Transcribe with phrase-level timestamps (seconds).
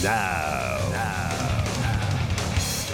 [0.03, 0.77] now.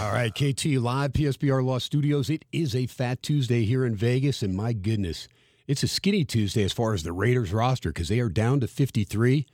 [0.02, 2.28] All right, KT live, PSBR Law Studios.
[2.28, 5.28] It is a Fat Tuesday here in Vegas, and my goodness,
[5.66, 8.66] it's a skinny Tuesday as far as the Raiders roster because they are down to
[8.68, 9.46] 53.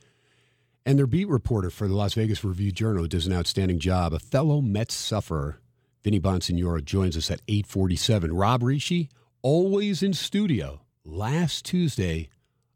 [0.84, 4.12] And their beat reporter for the Las Vegas Review Journal does an outstanding job.
[4.12, 5.60] A fellow Mets sufferer,
[6.02, 8.34] Vinny Bonsignore, joins us at 847.
[8.34, 9.08] Rob Rische,
[9.42, 12.28] always in studio, last Tuesday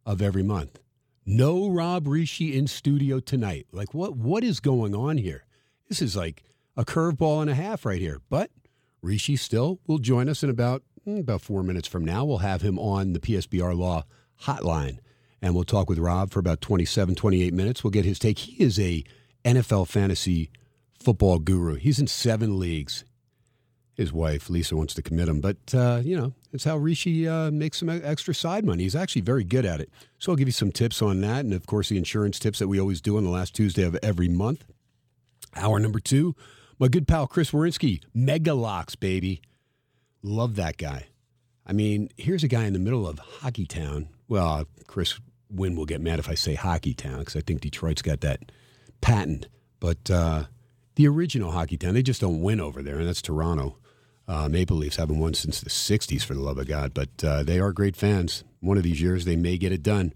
[0.05, 0.81] of every month.
[1.25, 3.67] No Rob Rische in studio tonight.
[3.71, 4.17] Like, what?
[4.17, 5.45] what is going on here?
[5.89, 6.42] This is like
[6.77, 8.21] a curveball and a half right here.
[8.29, 8.51] But
[9.05, 12.25] Rische still will join us in about mm, about four minutes from now.
[12.25, 14.05] We'll have him on the PSBR Law
[14.42, 14.98] hotline,
[15.41, 17.85] and we'll talk with Rob for about 27, 28 minutes.
[17.85, 18.39] We'll get his take.
[18.39, 19.05] He is a
[19.45, 20.51] NFL fantasy
[20.98, 21.75] football guru.
[21.75, 23.05] He's in seven leagues.
[23.95, 27.51] His wife Lisa wants to commit him, but uh, you know it's how Rische uh,
[27.51, 28.83] makes some extra side money.
[28.83, 29.90] He's actually very good at it.
[30.18, 32.68] So I'll give you some tips on that, and of course the insurance tips that
[32.68, 34.64] we always do on the last Tuesday of every month.
[35.57, 36.35] Hour number two,
[36.79, 39.41] my good pal Chris Weyrinski, Megalocks, baby.
[40.23, 41.07] Love that guy.
[41.67, 44.08] I mean, here's a guy in the middle of Hockey Town.
[44.29, 45.18] Well, Chris
[45.51, 48.52] Wynn will get mad if I say Hockey Town because I think Detroit's got that
[49.01, 49.46] patent.
[49.80, 50.45] But uh,
[50.96, 53.79] the original Hockey Town, they just don't win over there, and that's Toronto.
[54.29, 57.43] Uh, Maple Leafs haven't won since the 60s, for the love of God, but uh,
[57.43, 58.45] they are great fans.
[58.61, 60.13] One of these years, they may get it done.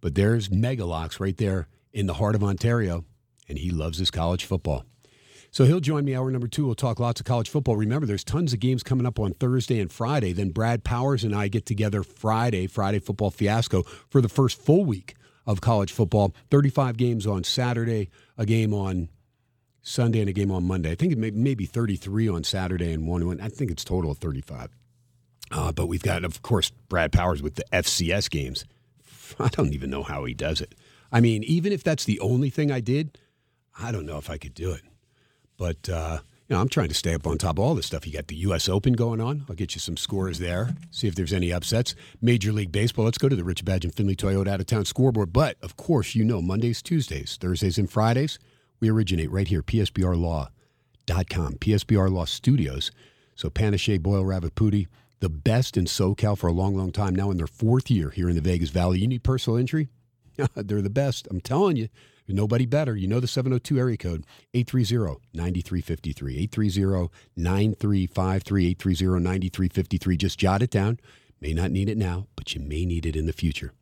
[0.00, 3.04] But there's Megalocks right there in the heart of Ontario,
[3.48, 4.84] and he loves his college football.
[5.52, 6.64] So he'll join me hour number two.
[6.64, 7.76] We'll talk lots of college football.
[7.76, 10.32] Remember, there's tons of games coming up on Thursday and Friday.
[10.32, 14.84] Then Brad Powers and I get together Friday, Friday Football Fiasco, for the first full
[14.84, 15.16] week
[15.46, 16.32] of college football.
[16.50, 19.08] 35 games on Saturday, a game on
[19.90, 20.92] Sunday, and a game on Monday.
[20.92, 23.26] I think it may, maybe 33 on Saturday and one.
[23.26, 23.40] One.
[23.40, 24.70] I think it's total of 35.
[25.50, 28.64] Uh, but we've got, of course, Brad Powers with the FCS games.
[29.40, 30.74] I don't even know how he does it.
[31.10, 33.18] I mean, even if that's the only thing I did,
[33.78, 34.82] I don't know if I could do it.
[35.56, 38.06] But uh, you know, I'm trying to stay up on top of all this stuff.
[38.06, 38.68] You got the U.S.
[38.68, 39.44] Open going on.
[39.48, 40.74] I'll get you some scores there.
[40.92, 41.96] See if there's any upsets.
[42.20, 43.04] Major League Baseball.
[43.04, 45.32] Let's go to the Rich Badge and Findlay Toyota out of town scoreboard.
[45.32, 48.38] But of course, you know Mondays, Tuesdays, Thursdays, and Fridays.
[48.80, 50.48] We originate right here, PSBRLaw.com,
[51.54, 52.90] PSBR Law Studios.
[53.34, 54.88] So Panish, Boyle, Ravipudi,
[55.20, 57.14] the best in SoCal for a long, long time.
[57.14, 59.00] Now in their fourth year here in the Vegas Valley.
[59.00, 59.88] You need personal injury?
[60.54, 61.28] They're the best.
[61.30, 61.88] I'm telling you.
[62.32, 62.94] Nobody better.
[62.94, 64.24] You know the 702 area code
[64.54, 66.48] 830-9353.
[67.36, 68.76] 830-9353.
[68.76, 70.18] 830-9353.
[70.18, 71.00] Just jot it down.
[71.40, 73.72] May not need it now, but you may need it in the future.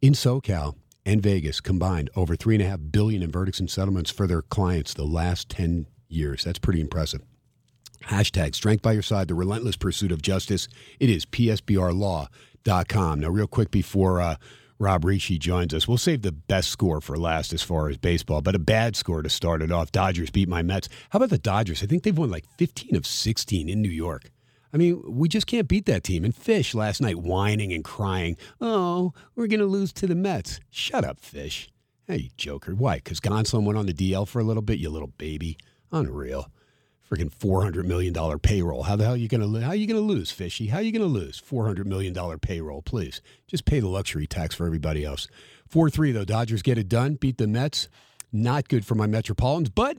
[0.00, 4.10] In SoCal and Vegas combined over three and a half billion in verdicts and settlements
[4.10, 6.44] for their clients the last 10 years.
[6.44, 7.22] That's pretty impressive.
[8.04, 10.68] Hashtag strength by your side, the relentless pursuit of justice.
[10.98, 13.20] It is PSBRlaw.com.
[13.20, 14.36] Now, real quick before uh,
[14.78, 15.86] Rob Rische joins us.
[15.86, 19.22] We'll save the best score for last as far as baseball, but a bad score
[19.22, 19.92] to start it off.
[19.92, 20.88] Dodgers beat my Mets.
[21.10, 21.82] How about the Dodgers?
[21.82, 24.30] I think they've won like 15 of 16 in New York.
[24.72, 26.24] I mean, we just can't beat that team.
[26.24, 30.60] And Fish last night whining and crying, oh, we're going to lose to the Mets.
[30.70, 31.68] Shut up, Fish.
[32.06, 32.74] Hey, Joker.
[32.74, 32.96] Why?
[32.96, 35.58] Because Gonsolin went on the DL for a little bit, you little baby.
[35.92, 36.50] Unreal.
[37.08, 38.84] freaking four hundred million dollar payroll.
[38.84, 40.68] How the hell are you gonna how are you gonna lose, Fishy?
[40.68, 42.80] How are you gonna lose four hundred million dollar payroll?
[42.80, 45.28] Please just pay the luxury tax for everybody else.
[45.68, 47.88] Four three though, Dodgers get it done, beat the Mets.
[48.32, 49.98] Not good for my Metropolitans, but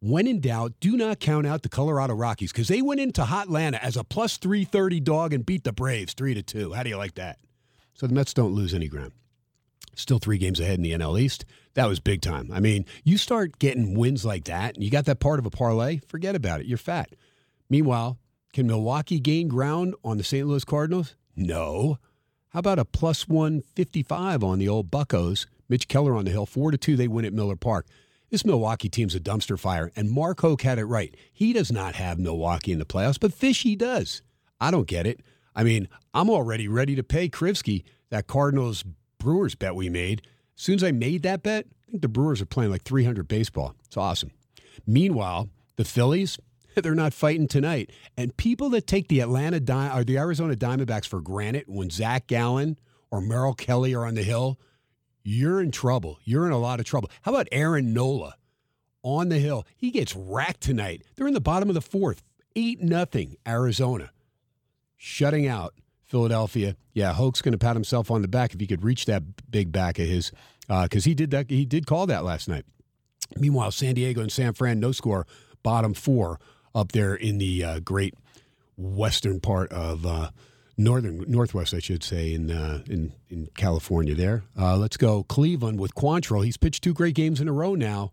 [0.00, 3.78] when in doubt, do not count out the Colorado Rockies because they went into Hotlanta
[3.80, 6.72] as a plus three thirty dog and beat the Braves three to two.
[6.72, 7.38] How do you like that?
[7.94, 9.12] So the Mets don't lose any ground.
[9.94, 11.44] Still three games ahead in the NL East.
[11.74, 12.50] That was big time.
[12.52, 15.50] I mean, you start getting wins like that, and you got that part of a
[15.50, 16.66] parlay, forget about it.
[16.66, 17.10] You're fat.
[17.68, 18.18] Meanwhile,
[18.52, 20.46] can Milwaukee gain ground on the St.
[20.46, 21.14] Louis Cardinals?
[21.36, 21.98] No.
[22.48, 25.46] How about a plus 155 on the old Buckos?
[25.68, 27.86] Mitch Keller on the hill, 4 to 2, they win at Miller Park.
[28.30, 31.16] This Milwaukee team's a dumpster fire, and Mark Hoke had it right.
[31.32, 34.22] He does not have Milwaukee in the playoffs, but Fishy does.
[34.60, 35.20] I don't get it.
[35.56, 38.84] I mean, I'm already ready to pay Krivsky that Cardinals
[39.18, 40.22] Brewers bet we made.
[40.56, 43.26] As soon as I made that bet, I think the Brewers are playing like 300
[43.26, 43.74] baseball.
[43.84, 44.30] It's awesome.
[44.86, 46.38] Meanwhile, the Phillies,
[46.76, 47.90] they're not fighting tonight.
[48.16, 52.28] And people that take the Atlanta Di- or the Arizona Diamondbacks for granted when Zach
[52.28, 52.78] Gallen
[53.10, 54.60] or Merrill Kelly are on the hill,
[55.22, 56.18] you're in trouble.
[56.24, 57.10] You're in a lot of trouble.
[57.22, 58.34] How about Aaron Nola
[59.02, 59.66] on the hill?
[59.76, 61.02] He gets racked tonight.
[61.16, 62.22] They're in the bottom of the fourth,
[62.56, 64.10] eight nothing Arizona,
[64.96, 65.74] shutting out
[66.04, 66.76] Philadelphia.
[66.92, 69.70] Yeah, Hoke's going to pat himself on the back if he could reach that big
[69.72, 70.32] back of his,
[70.62, 71.50] because uh, he did that.
[71.50, 72.64] He did call that last night.
[73.36, 75.26] Meanwhile, San Diego and San Fran, no score,
[75.62, 76.40] bottom four
[76.74, 78.14] up there in the uh, great
[78.76, 80.30] western part of uh,
[80.82, 84.14] northern northwest, I should say, in uh, in in California.
[84.14, 86.44] There, uh, let's go Cleveland with Quantrill.
[86.44, 88.12] He's pitched two great games in a row now.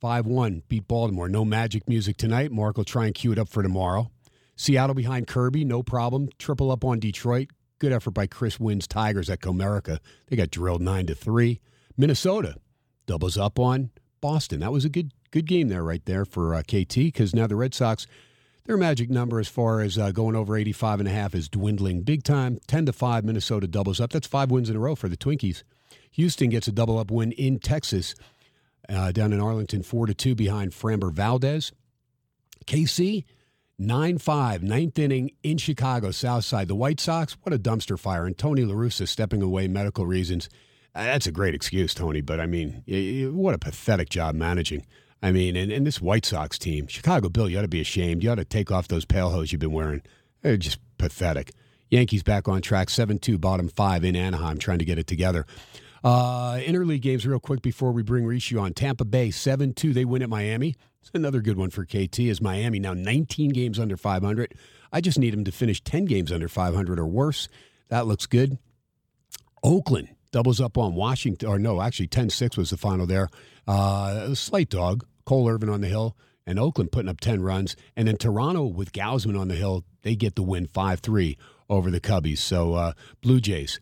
[0.00, 1.28] Five one beat Baltimore.
[1.28, 2.52] No magic music tonight.
[2.52, 4.10] Mark will try and cue it up for tomorrow.
[4.56, 6.28] Seattle behind Kirby, no problem.
[6.38, 7.48] Triple up on Detroit.
[7.78, 10.00] Good effort by Chris Wynn's Tigers at Comerica.
[10.26, 11.60] They got drilled nine to three.
[11.96, 12.56] Minnesota
[13.06, 13.90] doubles up on
[14.20, 14.60] Boston.
[14.60, 16.94] That was a good good game there, right there for uh, KT.
[16.94, 18.06] Because now the Red Sox
[18.68, 22.02] their magic number as far as uh, going over 85 and a half is dwindling
[22.02, 22.58] big time.
[22.66, 24.12] 10 to 5, Minnesota doubles up.
[24.12, 25.62] That's five wins in a row for the Twinkies.
[26.12, 28.14] Houston gets a double up win in Texas,
[28.86, 31.72] uh, down in Arlington, 4 to 2 behind Framber Valdez.
[32.66, 33.24] KC,
[33.78, 36.68] 9 5, ninth inning in Chicago, South Side.
[36.68, 38.26] The White Sox, what a dumpster fire.
[38.26, 40.50] And Tony LaRussa stepping away, medical reasons.
[40.94, 42.82] Uh, that's a great excuse, Tony, but I mean,
[43.34, 44.84] what a pathetic job managing.
[45.22, 48.22] I mean, and, and this White Sox team, Chicago Bill, you ought to be ashamed.
[48.22, 50.02] You ought to take off those pale hose you've been wearing.
[50.42, 51.52] They're just pathetic.
[51.90, 55.46] Yankees back on track, 7 2, bottom five in Anaheim, trying to get it together.
[56.04, 58.72] Uh, interleague games, real quick before we bring Rische on.
[58.72, 60.76] Tampa Bay, 7 2, they win at Miami.
[61.00, 64.54] It's another good one for KT, is Miami now 19 games under 500.
[64.92, 67.48] I just need them to finish 10 games under 500 or worse.
[67.88, 68.58] That looks good.
[69.62, 73.28] Oakland doubles up on Washington, or no, actually 10 6 was the final there.
[73.66, 76.16] Uh, slight dog, Cole Irvin on the hill,
[76.46, 77.76] and Oakland putting up 10 runs.
[77.96, 81.38] And then Toronto with Gausman on the hill, they get the win 5 3
[81.68, 82.38] over the Cubbies.
[82.38, 83.80] So uh, Blue Jays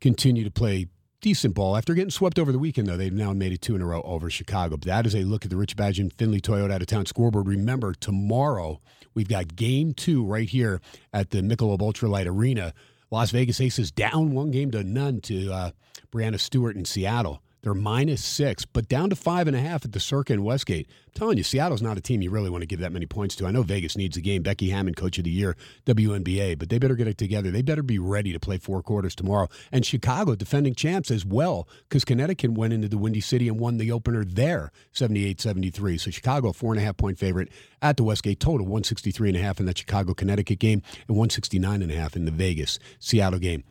[0.00, 0.88] continue to play
[1.20, 1.76] decent ball.
[1.76, 4.02] After getting swept over the weekend, though, they've now made it two in a row
[4.02, 4.76] over Chicago.
[4.76, 7.06] But that is a look at the Rich Badge and Findlay Toyota out of town
[7.06, 7.48] scoreboard.
[7.48, 8.80] Remember, tomorrow
[9.14, 10.80] we've got game two right here
[11.12, 12.72] at the Michelob Ultralight Arena.
[13.10, 15.70] Las Vegas Aces down one game to none to uh,
[16.10, 17.42] Breanna Stewart in Seattle.
[17.66, 20.88] They're minus six, but down to five and a half at the Circa in Westgate.
[21.08, 23.34] I'm telling you, Seattle's not a team you really want to give that many points
[23.34, 23.46] to.
[23.48, 24.44] I know Vegas needs a game.
[24.44, 27.50] Becky Hammon, Coach of the Year, WNBA, but they better get it together.
[27.50, 29.48] They better be ready to play four quarters tomorrow.
[29.72, 33.78] And Chicago, defending champs as well, because Connecticut went into the Windy City and won
[33.78, 35.98] the opener there, 78 73.
[35.98, 37.48] So Chicago, four and a half point favorite
[37.82, 41.82] at the Westgate, total 163 and a half in that Chicago Connecticut game and 169
[41.82, 43.64] and a half in the Vegas Seattle game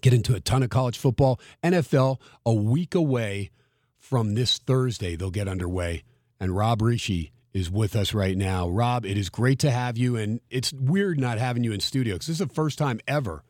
[0.00, 1.40] get into a ton of college football.
[1.62, 3.50] NFL a week away
[3.96, 6.04] from this Thursday, they'll get underway.
[6.40, 8.68] And Rob Rische is with us right now.
[8.68, 10.16] Rob, it is great to have you.
[10.16, 13.44] And it's weird not having you in studio because this is the first time ever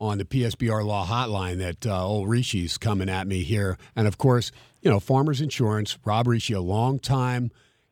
[0.00, 3.76] on the PSBR Law Hotline that uh, old Rische's coming at me here.
[3.94, 7.50] And of course, you know, Farmers Insurance, Rob Rische, a long time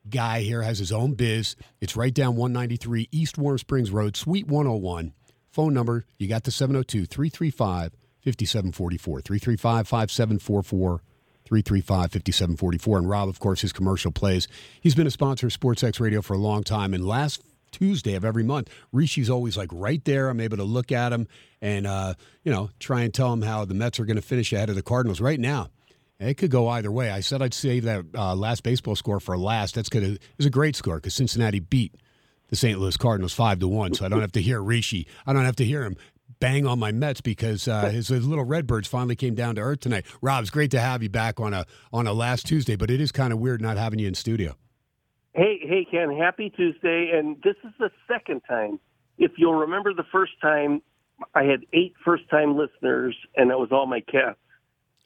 [0.09, 1.55] guy here, has his own biz.
[1.81, 5.13] It's right down 193 East Warm Springs Road, Suite 101
[5.59, 7.91] phone number, you got the 702 335
[8.25, 9.21] 5744.
[9.21, 11.03] 335 5744.
[11.45, 12.99] 335 5744.
[12.99, 14.47] And Rob, of course, his commercial plays.
[14.81, 16.95] He's been a sponsor of SportsX Radio for a long time.
[16.95, 20.29] And last Tuesday of every month, Rische's always like right there.
[20.29, 21.27] I'm able to look at him
[21.61, 24.53] and, uh, you know, try and tell him how the Mets are going to finish
[24.53, 25.71] ahead of the Cardinals right now.
[26.21, 27.11] It could go either way.
[27.11, 29.75] I said I'd save that uh, last baseball score for last.
[29.75, 30.05] That's good.
[30.05, 31.97] It was a great score because Cincinnati beat
[32.49, 32.79] the St.
[32.79, 33.95] Louis Cardinals five to one.
[33.95, 35.07] So I don't have to hear Rische.
[35.27, 35.97] I don't have to hear him
[36.41, 39.81] bang on my Mets because uh, his, his, little Redbirds finally came down to earth
[39.81, 40.05] tonight.
[40.23, 43.01] Rob, it's great to have you back on a on a last Tuesday, but it
[43.01, 44.55] is kind of weird not having you in studio.
[45.35, 46.17] Hey, hey, Ken.
[46.17, 48.81] Happy Tuesday, and this is the second time.
[49.19, 50.83] If you'll remember, the first time
[51.35, 54.39] I had eight first-time listeners, and that was all my cats.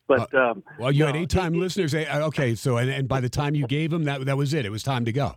[0.06, 1.94] But um, Well, you had eight time listeners.
[1.94, 4.66] eh, Okay, so and, and by the time you gave them, that that was it.
[4.66, 5.36] It was time to go.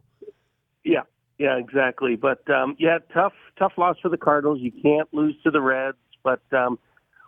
[0.84, 1.02] Yeah,
[1.38, 2.16] yeah, exactly.
[2.16, 4.60] But um, yeah, tough, tough loss for the Cardinals.
[4.62, 6.80] You can't lose to the Reds, but um,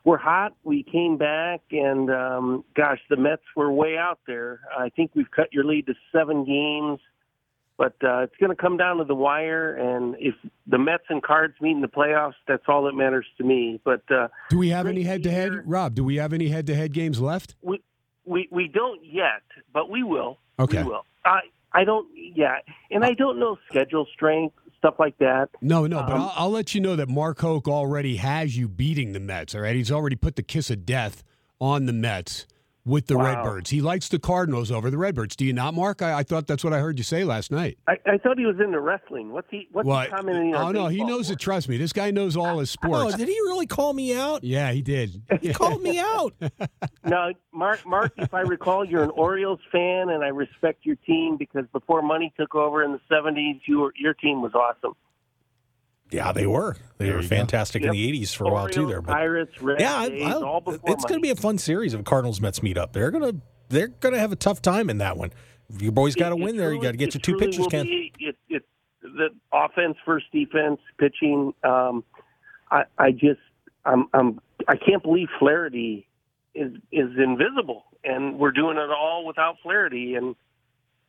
[0.04, 0.56] we're hot.
[0.64, 4.62] We came back, and um, gosh, the Mets were way out there.
[4.78, 7.00] I think we've cut your lead to seven games,
[7.78, 9.76] but uh, it's going to come down to the wire.
[9.76, 10.36] And if
[10.66, 13.82] the Mets and Cards meet in the playoffs, that's all that matters to me.
[13.84, 15.64] But uh, Do we have any head to head, hear.
[15.66, 15.94] Rob?
[15.96, 17.56] Do we have any head to head games left?
[17.62, 17.82] we
[18.26, 20.38] we we don't yet, but we will.
[20.60, 20.84] Okay.
[20.84, 21.06] We will.
[21.26, 21.40] I
[21.78, 22.08] I don't.
[22.16, 22.56] Yeah,
[22.90, 25.50] and I don't know schedule strength stuff like that.
[25.62, 28.68] No, no, but Um, I'll, I'll let you know that Mark Hoke already has you
[28.68, 29.54] beating the Mets.
[29.54, 31.24] All right, he's already put the kiss of death
[31.62, 32.48] on the Mets
[32.88, 33.26] with the Wow.
[33.26, 33.70] Redbirds.
[33.70, 35.36] He likes the Cardinals over the Redbirds.
[35.36, 36.02] Do you not, Mark?
[36.02, 37.78] I, I thought that's what I heard you say last night.
[37.88, 39.32] I, I thought he was into wrestling.
[39.32, 39.68] What's he?
[39.72, 40.08] What's What?
[40.08, 40.76] he commenting on?
[40.76, 41.34] Oh no, he knows for?
[41.34, 41.40] it.
[41.40, 42.96] Trust me, this guy knows all his sports.
[42.96, 43.18] Oh, sports.
[43.18, 44.44] did he really call me out?
[44.44, 45.22] yeah, he did.
[45.42, 46.34] He called me out.
[47.06, 47.86] No, Mark.
[47.86, 52.02] Mark, if I recall, you're an Orioles fan, and I respect your team because before
[52.02, 54.94] money took over in the '70s, you were, your team was awesome.
[56.12, 56.76] Yeah, they were.
[56.98, 57.36] They There were you go.
[57.36, 57.94] fantastic Yep.
[57.94, 58.88] in the '80s for a while too.
[58.88, 60.10] There, but Pirates, Reds, yeah, A's,
[60.86, 62.94] it's going to be a fun series of Cardinals Mets meet up.
[62.94, 63.34] They're gonna
[63.70, 65.32] they're gonna have a tough time in that one.
[65.80, 66.74] Your boys got to win there.
[66.74, 67.86] You got to get your two pitchers, Ken.
[67.88, 68.64] It, it,
[69.02, 71.54] the offense versus defense, pitching.
[71.64, 72.04] Um,
[72.72, 73.40] I, I just,
[73.86, 76.08] I'm, I'm, I can't believe Flaherty
[76.56, 80.16] is is invisible, and we're doing it all without Flaherty.
[80.16, 80.36] And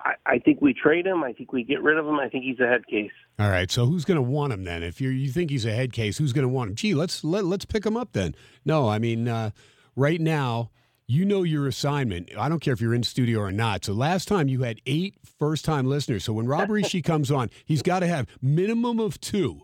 [0.00, 1.24] I, I think we trade him.
[1.24, 2.18] I think we get rid of him.
[2.20, 3.10] I think he's a head case.
[3.38, 4.82] All right, so who's going to want him then?
[4.82, 6.76] If you you think he's a head case, who's going to want him?
[6.76, 8.34] Gee, let's let, let's pick him up then.
[8.64, 9.50] No, I mean uh,
[9.96, 10.70] right now
[11.10, 12.30] you know your assignment.
[12.36, 13.86] I don't care if you're in studio or not.
[13.86, 16.22] So last time you had eight first time listeners.
[16.22, 19.62] So when Rob Rische comes on, he's got to have minimum of two,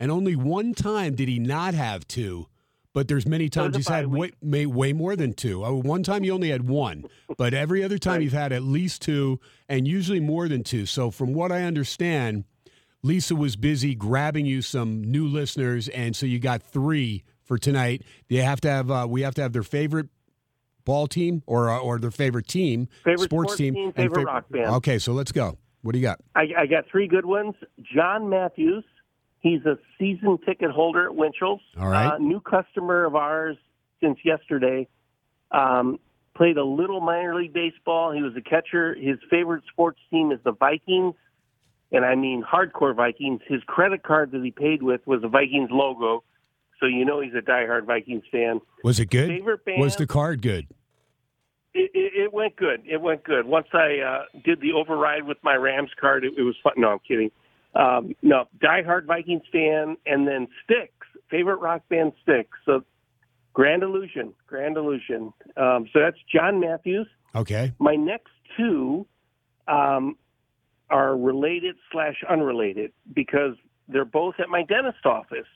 [0.00, 2.48] and only one time did he not have two.
[2.92, 5.64] But there's many times he's had way, may, way more than two.
[5.64, 7.04] Oh, one time you only had one,
[7.36, 10.86] but every other time you've had at least two, and usually more than two.
[10.86, 12.44] So from what I understand,
[13.02, 18.02] Lisa was busy grabbing you some new listeners, and so you got three for tonight.
[18.28, 20.08] They have to have uh, we have to have their favorite
[20.84, 24.26] ball team or uh, or their favorite team, Favorite sports, sports team, team, and favorite
[24.26, 24.66] fav- rock band.
[24.76, 25.56] Okay, so let's go.
[25.82, 26.20] What do you got?
[26.34, 27.54] I, I got three good ones.
[27.80, 28.84] John Matthews.
[29.40, 31.62] He's a season ticket holder at Winchell's.
[31.78, 32.14] All right.
[32.14, 33.56] Uh, new customer of ours
[34.02, 34.86] since yesterday.
[35.50, 35.98] Um,
[36.36, 38.12] played a little minor league baseball.
[38.12, 38.94] He was a catcher.
[38.94, 41.14] His favorite sports team is the Vikings.
[41.92, 43.40] And I mean hardcore Vikings.
[43.48, 46.22] His credit card that he paid with was a Vikings logo.
[46.78, 48.60] So you know he's a diehard Vikings fan.
[48.84, 49.28] Was it good?
[49.28, 49.80] Favorite band?
[49.80, 50.66] Was the card good?
[51.72, 52.82] It, it, it went good.
[52.86, 53.46] It went good.
[53.46, 56.74] Once I uh, did the override with my Rams card, it, it was fun.
[56.76, 57.30] No, I'm kidding.
[57.74, 60.92] Um, no, diehard Vikings fan, and then Styx,
[61.30, 62.48] favorite rock band Styx.
[62.64, 62.84] So,
[63.52, 65.32] Grand Illusion, Grand Illusion.
[65.56, 67.06] Um, so that's John Matthews.
[67.34, 67.72] Okay.
[67.78, 69.06] My next two
[69.68, 70.16] um,
[70.88, 73.54] are related slash unrelated because
[73.88, 75.46] they're both at my dentist office.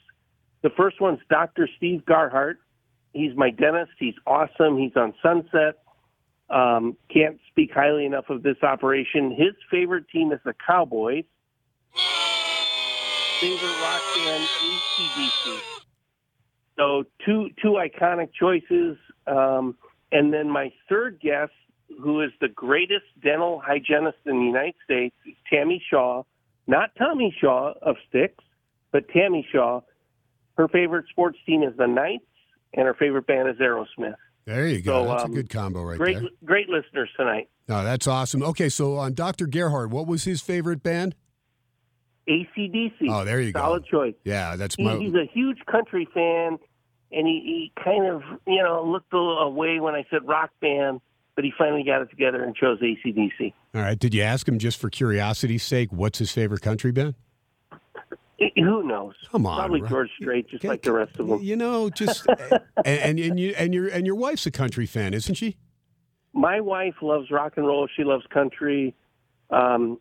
[0.62, 1.68] The first one's Dr.
[1.76, 2.59] Steve Garhart.
[3.12, 3.92] He's my dentist.
[3.99, 4.78] He's awesome.
[4.78, 5.78] He's on Sunset.
[6.50, 9.30] Um, can't speak highly enough of this operation.
[9.30, 11.25] His favorite team is the Cowboys.
[13.44, 15.60] Favorite rock band ACDC.
[16.78, 18.96] So two two iconic choices.
[19.26, 19.76] Um,
[20.12, 21.52] and then my third guest,
[22.00, 26.22] who is the greatest dental hygienist in the United States, is Tammy Shaw.
[26.66, 28.32] Not Tommy Shaw of Styx,
[28.92, 29.82] but Tammy Shaw.
[30.56, 32.24] Her favorite sports team is the Knights,
[32.72, 34.14] and her favorite band is Aerosmith.
[34.46, 35.04] There you go.
[35.04, 36.30] So, that's um, a good combo right great, there.
[36.46, 37.50] great listeners tonight.
[37.68, 38.42] No, that's awesome.
[38.42, 39.46] Okay, so on Dr.
[39.46, 41.14] Gerhard, what was his favorite band?
[42.28, 42.93] ACDC.
[43.09, 43.61] Oh, there you go.
[43.61, 44.14] Solid choice.
[44.25, 44.97] Yeah, that's He, my.
[44.97, 46.59] he's a huge country fan,
[47.12, 50.50] and he, he kind of, you know, looked a little away when I said rock
[50.61, 51.00] band,
[51.37, 53.52] but he finally got it together and chose ACDC.
[53.75, 53.99] All right.
[53.99, 57.14] Did you ask him just for curiosity's sake what's his favorite country band?
[58.57, 59.14] Who knows?
[59.31, 61.40] Come on, Probably Ro- George Strait, just like the rest of them.
[61.40, 65.14] You know, just and, and and you and your and your wife's a country fan,
[65.14, 65.57] isn't she?
[66.33, 67.88] My wife loves rock and roll.
[67.97, 68.95] She loves country.
[69.50, 69.99] Um,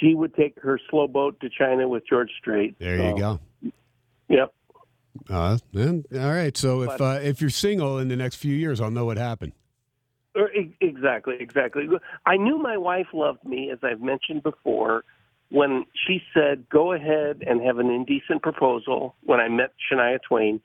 [0.00, 2.76] she would take her slow boat to China with George Strait.
[2.78, 3.40] There So, you go.
[4.28, 4.54] Yep.
[5.30, 6.56] Uh, then, all right.
[6.56, 9.52] So if uh, if you're single in the next few years, I'll know what happened.
[10.34, 11.88] Or, e- Exactly, exactly.
[12.26, 15.04] I knew my wife loved me, as I've mentioned before,
[15.50, 20.60] when she said, "Go ahead and have an indecent proposal." When I met Shania Twain,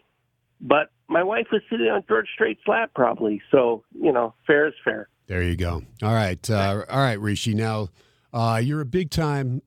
[0.59, 3.41] but my wife was sitting on George Strait's lap, probably.
[3.51, 5.09] So you know, fair is fair.
[5.27, 5.83] There you go.
[6.01, 6.49] All right.
[6.49, 7.53] Uh, all right, Rische.
[7.53, 7.89] Now,
[8.31, 9.61] Uh, you're a big time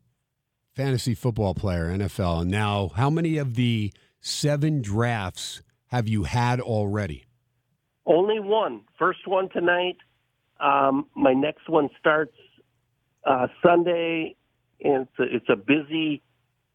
[0.74, 2.46] fantasy football player, NFL.
[2.46, 7.24] Now, how many of the seven drafts have you had already?
[8.06, 8.82] Only one.
[8.98, 9.96] First one tonight.
[10.60, 12.36] Um, my next one starts
[13.24, 14.36] uh, Sunday,
[14.82, 16.22] and it's a, it's a busy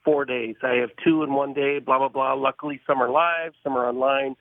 [0.03, 0.55] four days.
[0.63, 1.79] I have two in one day.
[1.79, 2.33] Blah blah blah.
[2.33, 4.35] Luckily, some are live, some are online.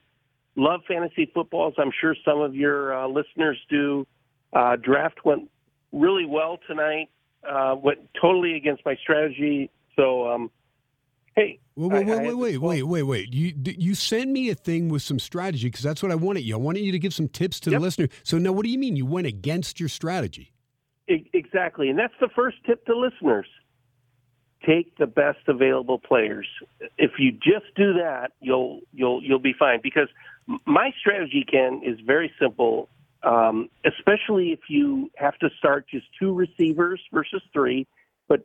[0.56, 1.74] Love fantasy footballs.
[1.78, 4.06] I'm sure some of your uh, listeners do.
[4.52, 5.50] Uh, draft went
[5.92, 7.08] really well tonight.
[7.48, 9.70] Uh, went totally against my strategy.
[9.94, 10.50] So, um,
[11.34, 13.34] hey, Wait, I- wait, I wait, had wait, wait, wait, wait.
[13.34, 16.54] You you send me a thing with some strategy because that's what I wanted you.
[16.54, 17.78] I wanted you to give some tips to Yep.
[17.80, 18.08] the listener.
[18.24, 20.52] So now, what do you mean you went against your strategy?
[21.08, 23.46] Exactly, and that's the first tip to listeners:
[24.64, 26.48] take the best available players.
[26.98, 29.80] If you just do that, you'll you'll you'll be fine.
[29.82, 30.08] Because
[30.64, 32.88] my strategy, Ken, is very simple.
[33.22, 37.86] Um, especially if you have to start just two receivers versus three,
[38.28, 38.40] but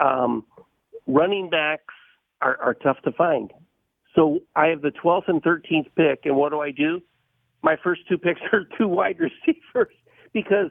[0.00, 0.44] um,
[1.06, 1.92] running backs
[2.40, 3.52] are, are tough to find.
[4.14, 7.00] So I have the 12th and 13th pick, and what do I do?
[7.62, 9.94] My first two picks are two wide receivers
[10.32, 10.70] because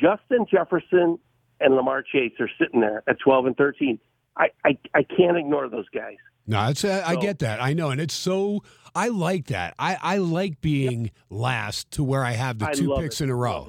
[0.00, 1.18] Justin Jefferson
[1.60, 3.98] and Ja'Marr Chase are sitting there at 12 and 13.
[4.36, 6.16] I, I, I can't ignore those guys.
[6.46, 7.60] No, it's, I So- get that.
[7.62, 8.62] I know, and it's so
[8.96, 9.74] I like that.
[9.78, 13.24] I I like being last to where I have the I two picks it.
[13.24, 13.68] in a row.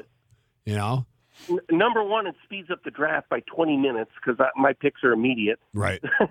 [0.66, 1.06] You know,
[1.50, 5.12] N- number one, it speeds up the draft by 20 minutes because my picks are
[5.14, 5.60] immediate.
[5.74, 6.02] right?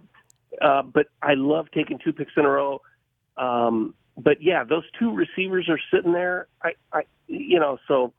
[0.63, 2.81] Uh, but I love taking two picks in a row.
[3.37, 6.47] Um, but yeah, those two receivers are sitting there.
[6.63, 8.15] I, I you know, so,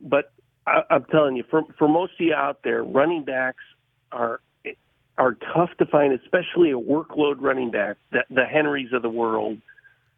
[0.00, 0.32] but
[0.66, 3.62] I, I'm telling you, for for most of you out there, running backs
[4.10, 4.40] are
[5.16, 9.58] are tough to find, especially a workload running back, the, the Henrys of the world.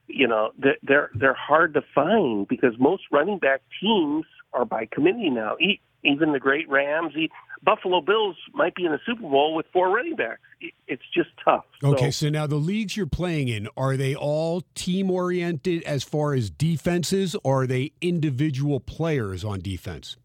[0.08, 4.86] You know, they're they're, they're hard to find because most running back teams are by
[4.86, 5.56] committee now.
[6.04, 7.14] Even the great Rams,
[7.62, 10.40] Buffalo Bills might be in the Super Bowl with four running backs.
[10.88, 11.64] It's just tough.
[11.82, 16.02] Okay, So, so now the leagues you're playing in are they all team oriented as
[16.02, 20.16] far as defenses, or are they individual players on defense?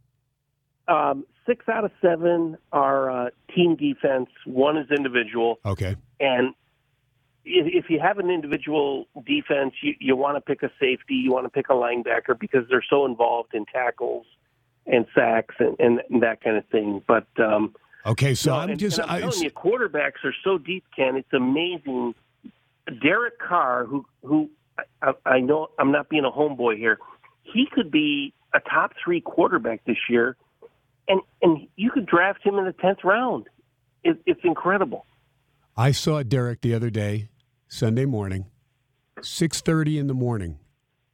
[0.88, 4.30] um, six out of seven are uh, team defense.
[4.46, 5.60] One is individual.
[5.66, 6.54] Okay, And
[7.48, 11.32] if, if you have an individual defense, you, you want to pick a safety, you
[11.32, 14.26] want to pick a linebacker because they're so involved in tackles
[14.86, 17.02] and sacks and, and that kind of thing.
[17.08, 17.74] But um,
[18.06, 18.36] okay.
[18.36, 21.16] So no, I'm and- just and I'm I, telling you, quarterbacks are so deep, Ken.
[21.16, 22.14] It's amazing.
[23.02, 24.50] Derek Carr, who who
[25.02, 27.00] I, I know I'm not being a homeboy here,
[27.44, 30.36] he could be a top three quarterback this year,
[31.08, 33.48] and and you could draft him in the tenth round.
[34.04, 35.06] It, it's incredible.
[35.76, 37.30] I saw Derek the other day,
[37.68, 38.46] Sunday morning,
[39.22, 40.60] six thirty in the morning.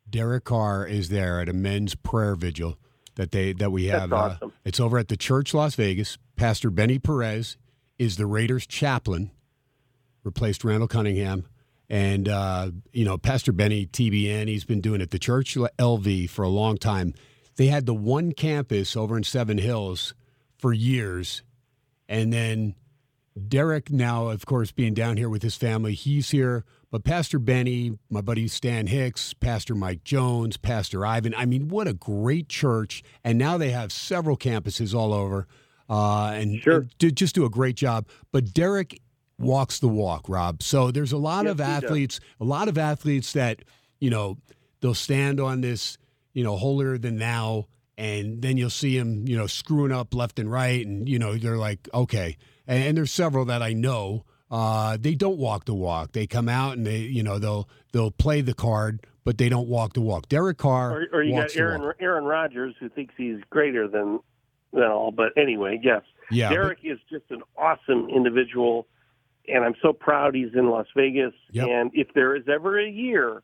[0.09, 2.77] Derek Carr is there at a men's prayer vigil
[3.15, 4.13] that they that we have.
[4.13, 6.17] uh, it's over at the church, Las Vegas.
[6.35, 7.57] Pastor Benny Perez
[7.97, 9.31] is the Raiders chaplain,
[10.23, 11.45] replaced Randall Cunningham,
[11.89, 14.47] and uh, you know Pastor Benny TBN.
[14.47, 17.13] He's been doing it the church LV for a long time.
[17.55, 20.13] They had the one campus over in Seven Hills
[20.57, 21.43] for years,
[22.07, 22.75] and then
[23.47, 26.63] Derek now, of course, being down here with his family, he's here.
[26.91, 31.33] But Pastor Benny, my buddy Stan Hicks, Pastor Mike Jones, Pastor Ivan.
[31.35, 33.01] I mean, what a great church!
[33.23, 35.47] And now they have several campuses all over,
[35.89, 36.81] uh, and, Sure.
[36.81, 38.07] and do, just do a great job.
[38.31, 39.01] But Derek
[39.39, 40.61] walks the walk, Rob.
[40.61, 43.63] So there's a lot Yes, of athletes, a lot of athletes that
[43.99, 44.37] you know
[44.81, 45.97] they'll stand on this,
[46.33, 47.65] you know, holier than thou,
[47.97, 51.35] and then you'll see them, you know, screwing up left and right, and you know
[51.35, 52.37] they're like, okay.
[52.67, 54.25] And, and there's several that I know.
[54.51, 56.11] Uh, they don't walk the walk.
[56.11, 59.67] They come out and they, you know, they'll they'll play the card, but they don't
[59.67, 60.29] walk the walk.
[60.29, 61.91] Derek Carr Or, or you got Aaron.
[61.99, 64.19] Aaron Rodgers, who thinks he's greater than
[64.71, 65.11] than all.
[65.11, 68.87] But anyway, yes, Yeah, but- Derek is just an awesome individual,
[69.47, 71.33] and I'm so proud he's in Las Vegas.
[71.51, 71.67] Yep.
[71.67, 73.41] And if there is ever a year,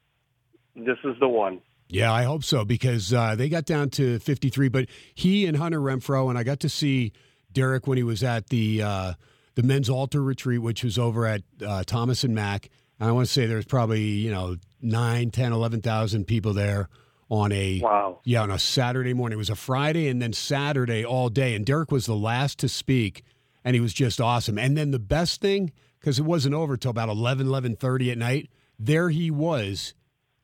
[0.76, 1.62] this is the one.
[1.88, 4.70] Yeah, I hope so because uh, they got down to 53.
[4.70, 7.14] But he and Hunter Renfrow, and I got to see
[7.52, 9.14] Derek when he was at the uh,
[9.56, 12.70] the men's altar retreat, which was over at uh, Thomas and Mack.
[13.00, 16.90] And I want to say there's probably you know nine, ten, eleven thousand people there
[17.30, 18.20] on a Wow.
[18.24, 19.36] yeah on a Saturday morning.
[19.36, 21.56] It was a Friday and then Saturday all day.
[21.56, 23.24] And Derek was the last to speak,
[23.64, 24.58] and he was just awesome.
[24.58, 28.50] And then the best thing because it wasn't over till about 11, 11.30 at night.
[28.80, 29.94] There he was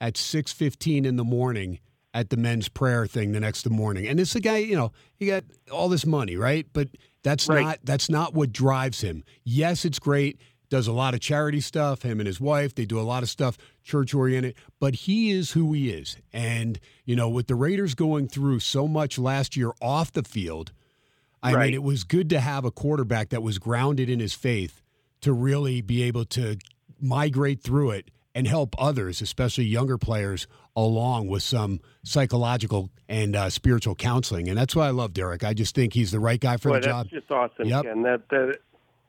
[0.01, 1.79] at 6.15 in the morning
[2.15, 4.08] at the men's prayer thing the next morning.
[4.08, 6.65] And this is a guy, you know, he got all this money, right?
[6.71, 6.88] But
[7.23, 7.62] that's Right.
[7.62, 9.23] not that's not what drives him.
[9.43, 10.39] Yes, it's great.
[10.69, 13.30] Does a lot of charity stuff, him and his wife, they do a lot of
[13.30, 16.15] stuff church oriented, but he is who he is.
[16.32, 20.71] And, you know, with the Raiders going through so much last year off the field,
[21.43, 21.65] I Right.
[21.65, 24.82] mean, it was good to have a quarterback that was grounded in his faith
[25.21, 26.58] to really be able to
[27.01, 30.45] migrate through it and help others, especially younger players,
[30.75, 34.49] along with some psychological and uh, spiritual counseling.
[34.49, 35.43] And that's why I love Derek.
[35.43, 37.07] I just think he's the right guy for Boy, the that's job.
[37.11, 37.83] That's just awesome, Yep.
[37.85, 38.01] Ken.
[38.03, 38.57] That that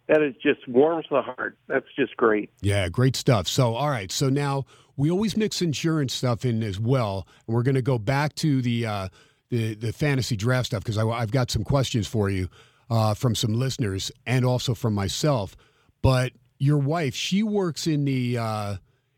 [0.06, 1.58] that is just warms the heart.
[1.66, 2.50] That's just great.
[2.62, 3.48] Yeah, great stuff.
[3.48, 4.12] So, all right.
[4.12, 4.64] So now
[4.96, 8.62] we always mix insurance stuff in as well, and we're going to go back to
[8.62, 9.08] the uh,
[9.50, 12.48] the the fantasy draft stuff because I've got some questions for you
[12.88, 15.56] uh, from some listeners and also from myself.
[16.00, 18.76] But your wife, she works in the uh,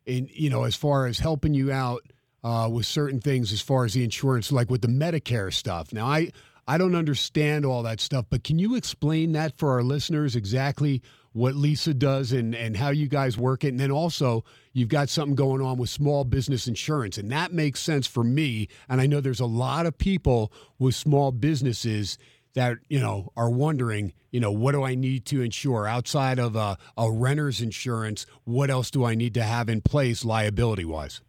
[0.08, 2.02] in you know as far as helping you out
[2.42, 5.92] uh, with certain things as far as the insurance, like with the Medicare stuff.
[5.92, 6.30] Now, I
[6.66, 11.02] I don't understand all that stuff, but can you explain that for our listeners exactly
[11.32, 13.68] what Lisa does and, and how you guys work it?
[13.68, 14.44] And then also,
[14.74, 18.68] you've got something going on with small business insurance, and that makes sense for me.
[18.88, 22.18] And I know there's a lot of people with small businesses
[22.58, 26.56] that you know are wondering, you know, what do I need to insure outside of
[26.56, 28.26] a, a renter's insurance?
[28.44, 31.20] What else do I need to have in place liability wise?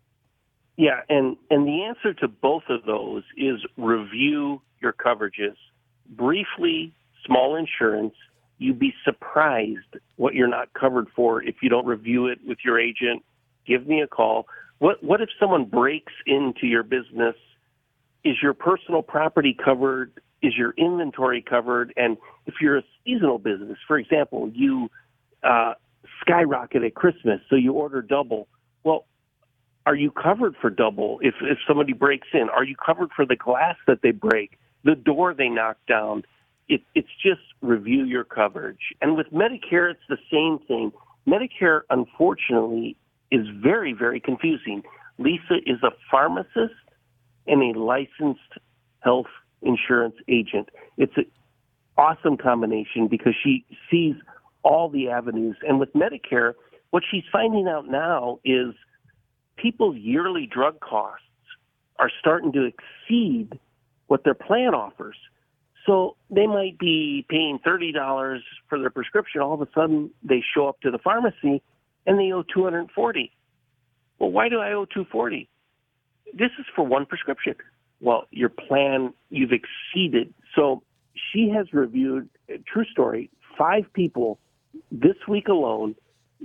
[0.75, 5.55] Yeah, and and the answer to both of those is review your coverages.
[6.09, 6.93] Briefly,
[7.25, 8.15] small insurance,
[8.57, 12.79] you'd be surprised what you're not covered for if you don't review it with your
[12.79, 13.23] agent.
[13.67, 14.47] Give me a call.
[14.79, 17.35] What what if someone breaks into your business?
[18.23, 20.11] Is your personal property covered?
[20.41, 21.93] Is your inventory covered?
[21.97, 24.89] And if you're a seasonal business, for example, you
[25.43, 25.73] uh,
[26.21, 28.47] skyrocket at Christmas, so you order double.
[28.84, 29.06] Well,
[29.86, 32.47] are you covered for double if if somebody breaks in?
[32.49, 36.23] Are you covered for the glass that they break, the door they knock down?
[36.67, 38.93] It, it's just review your coverage.
[39.02, 40.91] And with Medicare, it's the same thing.
[41.28, 42.97] Medicare, unfortunately,
[43.32, 44.84] is very very confusing.
[45.17, 46.75] Lisa is a pharmacist
[47.47, 48.54] and a licensed
[48.99, 49.28] health
[49.62, 50.69] insurance agent.
[50.98, 51.26] It's an
[51.98, 54.15] awesome combination because she sees
[54.63, 55.58] all the avenues.
[55.67, 56.54] And with Medicare,
[56.91, 58.74] what she's finding out now is
[59.58, 61.24] people's yearly drug costs
[61.98, 63.60] are starting to exceed
[64.08, 65.15] what their plan offers.
[65.86, 69.41] So they might be paying thirty dollars for their prescription.
[69.41, 71.62] All of a sudden, they show up to the pharmacy
[72.06, 73.32] and they owe two hundred and forty.
[74.19, 75.50] Well, why do I owe two forty?
[76.34, 77.56] This is for one prescription.
[78.01, 80.33] Well, your plan you've exceeded.
[80.55, 80.83] So
[81.31, 82.29] she has reviewed.
[82.65, 83.29] True story.
[83.57, 84.39] Five people
[84.91, 85.95] this week alone,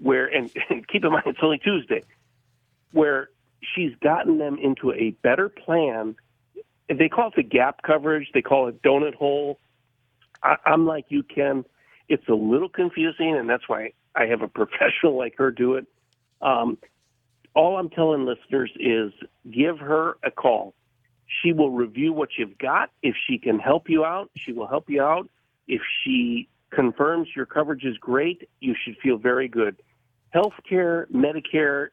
[0.00, 2.02] where and, and keep in mind it's only Tuesday
[2.94, 3.28] where
[3.74, 6.14] she's gotten them into a better plan.
[6.88, 8.28] They call it the gap coverage.
[8.32, 9.58] They call it donut hole.
[10.42, 11.64] I, I'm like you, Ken.
[12.08, 15.86] It's a little confusing, and that's why I have a professional like her do it.
[16.40, 16.78] Um,
[17.54, 19.12] all I'm telling listeners is
[19.50, 20.74] give her a call.
[21.42, 22.90] She will review what you've got.
[23.02, 25.28] If she can help you out, she will help you out.
[25.66, 29.76] If she confirms your coverage is great, you should feel very good.
[30.34, 31.88] Healthcare, Medicare,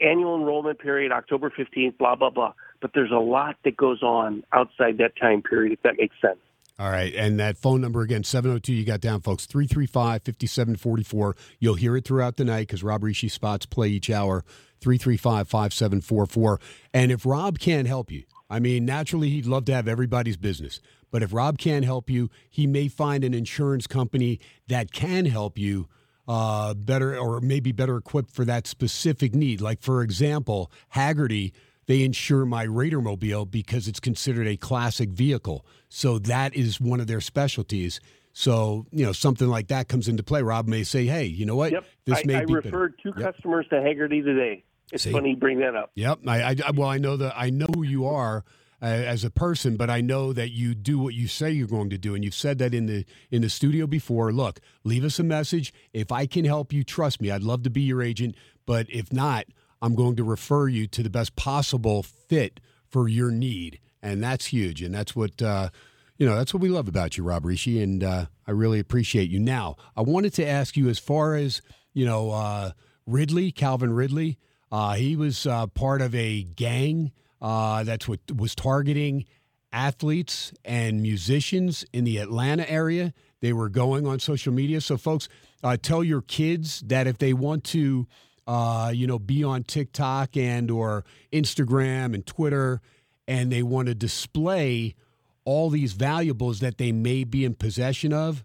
[0.00, 2.52] annual enrollment period, October 15th, blah, blah, blah.
[2.80, 6.38] But there's a lot that goes on outside that time period, if that makes sense.
[6.78, 7.14] All right.
[7.14, 11.36] And that phone number again, 702, you got down, folks, 335 5744.
[11.60, 14.44] You'll hear it throughout the night because Rob Rische spots play each hour,
[14.80, 16.60] 335 5744.
[16.92, 20.80] And if Rob can't help you, I mean, naturally, he'd love to have everybody's business.
[21.10, 24.38] But if Rob can't help you, he may find an insurance company
[24.68, 25.88] that can help you
[26.28, 29.60] uh, better or maybe better equipped for that specific need.
[29.60, 31.50] Like, for example, Hagerty,
[31.86, 35.66] they insure my Raider Mobile because it's considered a classic vehicle.
[35.88, 37.98] So that is one of their specialties.
[38.32, 40.42] So, you know, something like that comes into play.
[40.42, 41.72] Rob may say, hey, you know what?
[41.72, 41.84] Yep.
[42.04, 43.14] This I, may I be referred better.
[43.16, 43.34] two Yep.
[43.34, 44.62] customers to Hagerty today.
[44.94, 45.12] It's See?
[45.12, 45.90] funny you bring that up.
[45.96, 46.20] Yep.
[46.26, 48.44] I, I, well, I know that I know who you are
[48.80, 51.90] uh, as a person, but I know that you do what you say you're going
[51.90, 54.32] to do, and you've said that in the in the studio before.
[54.32, 55.74] Look, leave us a message.
[55.92, 57.30] If I can help you, trust me.
[57.30, 59.46] I'd love to be your agent, but if not,
[59.82, 64.46] I'm going to refer you to the best possible fit for your need, and that's
[64.46, 64.80] huge.
[64.80, 65.42] And that's what.
[65.42, 65.70] Uh,
[66.16, 69.30] you know, that's what we love about you, Rob Rische, and uh, I really appreciate
[69.30, 69.40] you.
[69.40, 71.60] Now, I wanted to ask you as far as,
[71.92, 72.70] you know, uh,
[73.04, 74.38] Ridley, Calvin Ridley,
[74.74, 79.24] uh, he was uh, part of a gang uh, that's what was targeting
[79.72, 83.14] athletes and musicians in the Atlanta area.
[83.40, 84.80] They were going on social media.
[84.80, 85.28] So, folks,
[85.62, 88.08] uh, tell your kids that if they want to,
[88.48, 92.80] uh, you know, be on TikTok and or Instagram and Twitter,
[93.28, 94.96] and they want to display
[95.44, 98.42] all these valuables that they may be in possession of,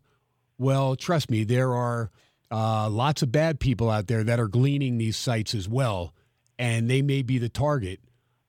[0.60, 2.12] well, trust me, there are
[2.52, 6.14] uh, lots of bad people out there that are gleaning these sites as well,
[6.60, 8.02] and they may be the target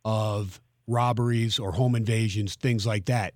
[0.04, 3.32] of robberies or home invasions, things like that.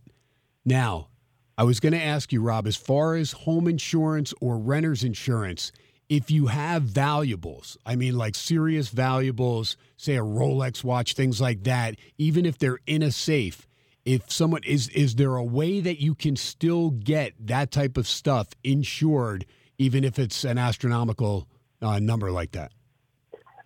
[0.64, 1.08] Now,
[1.56, 5.70] I was going to ask you, Rob, as far as home insurance or renter's insurance,
[6.08, 11.62] if you have valuables, I mean, like serious valuables, say a Rolex watch, things like
[11.62, 13.68] that, even if they're in a safe,
[14.04, 18.08] if someone is, is there a way that you can still get that type of
[18.08, 19.46] stuff insured,
[19.78, 21.48] even if it's an astronomical
[21.80, 22.72] uh, number like that?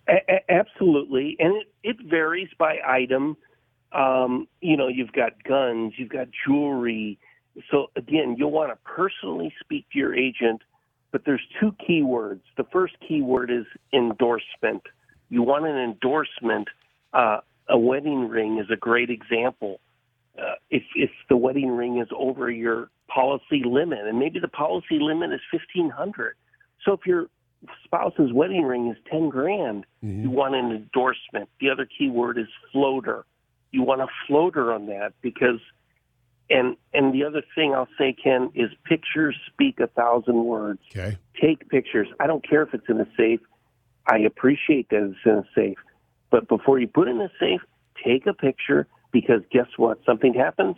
[0.09, 3.37] A- absolutely, and it, it varies by item.
[3.91, 7.19] Um, you know, you've got guns, you've got jewelry
[7.71, 10.61] so again, you'll want to personally speak to your agent,
[11.11, 12.41] but there's two key words.
[12.57, 14.83] The first key word is endorsement.
[15.29, 16.67] You want an endorsement.
[17.13, 19.79] Uh, a wedding ring is a great example.
[20.37, 24.99] Uh, if if the wedding ring is over your policy limit, and maybe the policy
[24.99, 26.35] limit is fifteen hundred,
[26.85, 27.27] so if your
[27.83, 30.23] spouse's wedding ring is ten grand, mm-hmm.
[30.23, 31.49] you want an endorsement.
[31.59, 33.25] The other key word is floater.
[33.71, 35.59] You want a floater on that because
[36.49, 40.79] and and the other thing I'll say, Ken, is pictures speak a thousand words.
[40.95, 41.17] Okay.
[41.39, 42.07] Take pictures.
[42.19, 43.41] I don't care if it's in a safe.
[44.07, 45.77] I appreciate that it's in a safe.
[46.31, 47.61] But before you put it in a safe,
[48.03, 49.99] take a picture because guess what?
[50.05, 50.77] Something happens,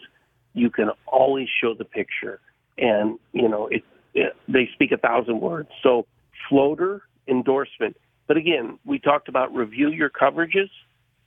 [0.54, 2.40] you can always show the picture.
[2.78, 5.70] And, you know, it, it they speak a thousand words.
[5.84, 6.06] So
[6.52, 7.96] floater endorsement.
[8.28, 10.70] But again, we talked about review your coverages.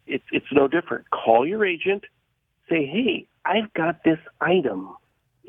[0.07, 1.11] It's it's no different.
[1.11, 2.05] Call your agent,
[2.69, 4.91] say, hey, I've got this item.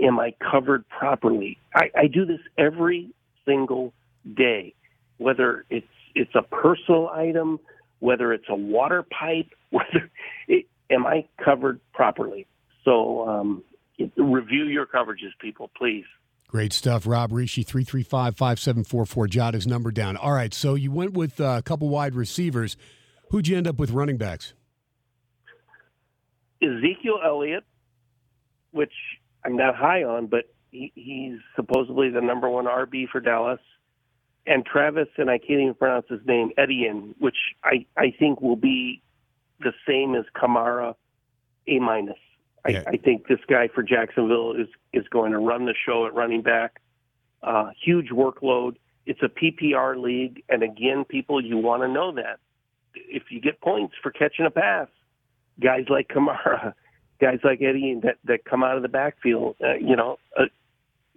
[0.02, 1.58] Am I covered properly?
[1.74, 3.10] I, I do this every
[3.46, 3.94] single
[4.36, 4.74] day,
[5.18, 7.60] whether it's it's a personal item,
[8.00, 10.10] whether it's a water pipe, whether
[10.48, 12.48] it, am I covered properly?
[12.86, 13.64] So um,
[14.18, 16.06] review your coverages, people, please.
[16.48, 17.06] Great stuff.
[17.06, 19.28] Rob Rische, 335 5744.
[19.28, 20.16] Jot his number down.
[20.16, 22.78] All right, so you went with uh, a couple wide receivers.
[23.32, 24.54] Who'd you end up with running backs?
[26.62, 27.64] Ezekiel Elliott
[28.76, 28.92] which
[29.46, 33.62] I'm not high on, but he, he's supposedly the number one RB for Dallas.
[34.46, 38.58] And Travis, and I can't even pronounce his name, Etienne, which I, I think will
[38.58, 39.02] be
[39.62, 40.96] the same as Kamara,
[41.68, 42.18] A minus.
[42.66, 46.14] I, I think this guy for Jacksonville is is going to run the show at
[46.14, 46.82] running back.
[47.44, 48.76] Uh, huge workload.
[49.06, 52.40] It's a PPR league, and again, people, you want to know that
[52.96, 54.88] if you get points for catching a pass,
[55.62, 56.74] guys like Kamara,
[57.22, 60.46] guys like Eddie that that come out of the backfield, uh, you know, uh,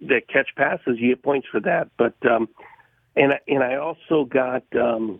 [0.01, 1.89] that catch passes, you get points for that.
[1.97, 2.47] But um,
[3.15, 5.19] and I, and I also got, um,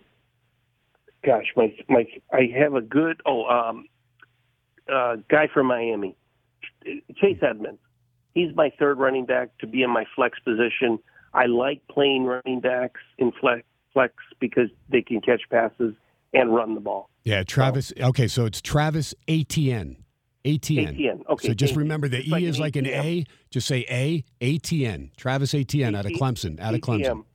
[1.25, 3.87] gosh, my my I have a good oh um,
[4.91, 6.15] uh, guy from Miami,
[7.15, 7.79] Chase Edmonds.
[8.33, 10.99] He's my third running back to be in my flex position.
[11.33, 15.95] I like playing running backs in flex flex because they can catch passes
[16.33, 17.09] and run the ball.
[17.23, 17.91] Yeah, Travis.
[17.99, 19.97] Okay, so it's Travis ATN.
[20.45, 20.93] ATN.
[20.93, 21.23] Etienne.
[21.29, 21.49] Okay.
[21.49, 23.25] So just remember the E like is like an A.
[23.51, 24.23] Just say A.
[24.41, 25.15] ATN.
[25.17, 26.59] Travis ATN out of Clemson.
[26.59, 27.25] Out of Clemson.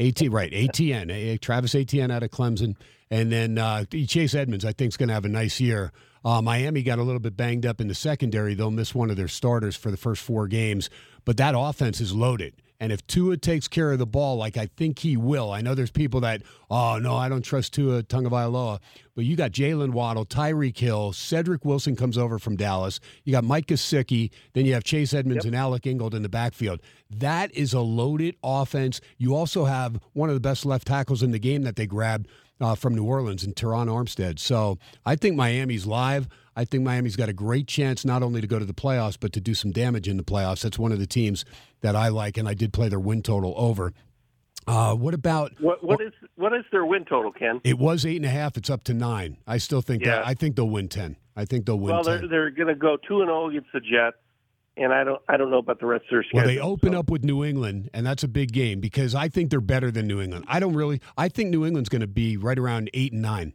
[0.00, 0.52] AT right.
[0.52, 2.76] ATN Travis ATN out of Clemson.
[3.10, 5.92] And then uh, Chase Edmonds, I think, is going to have a nice year.
[6.24, 8.54] Uh, Miami got a little bit banged up in the secondary.
[8.54, 10.90] They'll miss one of their starters for the first four games,
[11.24, 12.54] but that offense is loaded.
[12.78, 15.74] And if Tua takes care of the ball, like I think he will, I know
[15.74, 18.80] there's people that, oh, no, I don't trust Tua Tagovailoa.
[19.14, 23.00] But you got Jaylen Waddle, Tyreek Hill, Cedric Wilson comes over from Dallas.
[23.24, 24.30] You got Mike Gesicki.
[24.52, 25.52] Then you have Chase Edmonds yep.
[25.52, 26.80] and Alec Ingold in the backfield.
[27.10, 29.00] That is a loaded offense.
[29.16, 32.28] You also have one of the best left tackles in the game that they grabbed
[32.60, 34.38] uh, from New Orleans and Terron Armstead.
[34.38, 36.28] So I think Miami's live.
[36.56, 39.32] I think Miami's got a great chance not only to go to the playoffs, but
[39.34, 40.62] to do some damage in the playoffs.
[40.62, 41.44] That's one of the teams
[41.82, 43.92] that I like, and I did play their win total over.
[44.66, 47.60] Uh, what about what, what is what is their win total, Ken?
[47.62, 48.56] It was eight and a half.
[48.56, 49.36] It's up to nine.
[49.46, 50.16] I still think yeah.
[50.16, 51.16] that I think they'll win ten.
[51.36, 51.94] I think they'll win.
[51.94, 54.16] Well, they're, they're going to go two and zero oh against the Jets
[54.76, 56.38] and I don't I don't know about the rest of their schedule.
[56.38, 56.98] Well, they open so.
[56.98, 60.06] up with New England, and that's a big game because I think they're better than
[60.06, 60.44] New England.
[60.48, 61.00] I don't really.
[61.16, 63.54] I think New England's going to be right around eight and nine.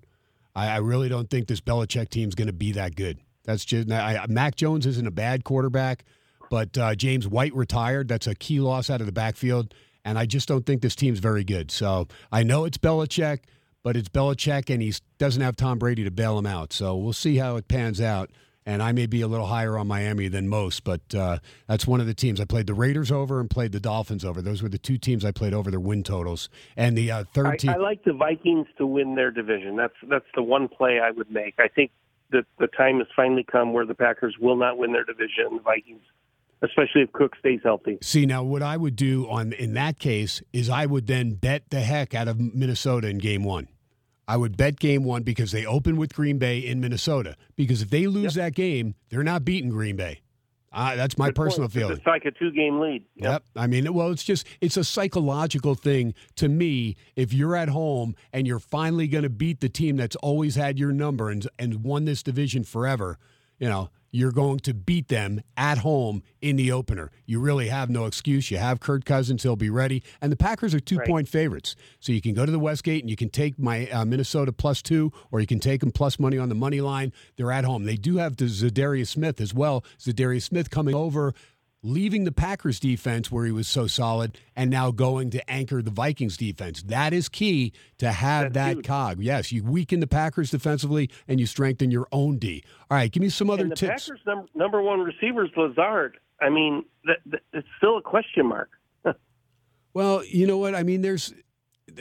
[0.56, 3.20] I, I really don't think this Belichick team's going to be that good.
[3.44, 6.04] That's just I, Mac Jones isn't a bad quarterback,
[6.50, 8.08] but uh, James White retired.
[8.08, 9.74] That's a key loss out of the backfield,
[10.06, 11.72] and I just don't think this team's very good.
[11.72, 13.40] So I know it's Belichick,
[13.84, 16.72] but it's Belichick, and he doesn't have Tom Brady to bail him out.
[16.72, 18.30] So we'll see how it pans out
[18.66, 22.00] and I may be a little higher on Miami than most, but uh, that's one
[22.00, 24.42] of the teams I played the Raiders over and played the Dolphins over.
[24.42, 26.50] Those were the two teams I played over their win totals.
[26.78, 29.76] And the uh, third I, team, I like the Vikings to win their division.
[29.76, 31.56] That's that's the one play I would make.
[31.60, 31.92] I think
[32.32, 35.56] that the time has finally come where the Packers will not win their division.
[35.56, 36.04] The Vikings,
[36.62, 37.98] especially if Cook stays healthy.
[38.02, 41.64] See now, what I would do on in that case is I would then bet
[41.70, 43.68] the heck out of Minnesota in Game One.
[44.28, 47.36] I would bet game one because they open with Green Bay in Minnesota.
[47.56, 48.46] Because if they lose yep.
[48.46, 50.22] that game, they're not beating Green Bay.
[50.74, 51.50] Uh, that's my Good point.
[51.50, 51.98] personal feeling.
[51.98, 53.04] It's like a two-game lead.
[53.16, 53.44] Yep.
[53.58, 56.96] I mean, well, it's just it's a psychological thing to me.
[57.18, 60.80] If you're at home and you're finally going to beat the team that's always had
[60.80, 63.18] your number and and won this division forever,
[63.60, 67.12] you know, you're going to beat them at home in the opener.
[67.26, 68.52] You really have no excuse.
[68.52, 70.04] You have Kirk Cousins; he'll be ready.
[70.22, 71.08] And the Packers are two Right.
[71.08, 74.06] point favorites, so you can go to the Westgate and you can take my uh,
[74.06, 77.14] Minnesota plus two, or you can take them plus money on the money line.
[77.38, 77.86] They're at home.
[77.86, 79.84] They do have the Za'Darius Smith as well.
[80.00, 81.34] Za'Darius Smith coming over
[81.84, 85.92] leaving the Packers defense where he was so solid and now going to anchor the
[85.92, 86.84] Vikings defense.
[86.84, 88.86] That is key to have That's that huge.
[88.86, 89.20] cog.
[89.20, 92.64] Yes, you weaken the Packers defensively and you strengthen your own D.
[92.90, 94.08] All right, give me some other and the tips.
[94.08, 96.18] Packers' number, number one receiver is Lazard.
[96.40, 98.70] I mean, that, that, it's still a question mark.
[99.94, 100.74] Well, you know what?
[100.74, 101.34] I mean, there's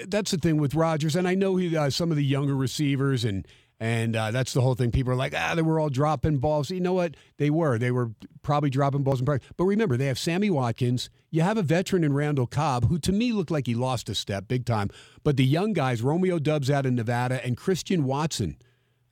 [0.07, 3.25] that's the thing with Rodgers, and I know he uh, some of the younger receivers
[3.25, 3.47] and.
[3.83, 4.90] And uh, that's the whole thing.
[4.90, 6.71] People are like, ah, they were all dropping balls.
[6.71, 7.14] You know what?
[7.38, 7.79] They were.
[7.79, 8.11] They were
[8.43, 9.49] probably dropping balls in practice.
[9.57, 11.09] But remember, they have Sammy Watkins.
[11.31, 14.14] You have a veteran in Randall Cobb, who to me looked like he lost a
[14.14, 14.90] step big time.
[15.25, 18.59] But the young guys, Romeo Doubs out of Nevada and Christian Watson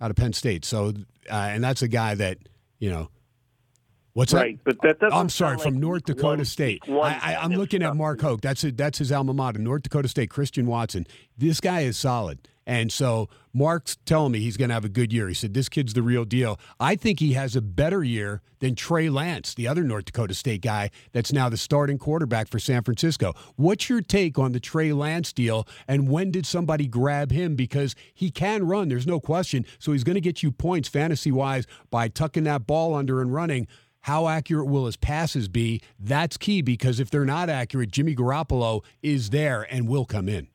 [0.03, 0.67] out of Penn State.
[0.67, 0.93] So,
[1.31, 2.37] uh, and that's a guy that,
[2.79, 3.09] you know,
[4.13, 4.59] what's that?
[4.65, 4.99] but that.
[5.15, 6.87] I'm sorry, from like North Dakota one- State.
[6.87, 7.97] one I, I'm looking at.
[7.97, 8.43] Mark Hoke.
[8.43, 10.29] That's a, that's his alma mater, North Dakota State.
[10.29, 11.07] Christian Watson.
[11.39, 15.11] This guy is solid, and so Mark's telling me he's going to have a good
[15.11, 15.27] year.
[15.27, 16.61] He said this kid's the real deal.
[16.79, 20.61] I think he has a better year than Trey Lance, the other North Dakota State
[20.61, 23.33] guy that's now the starting quarterback for San Francisco.
[23.57, 27.57] What's your take on the Trey Lance deal, and when did somebody grab him?
[27.57, 29.65] Because he can run, there's no question.
[29.79, 33.33] So he's going to get you points fantasy wise by tucking that ball under and
[33.33, 33.67] running.
[34.03, 35.81] How accurate will his passes be?
[35.99, 40.49] That's key because if they're not accurate, Jimmy Garoppolo is there and will come in.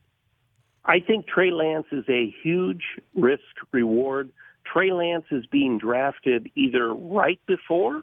[0.86, 2.82] I think Trey Lance is a huge
[3.14, 3.42] risk
[3.72, 4.30] reward.
[4.70, 8.02] Trey Lance is being drafted either right before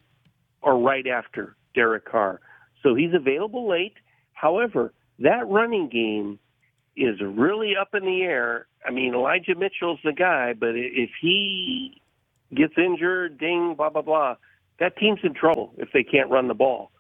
[0.62, 2.40] or right after Derek Carr.
[2.84, 3.94] So he's available late.
[4.34, 6.40] However, that running game
[6.96, 8.68] is really up in the air.
[8.86, 12.02] I mean, Elijah Mitchell's the guy, but if he
[12.56, 14.36] gets injured, ding, blah, blah, blah,
[14.80, 16.92] that team's in trouble if they can't run the ball.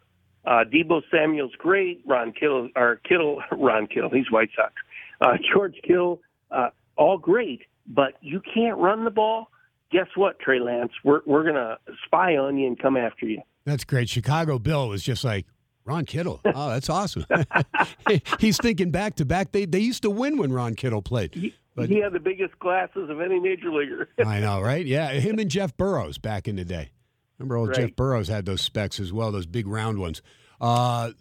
[0.45, 2.01] Uh, Deebo Samuel's great.
[2.05, 4.73] Ron Kittle, or Kittle, Ron Kittle, he's White Sox.
[5.21, 9.47] Uh, George Kittle, uh, all great, but you can't run the ball.
[9.91, 10.91] Guess what, Trey Lance?
[11.03, 13.41] We're we're gonna spy on you and come after you.
[13.65, 14.09] That's great.
[14.09, 15.45] Chicago Bill was just like,
[15.85, 16.41] Ron Kittle.
[16.55, 17.25] Oh, that's awesome.
[18.39, 19.51] He's thinking back to back.
[19.51, 21.33] They, they used to win when Ron Kittle played.
[21.35, 24.09] He, But- he had the biggest glasses of any major leaguer.
[24.25, 24.85] I know, right?
[24.85, 26.91] Yeah, him and Jeff Burroughs back in the day.
[27.37, 27.77] Remember, old Right.
[27.87, 30.21] Jeff Burroughs had those specs as well, those big round ones.
[30.59, 31.11] Uh,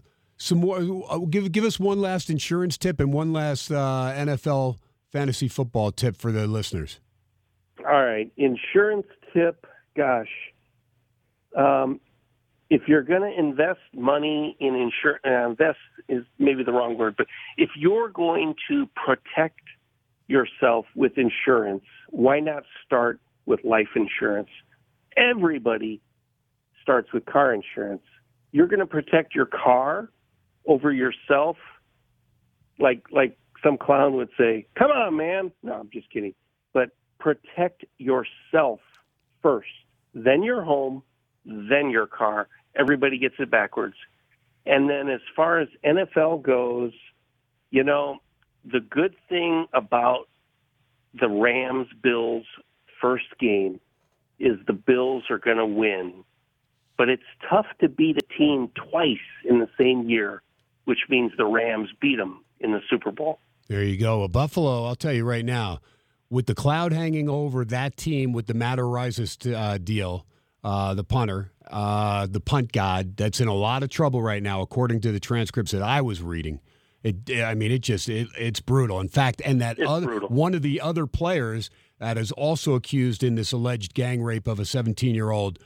[0.40, 0.78] some more.
[1.08, 4.78] uh, Give give us one last insurance tip and one last uh, NFL
[5.12, 6.98] fantasy football tip for the listeners.
[7.78, 9.66] All right, insurance tip.
[9.96, 10.28] Gosh,
[11.56, 12.00] um,
[12.70, 17.16] if you're going to invest money in insurance, uh, invest is maybe the wrong word,
[17.18, 17.26] but
[17.56, 19.60] if you're going to protect
[20.26, 24.48] yourself with insurance, why not start with life insurance?
[25.16, 26.00] Everybody
[26.82, 28.02] starts with car insurance.
[28.52, 30.08] You're going to protect your car
[30.70, 31.56] over yourself,
[32.78, 34.66] like like some clown would say.
[34.78, 35.50] Come on, man.
[35.62, 36.34] No, I'm just kidding.
[36.72, 38.78] But protect yourself
[39.42, 39.68] first,
[40.14, 41.02] then your home,
[41.44, 42.48] then your car.
[42.76, 43.96] Everybody gets it backwards.
[44.64, 46.92] And then as far as NFL goes,
[47.70, 48.18] you know,
[48.64, 50.28] the good thing about
[51.18, 52.44] the Rams Bills
[53.00, 53.80] first game
[54.38, 56.24] is the Bills are going to win.
[56.96, 60.42] But it's tough to beat a team twice in the same year,
[60.84, 63.38] which means the Rams beat them in the Super Bowl.
[63.68, 64.18] There you go.
[64.20, 65.80] Well, Buffalo, I'll tell you right now,
[66.28, 70.26] with the cloud hanging over that team with the Matt Araiza uh, deal,
[70.64, 74.60] uh, the punter, uh, the punt god, that's in a lot of trouble right now,
[74.60, 76.60] according to the transcripts that I was reading.
[77.02, 79.00] It, I mean, it just it, it's brutal.
[79.00, 80.28] In fact, and that It's other brutal.
[80.28, 84.58] one of the other players that is also accused in this alleged gang rape of
[84.60, 85.58] a 17 year old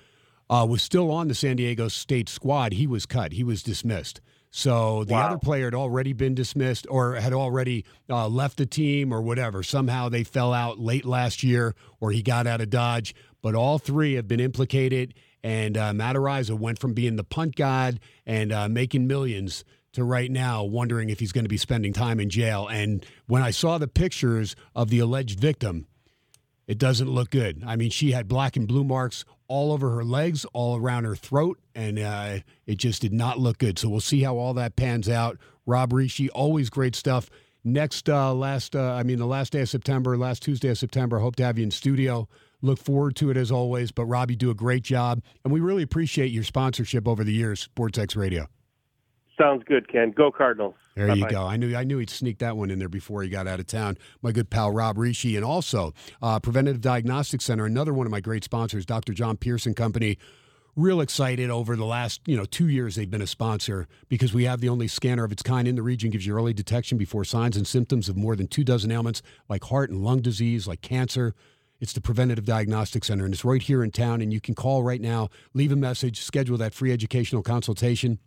[0.49, 2.75] uh, was still on the San Diego State squad.
[2.75, 3.33] He was cut.
[3.33, 4.21] He was dismissed.
[4.57, 5.27] So the Wow.
[5.31, 9.65] other player had already been dismissed or had already uh, left the team or whatever.
[9.65, 13.17] Somehow they fell out late last year or he got out of Dodge.
[13.43, 15.15] But all three have been implicated.
[15.43, 20.05] And uh, Matt Araiza went from being the punt god and uh, making millions to
[20.05, 22.69] right now wondering if he's going to be spending time in jail.
[22.69, 25.89] And when I saw the pictures of the alleged victim,
[26.69, 27.65] it doesn't look good.
[27.67, 31.17] I mean, she had black and blue marks all over her legs, all around her
[31.17, 33.79] throat, and uh, it just did not look good.
[33.79, 35.39] So we'll see how all that pans out.
[35.67, 37.31] Rob Rische, always great stuff.
[37.65, 41.19] Next, uh, last, uh, I mean, the last day of September, last Tuesday of September,
[41.19, 42.29] hope to have you in studio.
[42.61, 43.91] Look forward to it as always.
[43.91, 47.33] But Rob, you do a great job, and we really appreciate your sponsorship over the
[47.33, 48.49] years, SportsX Radio.
[49.39, 50.11] Sounds good, Ken.
[50.11, 50.75] Go Cardinals.
[50.95, 51.27] There Bye-bye.
[51.27, 51.45] you go.
[51.45, 53.67] I knew I knew he'd sneak that one in there before he got out of
[53.67, 53.99] town.
[54.23, 55.93] My good pal Rob Rische, and also
[56.23, 59.13] uh, Preventative Diagnostic Center, another one of my great sponsors, Dr.
[59.13, 60.19] John Pearson Company.
[60.77, 64.45] Real excited over the last you know two years they've been a sponsor because we
[64.45, 66.11] have the only scanner of its kind in the region.
[66.11, 69.65] Gives you early detection before signs and symptoms of more than two dozen ailments like
[69.65, 71.35] heart and lung disease, like cancer.
[71.81, 74.21] It's the Preventative Diagnostic Center, and it's right here in town.
[74.21, 78.21] And you can call right now, leave a message, schedule that free educational consultation.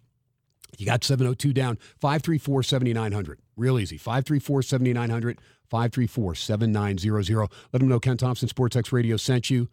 [0.77, 3.39] You got 702 down, 534 7900.
[3.55, 3.97] Real easy.
[3.97, 5.39] 534 7900,
[5.69, 7.49] 534 7900.
[7.73, 9.69] Let them know Ken Thomson Sports X Radio sent you.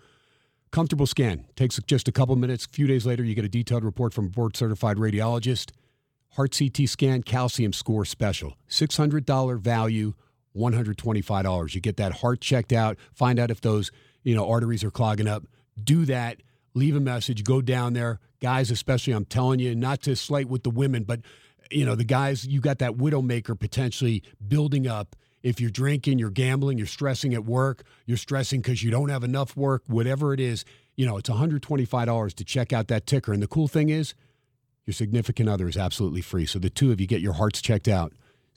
[0.71, 1.45] Comfortable scan.
[1.55, 2.67] Takes just a couple minutes.
[2.67, 5.71] A few days later, you get a detailed report from a board certified radiologist.
[6.31, 8.57] Heart CT scan, calcium score special.
[8.69, 10.15] $600 value,
[10.57, 11.75] $125.
[11.75, 13.93] You get that heart checked out, find out if those
[14.25, 15.45] you know arteries are clogging up.
[15.83, 16.43] Do that.
[16.75, 17.45] Leave a message.
[17.45, 18.71] Go down there, guys.
[18.71, 21.21] Especially, I'm telling you, not to slight with the women, but
[21.71, 22.47] you know the guys.
[22.47, 25.17] You got that widowmaker potentially building up.
[25.43, 29.25] If you're drinking, you're gambling, you're stressing at work, you're stressing because you don't have
[29.25, 30.65] enough work, whatever it is,
[30.97, 33.33] you know, it's $125 to check out that ticker.
[33.33, 34.15] And the cool thing is,
[34.87, 36.47] your significant other is absolutely free.
[36.47, 38.13] So the two of you get your hearts checked out.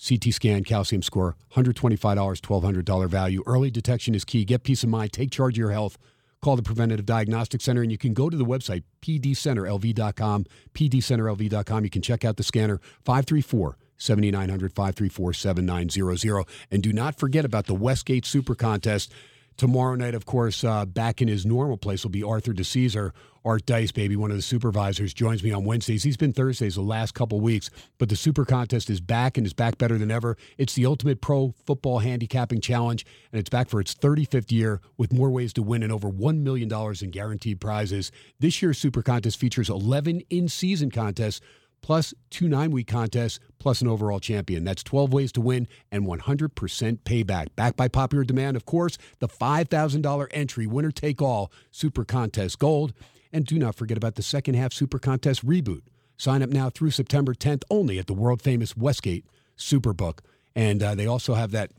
[0.06, 3.44] CT scan, calcium score, $125, $1,200 value.
[3.46, 4.46] Early detection is key.
[4.46, 5.12] Get peace of mind.
[5.12, 5.98] Take charge of your health.
[6.42, 11.84] Call the Preventative Diagnostic Center, and you can go to the website, pdcenterlv.com, pdcenterlv.com.
[11.84, 16.46] You can check out the scanner, 534 7900 534 7900.
[16.70, 19.12] And do not forget about the Westgate Super Contest.
[19.58, 23.12] Tomorrow night, of course, uh, back in his normal place will be Arthur DeCesar.
[23.44, 26.04] Art Dice, baby, one of the supervisors, joins me on Wednesdays.
[26.04, 29.54] He's been Thursdays the last couple weeks, but the Super Contest is back and is
[29.54, 30.38] back better than ever.
[30.60, 35.12] It's the Ultimate Pro Football Handicapping Challenge, and it's back for its 35th year with
[35.12, 38.12] more ways to win and over $1 million in guaranteed prizes.
[38.40, 41.42] This year's Super Contest features 11 in season contests
[41.88, 44.66] plus two nine week contests, plus an overall champion.
[44.66, 46.50] That's 12 ways to win and 100%
[47.06, 47.48] payback.
[47.56, 52.92] Backed by popular demand, of course, the $5,000 entry winner take all Super Contest Gold.
[53.32, 55.84] And do not forget about the second half Super Contest reboot.
[56.18, 59.26] Sign up now through September 10th only at the world famous Westgate
[59.58, 60.20] Superbook.
[60.58, 61.72] And uh, they also have that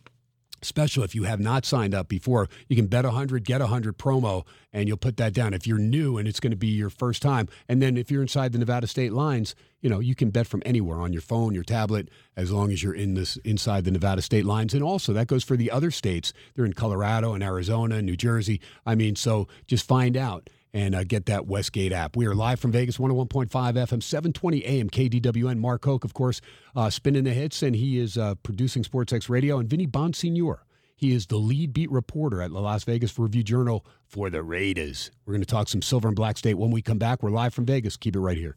[0.62, 2.48] special if you have not signed up before.
[2.68, 5.54] You can bet 100 get 100 promo and you'll put that down.
[5.54, 8.22] If you're new and it's going to be your first time and then if you're
[8.22, 11.54] inside the nevada state lines you know you can bet from anywhere on your phone
[11.54, 14.74] your tablet as long as you're in this inside the nevada state lines.
[14.74, 16.32] And also that goes for the other states.
[16.54, 18.60] They're in colorado and arizona and new jersey.
[18.84, 22.16] I mean so just find out and uh, get that Westgate app.
[22.16, 25.58] We are live from Vegas, 101.5 FM, 720 AM, KDWN.
[25.58, 26.40] Mark Hoke, of course,
[26.76, 29.58] uh, spinning the hits, and he is uh, producing SportsX Radio.
[29.58, 30.60] And Vinny Bonsignore,
[30.96, 35.10] he is the lead beat reporter at the Las Vegas Review Journal for the Raiders.
[35.24, 37.22] We're going to talk some Silver and Black State when we come back.
[37.22, 37.96] We're live from Vegas.
[37.96, 38.56] Keep it right here.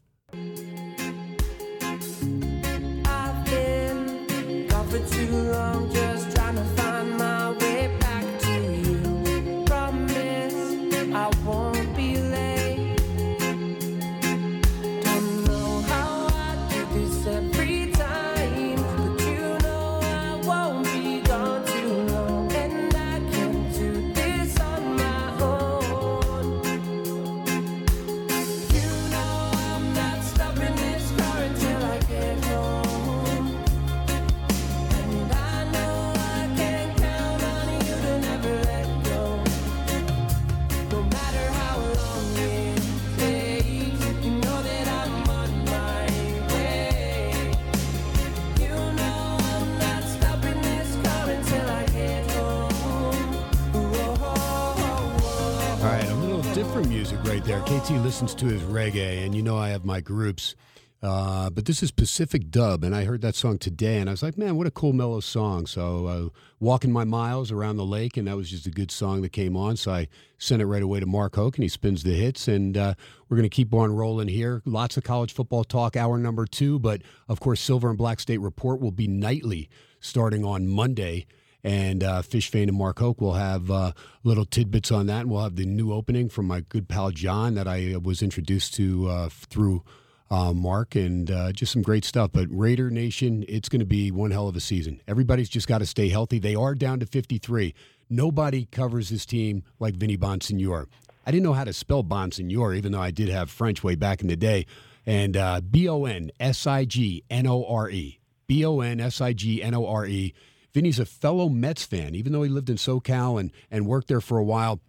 [57.52, 57.80] There.
[57.80, 60.54] KT listens to his reggae, and you know I have my groups.
[61.02, 64.22] Uh, but this is Pacific Dub, and I heard that song today, and I was
[64.22, 65.66] like, man, what a cool mellow song.
[65.66, 66.28] So, uh,
[66.60, 69.54] walking my miles around the lake, and that was just a good song that came
[69.54, 69.76] on.
[69.76, 72.78] So I sent it right away to Mark Hoke, and he spins the hits, and
[72.78, 72.94] uh,
[73.28, 74.62] we're going to keep on rolling here.
[74.64, 78.40] Lots of college football talk, hour number two, but of course, Silver and Black State
[78.40, 79.68] Report will be nightly
[80.00, 81.26] starting on Monday
[81.64, 83.92] and uh, Fish Fane and Mark Hoke will have uh,
[84.24, 87.54] little tidbits on that, and we'll have the new opening from my good pal John
[87.54, 89.84] that I uh, was introduced to uh, through
[90.30, 92.30] uh, Mark, and uh, just some great stuff.
[92.32, 95.00] But Raider Nation, it's going to be one hell of a season.
[95.06, 96.38] Everybody's just got to stay healthy.
[96.38, 97.74] They are down to 53.
[98.10, 100.86] Nobody covers this team like Vinny Bonsignore.
[101.24, 104.20] I didn't know how to spell Bonsignore, even though I did have French way back
[104.20, 104.66] in the day.
[105.06, 105.36] And
[105.70, 108.18] B O N S I G N O R E.
[108.48, 110.34] B O N S I G N O R E.
[110.72, 114.20] Vinny's a fellow Mets fan, even though he lived in SoCal and, and worked there
[114.20, 114.80] for a while.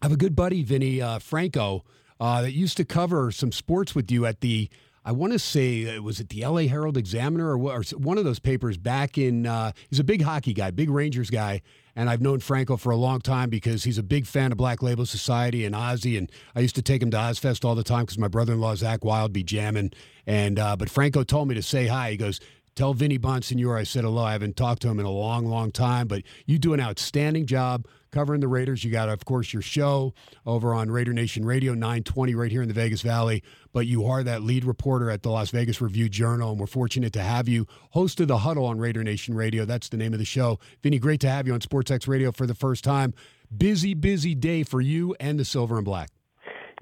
[0.00, 1.84] I have a good buddy, Vinny uh, Franco,
[2.18, 4.68] uh, that used to cover some sports with you at the.
[5.04, 6.68] I want to say uh, was it the L.A.
[6.68, 9.46] Herald Examiner or, or one of those papers back in.
[9.46, 11.62] Uh, he's a big hockey guy, big Rangers guy,
[11.94, 14.82] and I've known Franco for a long time because he's a big fan of Black
[14.82, 18.04] Label Society and Ozzy, and I used to take him to Ozzfest all the time
[18.04, 19.92] because my brother-in-law Zakk Wylde be jamming,
[20.26, 22.12] and uh, but Franco told me to say hi.
[22.12, 22.40] He goes.
[22.74, 24.24] Tell Vinny Bonsignore I said hello.
[24.24, 27.44] I haven't talked to him in a long, long time, but you do an outstanding
[27.44, 28.82] job covering the Raiders.
[28.82, 30.14] You got, of course, your show
[30.46, 33.42] over on Raider Nation Radio 920 right here in the Vegas Valley.
[33.74, 37.12] But you are that lead reporter at the Las Vegas Review Journal, and we're fortunate
[37.12, 39.66] to have you host of the Huddle on Raider Nation Radio.
[39.66, 40.58] That's the name of the show.
[40.82, 43.12] Vinny, great to have you on SportsX Radio for the first time.
[43.54, 46.08] Busy, busy day for you and the Silver and Black.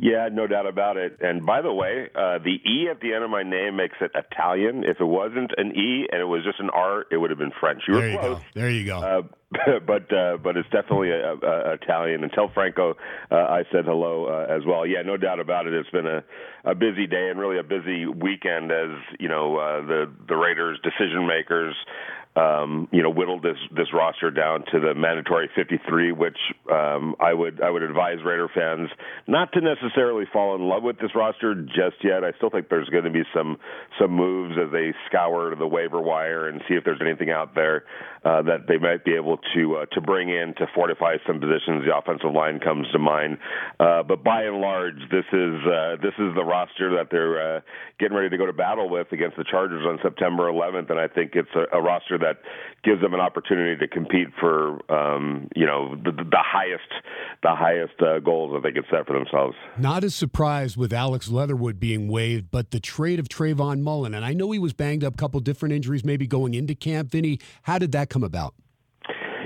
[0.02, 1.18] Yeah, no doubt about it.
[1.20, 4.12] And by the way, uh, the E at the end of my name makes it
[4.14, 4.82] Italian.
[4.82, 7.52] If it wasn't an E and it was just an R, it would have been
[7.60, 7.82] French.
[7.86, 8.38] You were there you close.
[8.38, 8.44] go.
[8.54, 8.98] There you go.
[8.98, 9.22] Uh,
[9.86, 12.22] but uh, but it's definitely a, a, Italian.
[12.22, 12.96] And tell Franco
[13.30, 14.86] uh, I said hello uh, as well.
[14.86, 15.74] Yeah, no doubt about it.
[15.74, 16.24] It's been a,
[16.64, 20.78] a busy day and really a busy weekend as you know uh, the the Raiders
[20.82, 21.74] decision makers
[22.36, 26.38] um, you know, whittled this this roster down to the mandatory 53, which
[26.70, 28.88] um, I would I would advise Raider fans
[29.26, 32.22] not to necessarily fall in love with this roster just yet.
[32.22, 33.58] I still think there's going to be some
[34.00, 37.84] some moves as they scour the waiver wire and see if there's anything out there
[38.24, 41.84] uh, that they might be able to uh, to bring in to fortify some positions.
[41.86, 43.38] The offensive line comes to mind,
[43.78, 47.60] uh, but by and large, this is uh, this is the roster that they're uh,
[47.98, 51.08] getting ready to go to battle with against the Chargers on September 11th, and I
[51.08, 52.36] think it's a, a roster that
[52.84, 56.92] gives them an opportunity to compete for um, you know the, the highest
[57.42, 59.56] the highest uh, goals that they could set for themselves.
[59.78, 64.26] Not as surprised with Alex Leatherwood being waived, but the trade of Trayvon Mullen, and
[64.26, 67.10] I know he was banged up, a couple different injuries, maybe going into camp.
[67.10, 68.54] Vinny, how did that come about?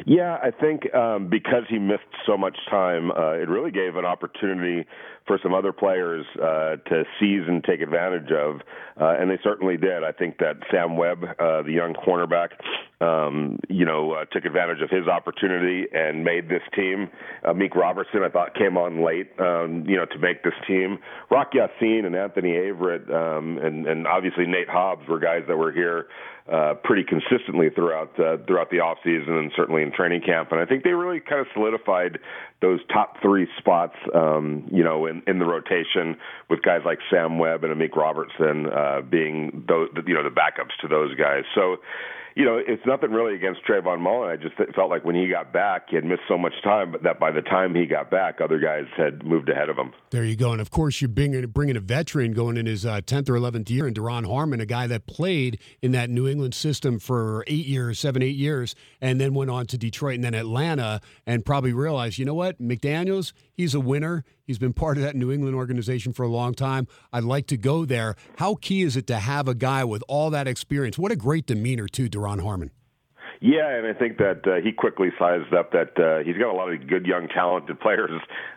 [0.07, 4.05] Yeah, I think um, because he missed so much time, uh, it really gave an
[4.05, 4.87] opportunity
[5.27, 8.61] for some other players uh, to seize and take advantage of,
[9.01, 10.05] uh, and they certainly did.
[10.05, 12.49] I think that Sam Webb, uh, the young cornerback,
[13.01, 17.09] um, you know, uh, took advantage of his opportunity and made this team.
[17.43, 20.99] Uh, Meek Robertson, I thought, came on late, um, you know, to make this team.
[21.31, 25.73] Rock Ya-Sin and Anthony Averett, um, and, and obviously Nate Hobbs were guys that were
[25.73, 26.09] here
[26.53, 30.53] uh, pretty consistently throughout uh, throughout the off season and certainly in training camp.
[30.53, 32.18] And I think they really kind of solidified
[32.61, 36.16] those top three spots, um, you know, in, in the rotation
[36.51, 40.76] with guys like Sam Webb and Amik Robertson uh, being those, you know, the backups
[40.82, 41.45] to those guys.
[41.55, 41.78] So
[42.37, 44.28] you know, it's nothing really against Trayvon Mullen.
[44.28, 47.05] I just felt like when he got back, he had missed so much time, but
[47.05, 49.93] that by the time he got back, other guys had moved ahead of him.
[50.11, 50.51] There you go.
[50.51, 53.70] And of course, you're bringing, bringing a veteran going in his uh, 10th or 11th
[53.70, 57.66] year, and Duron Harmon, a guy that played in that New England system for eight
[57.66, 61.72] years, seven, eight years, and then went on to Detroit and then Atlanta, and probably
[61.72, 64.24] realized, you know what, McDaniels, he's a winner.
[64.47, 66.87] He's been part of that New England organization for a long time.
[67.12, 68.14] I'd like to go there.
[68.37, 70.99] How key is it to have a guy with all that experience?
[70.99, 72.70] What a great demeanor, too, Duron Harmon.
[73.45, 76.57] Yeah, and I think that uh, he quickly sized up that uh, he's got a
[76.57, 78.11] lot of good, young, talented players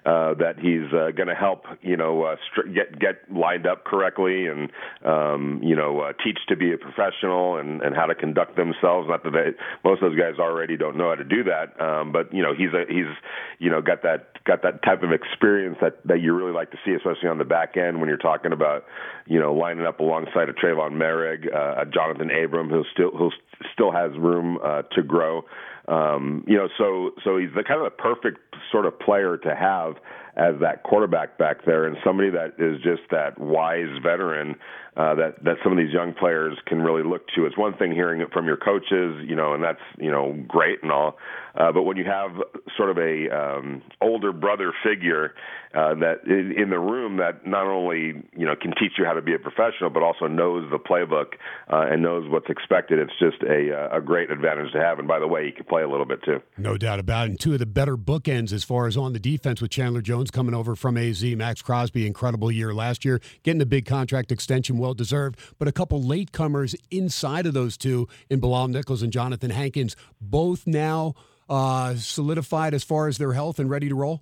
[0.06, 3.84] uh, that he's uh, going to help, you know, uh, str- get get lined up
[3.84, 4.72] correctly and
[5.04, 9.10] um, you know uh, teach to be a professional and, and how to conduct themselves.
[9.10, 9.52] Not that they,
[9.84, 12.54] most of those guys already don't know how to do that, um, but you know
[12.56, 13.12] he's a, he's
[13.60, 16.78] you know got that got that type of experience that that you really like to
[16.86, 18.86] see, especially on the back end when you're talking about
[19.26, 23.32] you know lining up alongside a Tre'von Moehrig, uh, a Jonathan Abram who still who
[23.74, 25.44] still has room uh, to grow.
[25.88, 28.40] Um, you know, so so he's the kind of the perfect
[28.72, 29.96] sort of player to have
[30.38, 34.56] as that quarterback back there, and somebody that is just that wise veteran
[34.98, 37.46] uh, that that some of these young players can really look to.
[37.46, 40.82] It's one thing hearing it from your coaches, you know, and that's you know great
[40.82, 41.18] and all,
[41.56, 42.32] uh, but when you have
[42.76, 45.34] sort of a um, older brother figure
[45.76, 49.14] uh, that in, in the room that not only you know can teach you how
[49.14, 51.34] to be a professional, but also knows the playbook
[51.72, 54.98] uh, and knows what's expected, it's just a uh, a great advantage to have.
[54.98, 56.42] And by the way, he can play a little bit too.
[56.58, 57.30] No doubt about it.
[57.32, 60.27] And two of the better bookends as far as on the defense with Chandler Jones
[60.32, 64.78] coming over from AZ, Maxx Crosby, incredible year last year, getting the big contract extension,
[64.78, 65.40] well deserved.
[65.60, 70.68] But a couple latecomers inside of those two in Bilal Nichols and Jonathan Hankins, both
[70.68, 71.14] now
[71.50, 74.22] uh, solidified as far as their health and ready to roll.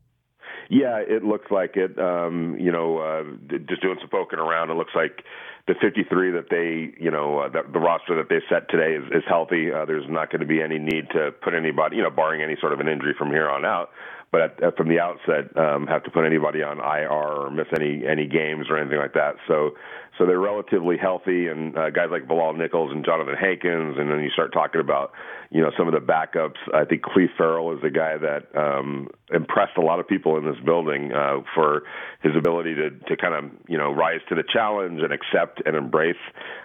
[0.70, 1.98] Yeah, it looks like it.
[2.00, 3.24] Um, you know, uh,
[3.68, 5.24] just doing some poking around, it looks like
[5.68, 9.04] the 53 that they, you know, uh, the, the roster that they set today is,
[9.12, 9.72] is healthy.
[9.72, 12.56] Uh, there's not going to be any need to put anybody, you know, barring any
[12.60, 13.90] sort of an injury from here on out.
[14.36, 17.68] But at, at, from the outset, um, have to put anybody on IR or miss
[17.74, 19.36] any any games or anything like that.
[19.48, 19.78] So,
[20.18, 24.20] so they're relatively healthy, and uh, guys like Bilal Nichols and Jonathan Hankins, and then
[24.20, 25.14] you start talking about,
[25.52, 26.60] you know, some of the backups.
[26.74, 30.46] I think Cleve Farrell is the guy that um, impressed a lot of people in
[30.46, 31.84] this building uh, for
[32.22, 35.76] his ability to to kind of you know rise to the challenge and accept and
[35.76, 36.16] embrace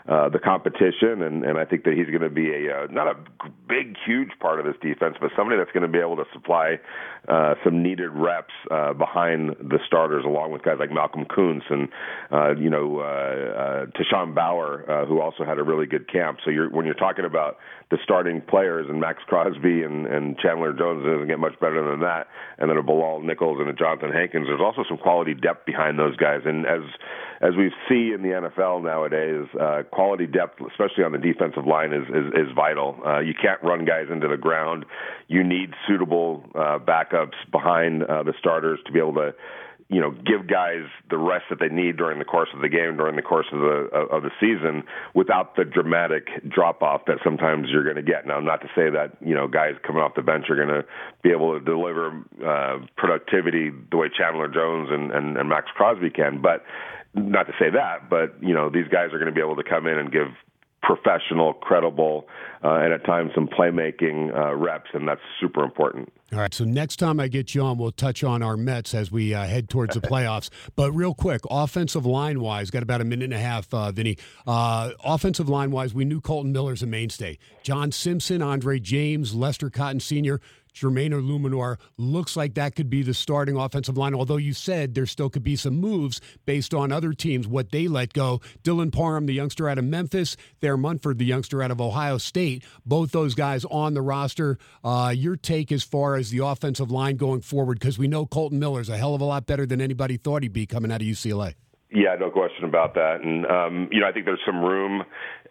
[0.08, 1.22] uh, the competition.
[1.22, 3.16] And and I think that he's going to be a uh, not a
[3.66, 6.78] big huge part of this defense, but somebody that's going to be able to supply
[7.28, 11.88] uh, some needed reps uh, behind the starters, along with guys like Malcolm Koonce and
[12.30, 16.38] uh, you know uh, uh, Tashawn Bower, uh, who also had a really good camp.
[16.44, 17.56] So you're when you're talking about
[17.91, 22.01] the starting players and Maxx Crosby and, and Chandler Jones doesn't get much better than
[22.01, 22.28] that,
[22.59, 24.47] and then a Bilal Nichols and a Jonathan Hankins.
[24.47, 26.82] There's also some quality depth behind those guys, and as
[27.43, 31.93] as we see in the NFL nowadays, uh, quality depth, especially on the defensive line,
[31.93, 32.97] is is, is vital.
[33.05, 34.84] Uh, you can't run guys into the ground.
[35.26, 39.34] You need suitable uh, backups behind uh, the starters to be able to
[39.91, 42.97] you know give guys the rest that they need during the course of the game
[42.97, 44.84] during the course of the of the season
[45.14, 48.88] without the dramatic drop off that sometimes you're going to get now not to say
[48.88, 50.84] that you know guys coming off the bench are going to
[51.22, 52.09] be able to deliver
[52.47, 56.64] uh, productivity the way Chandler Jones and, and and Maxx Crosby can but
[57.14, 59.68] not to say that but you know these guys are going to be able to
[59.68, 60.28] come in and give
[60.82, 62.26] professional, credible,
[62.64, 66.11] uh, and at times some playmaking uh, reps, and that's super important.
[66.33, 66.55] All right.
[66.55, 69.47] So next time I get you on, we'll touch on our Mets as we uh,
[69.47, 70.49] head towards the playoffs.
[70.76, 74.16] But real quick, offensive line wise, got about a minute and a half, uh, Vinny.
[74.47, 77.37] Uh, offensive line wise, we knew Colton Miller's a mainstay.
[77.64, 80.41] John Simpson, Andre James, Lester Cotton Sr.,
[80.75, 84.14] Jermaine Eluemunor looks like that could be the starting offensive line.
[84.14, 87.89] Although you said there still could be some moves based on other teams, what they
[87.89, 88.41] let go.
[88.62, 92.64] Dylan Parham, the youngster out of Memphis, Thayer Munford, the youngster out of Ohio State,
[92.85, 94.59] both those guys on the roster.
[94.85, 98.59] Uh, your take as far as the offensive line going forward, because we know Colton
[98.59, 101.07] Miller's a hell of a lot better than anybody thought he'd be coming out of
[101.07, 101.55] UCLA.
[101.93, 103.20] Yeah, no question about that.
[103.22, 105.03] And um, you know, I think there's some room,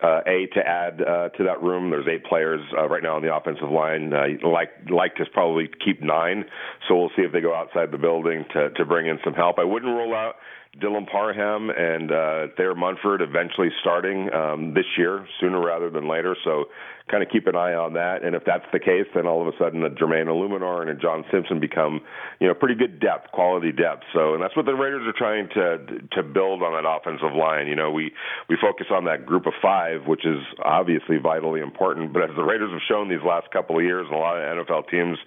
[0.02, 1.90] uh, a to add uh, to that room.
[1.90, 4.14] There's eight players uh, right now on the offensive line.
[4.14, 6.46] Uh, like like to probably keep nine.
[6.88, 9.60] So we'll see if they go outside the building to to bring in some help.
[9.60, 10.36] I wouldn't rule out
[10.80, 16.36] Dylan Parham and uh, Thayer Munford eventually starting um, this year, sooner rather than later.
[16.44, 16.66] So
[17.10, 18.24] kind of keep an eye on that.
[18.24, 20.96] And if that's the case, then all of a sudden a Jermaine Eluemunor and a
[20.96, 22.02] John Simpson become,
[22.40, 24.04] you know, pretty good depth, quality depth.
[24.14, 27.68] So, and that's what the Raiders are trying to to build on that offensive line.
[27.68, 28.12] You know, we
[28.48, 32.14] we focus on that group of five, which is obviously vitally important.
[32.14, 34.66] But as the Raiders have shown these last couple of years, and a lot of
[34.66, 35.18] NFL teams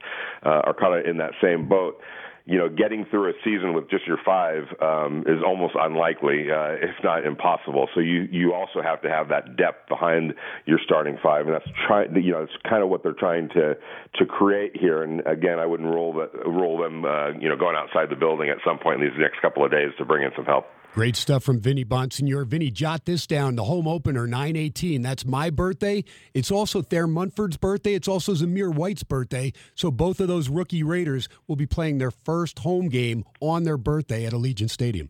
[0.47, 2.01] uh, are kind of in that same boat
[2.45, 6.75] you know, getting through a season with just your five um, is almost unlikely, uh,
[6.83, 7.89] if not impossible.
[7.95, 10.35] So you you also have to have that depth behind
[10.67, 13.77] your starting five, and that's try you know it's kind of what they're trying to
[14.17, 15.03] to create here.
[15.03, 18.51] And again, I wouldn't rule that rule them uh, you know going outside the building
[18.51, 20.67] at some point in these next couple of days to bring in some help.
[20.95, 22.47] Great stuff from Vinny Bonsignore.
[22.47, 23.57] Vinny, jot this down.
[23.57, 25.01] The home opener, 918.
[25.01, 26.05] That's my birthday.
[26.35, 27.95] It's also Thayer Munford's birthday.
[27.95, 29.55] It's also Zamir White's birthday.
[29.75, 33.79] So both of those rookie Raiders will be playing their first home game on their
[33.79, 35.09] birthday at Allegiant Stadium.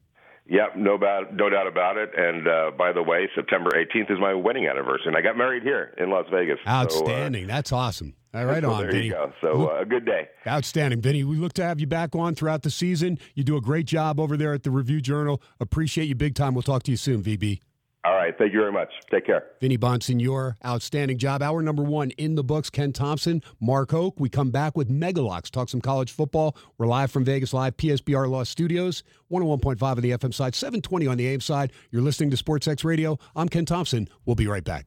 [0.49, 2.11] Yep, no doubt, no doubt about it.
[2.17, 5.63] And uh, by the way, September 18th is my wedding anniversary, and I got married
[5.63, 6.59] here in Las Vegas.
[6.67, 7.47] Outstanding.
[7.47, 8.15] So, uh, That's awesome.
[8.35, 9.07] All right, on, there Vinny.
[9.07, 9.33] you go.
[9.43, 10.29] So uh, a good day.
[10.47, 11.23] Outstanding, Vinny.
[11.23, 13.19] We look to have you back on throughout the season.
[13.35, 15.43] You do a great job over there at the Review Journal.
[15.61, 16.55] Appreciate you big time.
[16.55, 17.61] We'll talk to you soon, VB.
[18.05, 18.89] All right, thank you very much.
[19.13, 19.45] Take care.
[19.61, 21.41] Vinny Bonsignore, outstanding job.
[21.41, 22.69] Hour number one in the books.
[22.69, 24.19] Ken Thomson, Mark Hoke.
[24.19, 26.57] We come back with Megalocks, talk some college football.
[26.79, 31.17] We're live from Vegas Live, PSBR Law Studios, 101.5 on the FM side, 720 on
[31.17, 31.73] the AM side.
[31.93, 33.21] You're listening to Sports X Radio.
[33.37, 34.09] I'm Ken Thomson.
[34.27, 34.87] We'll be right back.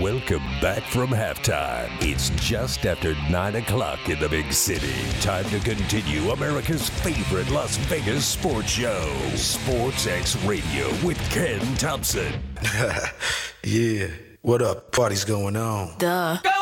[0.00, 1.90] Welcome back from halftime.
[2.00, 4.94] It's just after 9 o'clock in the big city.
[5.20, 12.32] Time to continue America's favorite Las Vegas sports show, Sports X Radio with Ken Thomson.
[13.64, 14.06] yeah.
[14.42, 14.92] What up?
[14.92, 15.98] Party's going on.
[15.98, 16.38] Duh.
[16.44, 16.61] Going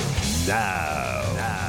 [0.46, 1.68] now.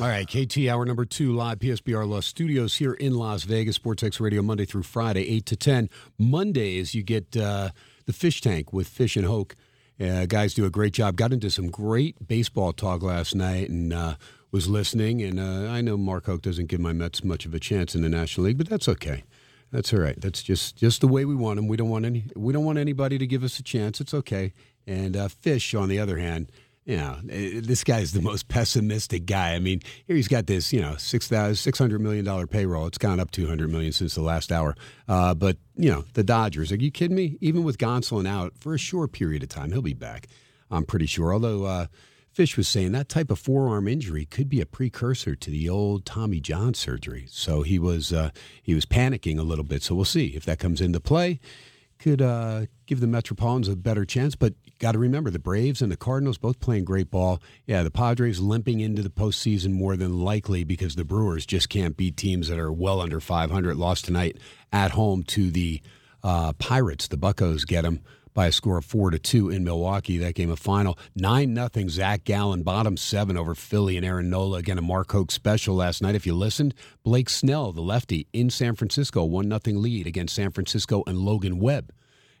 [0.00, 4.02] All right, KT hour number two, live PSBR Los Studios here in Las Vegas, Sports
[4.02, 5.90] X Radio, Monday through Friday, 8 to 10.
[6.18, 7.70] Mondays, you get uh,
[8.06, 9.54] the fish tank with Fish and Hoke.
[10.00, 11.16] Uh, guys do a great job.
[11.16, 14.16] Got into some great baseball talk last night and uh,
[14.50, 15.22] was listening.
[15.22, 18.02] And uh, I know Mark Hoke doesn't give my Mets much of a chance in
[18.02, 19.22] the National League, but that's okay.
[19.70, 20.20] That's all right.
[20.20, 21.68] That's just just the way we want them.
[21.68, 22.24] We don't want any.
[22.36, 24.00] We don't want anybody to give us a chance.
[24.00, 24.52] It's okay.
[24.86, 26.52] And uh, Fish, on the other hand,
[26.84, 29.54] you know, eh, this guy's the most pessimistic guy.
[29.54, 32.86] I mean, here he's got this, you know, six thousand six hundred million dollar payroll.
[32.86, 34.76] It's gone up two hundred million since the last hour.
[35.08, 36.70] Uh, but you know, the Dodgers.
[36.70, 37.38] Are you kidding me?
[37.40, 40.28] Even with Gonsolin out for a short period of time, he'll be back.
[40.70, 41.32] I'm pretty sure.
[41.32, 41.86] Although uh,
[42.34, 46.04] Fish was saying that type of forearm injury could be a precursor to the old
[46.04, 47.26] Tommy John surgery.
[47.30, 48.30] So he was uh,
[48.60, 49.84] he was panicking a little bit.
[49.84, 51.38] So we'll see if that comes into play.
[52.00, 55.92] Could uh, give the Metropolitans a better chance, but got to remember the Braves and
[55.92, 57.40] the Cardinals both playing great ball.
[57.66, 61.96] Yeah, the Padres limping into the postseason more than likely because the Brewers just can't
[61.96, 63.76] beat teams that are well under 500.
[63.76, 64.38] Lost tonight
[64.72, 65.80] at home to the
[66.24, 67.06] uh, Pirates.
[67.06, 68.00] The Buckos get them
[68.34, 70.18] by a score of four to two in Milwaukee.
[70.18, 71.88] That game a final nine nothing.
[71.88, 76.02] Zac Gallen bottom seven over Philly and Aaron Nola again a Mark Hoke special last
[76.02, 76.14] night.
[76.14, 76.74] If you listened,
[77.04, 81.60] Blake Snell, the lefty in San Francisco, one nothing lead against San Francisco and Logan
[81.60, 81.92] Webb.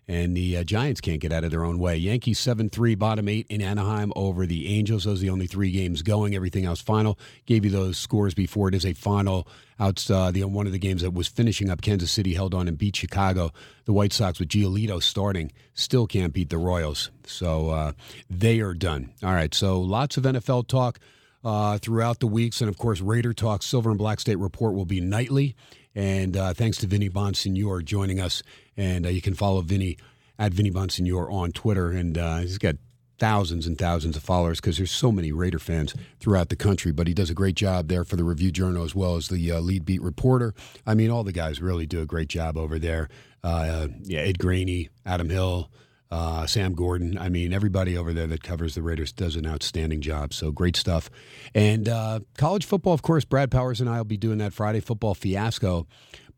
[0.06, 1.96] And the uh, Giants can't get out of their own way.
[1.96, 5.04] Yankees 7 3, bottom eight in Anaheim over the Angels.
[5.04, 6.34] Those are the only three games going.
[6.34, 7.18] Everything else final.
[7.46, 8.68] Gave you those scores before.
[8.68, 9.48] It is a final.
[9.80, 11.82] Out uh, the one of the games that was finishing up.
[11.82, 13.50] Kansas City held on and beat Chicago.
[13.86, 17.10] The White Sox with Giolito starting still can't beat the Royals.
[17.26, 17.92] So uh,
[18.30, 19.12] they are done.
[19.22, 19.52] All right.
[19.52, 21.00] So lots of NFL talk
[21.44, 22.60] uh, throughout the weeks.
[22.60, 25.56] And of course, Raider Talk Silver and Black State Report will be nightly.
[25.94, 28.42] And uh, thanks to Vinny Bonsignore joining us.
[28.76, 29.96] And uh, you can follow Vinny
[30.38, 31.90] at Vinny Bonsignore on Twitter.
[31.90, 32.76] And uh, he's got
[33.18, 36.92] thousands and thousands of followers because there's so many Raider fans throughout the country.
[36.92, 39.52] But he does a great job there for the Review Journal as well as the
[39.52, 40.54] uh, lead beat reporter.
[40.86, 43.08] I mean, all the guys really do a great job over there.
[43.42, 45.70] Uh, yeah, Ed Graney, Adam Hill,
[46.10, 47.18] uh, Sam Gordon.
[47.18, 50.32] I mean, everybody over there that covers the Raiders does an outstanding job.
[50.32, 51.10] So great stuff.
[51.54, 54.80] And uh, college football, of course, Brad Powers and I will be doing that Friday
[54.80, 55.86] football fiasco.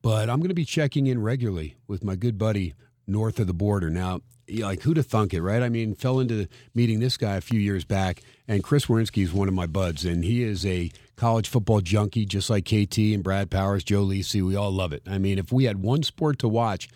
[0.03, 2.75] But I'm going to be checking in regularly with my good buddy
[3.07, 3.91] north of the border.
[3.91, 5.63] Now, like who'd have thunk it, right?
[5.63, 9.33] I mean, fell into meeting this guy a few years back, and Chris Weyrinski is
[9.33, 13.25] one of my buds, and he is a college football junkie, just like KT and
[13.25, 14.43] Brad Powers, Joe Lisi.
[14.47, 15.03] We all love it.
[15.07, 16.89] I mean, if we had one sport to watch,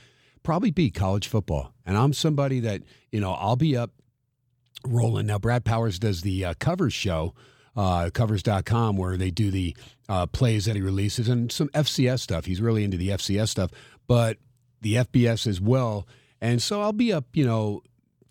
[0.43, 1.73] probably be college football.
[1.87, 3.91] And I'm somebody that you know I'll be up
[4.87, 5.27] rolling.
[5.27, 7.35] Now, Brad Powers does the uh, covers show,
[7.77, 9.77] uh, covers.com, where they do the
[10.09, 12.45] uh, plays that he releases and some FCS stuff.
[12.45, 13.71] He's really into the FCS stuff,
[14.07, 14.39] but
[14.81, 16.07] the FBS as well.
[16.41, 17.83] And so I'll be up, you know,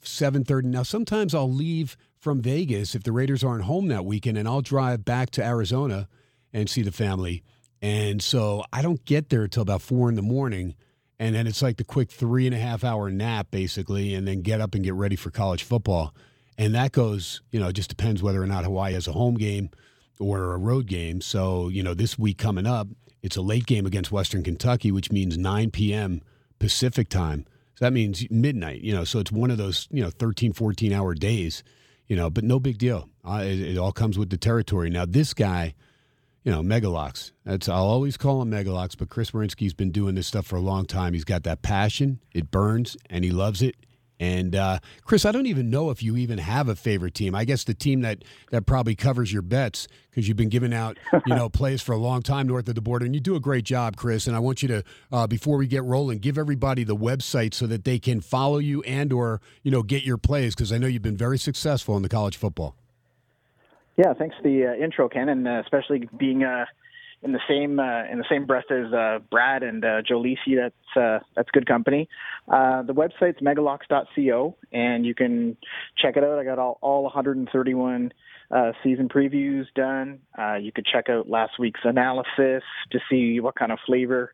[0.03, 0.65] 7:30.
[0.65, 4.61] Now sometimes I'll leave from Vegas if the Raiders aren't home that weekend and I'll
[4.61, 6.07] drive back to Arizona
[6.51, 7.43] and see the family.
[7.81, 10.75] And so I don't get there until about four in the morning.
[11.19, 14.41] And then it's like the quick three and a half hour nap, basically, and then
[14.41, 16.13] get up and get ready for college football.
[16.57, 19.35] And that goes, you know, it just depends whether or not Hawaii has a home
[19.35, 19.69] game
[20.19, 21.21] or a road game.
[21.21, 22.87] So, you know, this week coming up,
[23.21, 26.21] it's a late game against Western Kentucky, which means 9 p.m.
[26.57, 27.45] Pacific time.
[27.75, 30.91] So that means midnight, you know, so it's one of those, you know, 13, 14
[30.91, 31.63] hour days,
[32.07, 33.09] you know, but no big deal.
[33.23, 34.89] Uh, it, it all comes with the territory.
[34.89, 35.75] Now, this guy,
[36.43, 37.31] you know, Megalocks.
[37.45, 40.61] That's I'll always call him Megalocks, but Chris Weyrinski's been doing this stuff for a
[40.61, 41.13] long time.
[41.13, 42.19] He's got that passion.
[42.33, 43.75] It burns, and he loves it.
[44.21, 47.33] And uh, Chris, I don't even know if you even have a favorite team.
[47.33, 50.97] I guess the team that that probably covers your bets because you've been giving out,
[51.25, 53.39] you know, plays for a long time north of the border, and you do a
[53.39, 54.27] great job, Chris.
[54.27, 57.65] And I want you to, uh, before we get rolling, give everybody the website so
[57.67, 60.87] that they can follow you and or you know get your plays because I know
[60.87, 62.75] you've been very successful in the college football.
[63.99, 66.63] Yeah, thanks for the uh, intro, Ken, and uh, especially being uh,
[67.21, 70.55] in the same uh, in the same breath as uh, Brad and uh, Joe Lisi.
[70.55, 72.07] That's uh, that's good company.
[72.47, 75.57] Uh, the website's megalox.co, and you can
[75.97, 76.39] check it out.
[76.39, 78.13] I got all, all 131
[78.51, 80.19] uh, season previews done.
[80.37, 84.33] Uh, you could check out last week's analysis to see what kind of flavor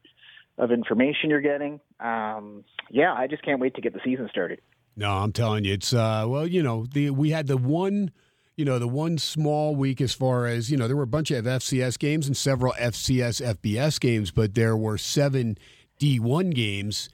[0.59, 1.79] of information you're getting.
[1.99, 4.61] Um, yeah, I just can't wait to get the season started.
[4.95, 8.11] No, I'm telling you, it's uh, well, you know, the we had the one,
[8.55, 11.31] you know, the one small week as far as you know, there were a bunch
[11.31, 15.57] of FCS games and several FCS FBS games, but there were seven
[15.99, 17.09] D1 games,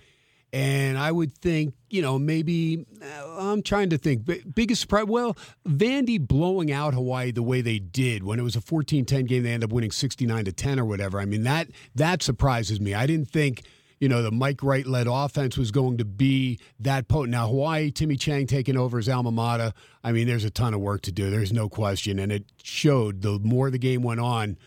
[0.53, 4.27] and I would think, you know, maybe uh, I'm trying to think.
[4.53, 5.05] Biggest surprise?
[5.05, 5.35] Well,
[5.67, 9.51] Vandy blowing out Hawaii the way they did when it was a 14-10 game, they
[9.51, 11.19] end up winning 69 to 10 or whatever.
[11.19, 12.93] I mean that that surprises me.
[12.93, 13.63] I didn't think
[14.01, 17.31] you know, the Mike Wright led offense was going to be that potent.
[17.31, 19.73] Now, Hawaii, Timmy Chang taking over his alma mater.
[20.03, 21.29] I mean, there's a ton of work to do.
[21.29, 22.17] There's no question.
[22.17, 24.57] And it showed the more the game went on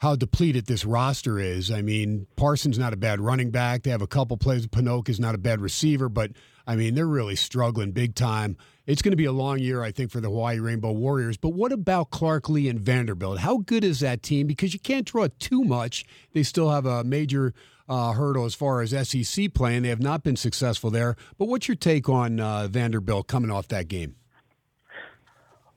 [0.00, 1.70] how depleted this roster is.
[1.70, 3.82] I mean, Parsons not a bad running back.
[3.82, 4.66] They have a couple plays.
[4.66, 6.32] Pinocchio is not a bad receiver, but
[6.66, 8.58] I mean, they're really struggling big time.
[8.84, 11.38] It's going to be a long year, I think, for the Hawaii Rainbow Warriors.
[11.38, 13.38] But what about Clark Lea and Vanderbilt?
[13.38, 14.46] How good is that team?
[14.46, 16.04] Because you can't draw too much.
[16.34, 17.54] They still have a major
[17.88, 19.82] uh, hurdle as far as SEC playing.
[19.82, 21.16] They have not been successful there.
[21.38, 24.16] But what's your take on uh, Vanderbilt coming off that game?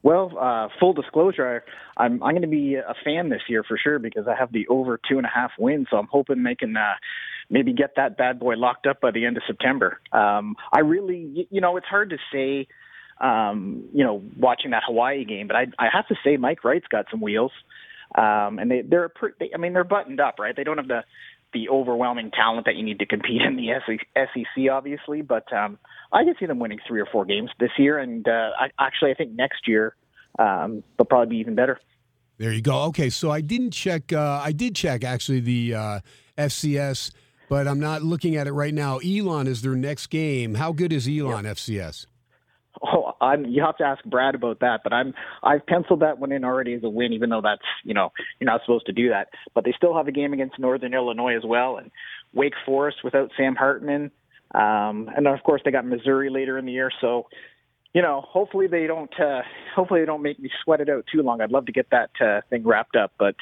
[0.01, 1.63] Well, uh, full disclosure,
[1.97, 4.53] I- I'm I'm going to be a fan this year for sure because I have
[4.53, 6.93] the over two and a half wins, so I'm hoping they can uh,
[7.49, 9.99] maybe get that bad boy locked up by the end of September.
[10.13, 12.67] Um, I really, you know, it's hard to say,
[13.19, 16.87] um, you know, watching that Hawaii game, but I I have to say Mike Wright's
[16.87, 17.51] got some wheels,
[18.17, 20.55] um, and they they're pre- they, I mean they're buttoned up, right?
[20.55, 21.03] They don't have the
[21.53, 23.69] the overwhelming talent that you need to compete in the
[24.15, 25.21] SEC, obviously.
[25.21, 25.79] But um,
[26.11, 29.11] I can see them winning three or four games this year, and uh, I, actually,
[29.11, 29.95] I think next year
[30.37, 31.79] um, they'll probably be even better.
[32.37, 32.83] There you go.
[32.83, 34.13] Okay, so I didn't check.
[34.13, 35.99] Uh, I did check actually the uh,
[36.37, 37.11] FCS,
[37.49, 38.99] but I'm not looking at it right now.
[38.99, 40.55] Elon is their next game.
[40.55, 42.05] How good is Elon FCS?
[42.83, 43.45] Oh, I'm.
[43.45, 45.13] You have to ask Brad about that, but I'm.
[45.43, 48.49] I've penciled that one in already as a win, even though that's you know you're
[48.49, 49.29] not supposed to do that.
[49.53, 51.91] But they still have a game against Northern Illinois as well, and
[52.33, 54.11] Wake Forest without Sam Hartman,
[54.53, 56.91] um, and then of course they got Missouri later in the year.
[57.01, 57.27] So,
[57.93, 59.11] you know, hopefully they don't.
[59.19, 59.41] Uh,
[59.75, 61.41] hopefully they don't make me sweat it out too long.
[61.41, 63.35] I'd love to get that uh, thing wrapped up, but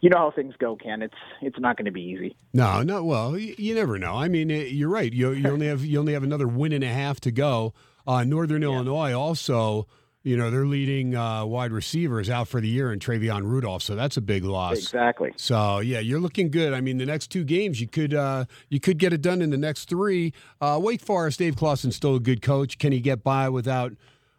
[0.00, 1.02] you know how things go, Ken.
[1.02, 2.36] It's it's not going to be easy.
[2.52, 3.04] No, no.
[3.04, 4.14] Well, you, you never know.
[4.14, 5.12] I mean, you're right.
[5.12, 7.74] You, you only have you only have another win and a half to go.
[8.06, 9.86] Uh, Northern Illinois also,
[10.22, 13.82] you know, their leading uh, wide receiver is out for the year, and Trayvon Rudolph.
[13.82, 14.78] So that's a big loss.
[14.78, 15.32] Exactly.
[15.36, 16.72] So yeah, you're looking good.
[16.72, 19.50] I mean, the next two games you could uh, you could get it done in
[19.50, 20.32] the next three.
[20.60, 22.78] Uh, Wake Forest, Dave Clawson's still a good coach.
[22.78, 23.92] Can he get by without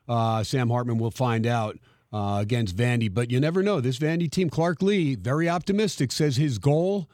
[0.08, 0.98] uh, Sam Hartman?
[0.98, 1.78] We'll find out.
[2.16, 3.82] Uh, against Vandy, but you never know.
[3.82, 7.10] This Vandy team, Clark Lea, very optimistic, says his goal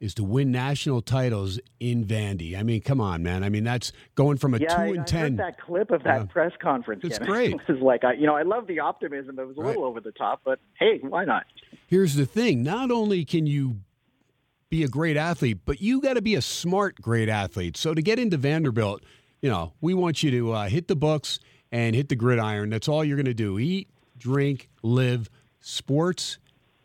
[0.00, 2.56] is to win national titles in Vandy.
[2.56, 3.42] I mean, come on, man.
[3.42, 5.36] I mean, that's going from a yeah, two I, and I ten.
[5.36, 6.26] that clip of that Yeah.
[6.26, 7.02] press conference.
[7.04, 7.26] It's Ken.
[7.28, 7.54] great.
[7.54, 9.38] It was like, I, you know, I love the optimism.
[9.38, 11.46] It was a little over the top, but hey, why not?
[11.88, 13.80] Here's the thing: not only can you
[14.70, 17.76] be a great athlete, but you got to be a smart, great athlete.
[17.76, 19.02] So to get into Vanderbilt,
[19.40, 21.40] you know, we want you to uh, hit the books
[21.72, 22.70] and hit the gridiron.
[22.70, 25.28] That's all you're going to do: eat, drink, live,
[25.60, 26.38] sports,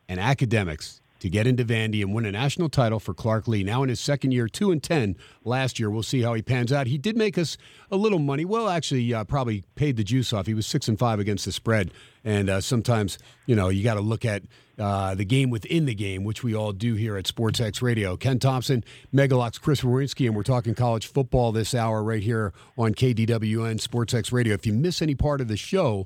[0.09, 0.99] and academics.
[1.23, 3.63] To get into Vandy and win a national title for Clark Lea.
[3.63, 5.15] Now in his second year, two and ten
[5.45, 5.89] last year.
[5.89, 6.85] We'll see how he pans out.
[6.85, 7.57] He did make us
[7.89, 8.43] a little money.
[8.43, 10.47] Well, actually, uh, probably paid the juice off.
[10.47, 11.91] He was six and five against the spread,
[12.25, 14.43] and uh, sometimes you know you got to look at
[14.77, 18.17] uh, the game within the game, which we all do here at SportsX Radio.
[18.17, 22.93] Ken Thomson, Megalocks, Chris Weyrinski, and we're talking college football this hour right here on
[22.93, 24.55] KDWN SportsX Radio.
[24.55, 26.05] If you miss any part of the show,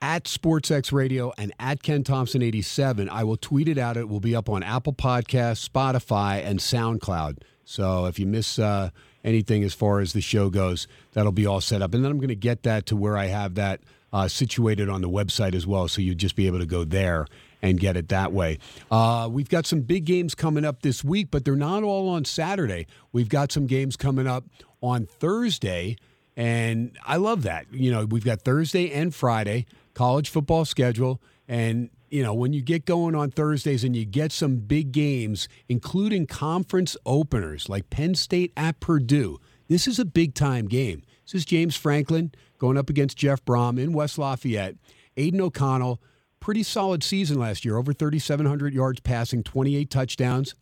[0.00, 3.08] at SportsX Radio and at Ken Thomson 87.
[3.08, 3.96] I will tweet it out.
[3.96, 7.38] It will be up on Apple Podcasts, Spotify, and SoundCloud.
[7.64, 8.90] So if you miss uh,
[9.24, 11.94] anything as far as the show goes, that'll be all set up.
[11.94, 13.80] And then I'm going to get that to where I have that
[14.12, 15.88] uh, situated on the website as well.
[15.88, 17.26] So you'd just be able to go there
[17.60, 18.58] and get it that way.
[18.90, 22.24] Uh, we've got some big games coming up this week, but they're not all on
[22.24, 22.86] Saturday.
[23.12, 24.44] We've got some games coming up
[24.80, 25.96] on Thursday.
[26.36, 27.66] And I love that.
[27.72, 29.66] You know, we've got Thursday and Friday
[29.98, 31.20] college football schedule.
[31.48, 35.48] And, you know, when you get going on Thursdays and you get some big games,
[35.68, 41.02] including conference openers like Penn State at Purdue, this is a big time game.
[41.24, 44.76] This is James Franklin going up against Jeff Brohm in West Lafayette.
[45.16, 46.00] Aidan O'Connell,
[46.38, 50.54] pretty solid season last year, over 3,700 yards passing, 28 touchdowns.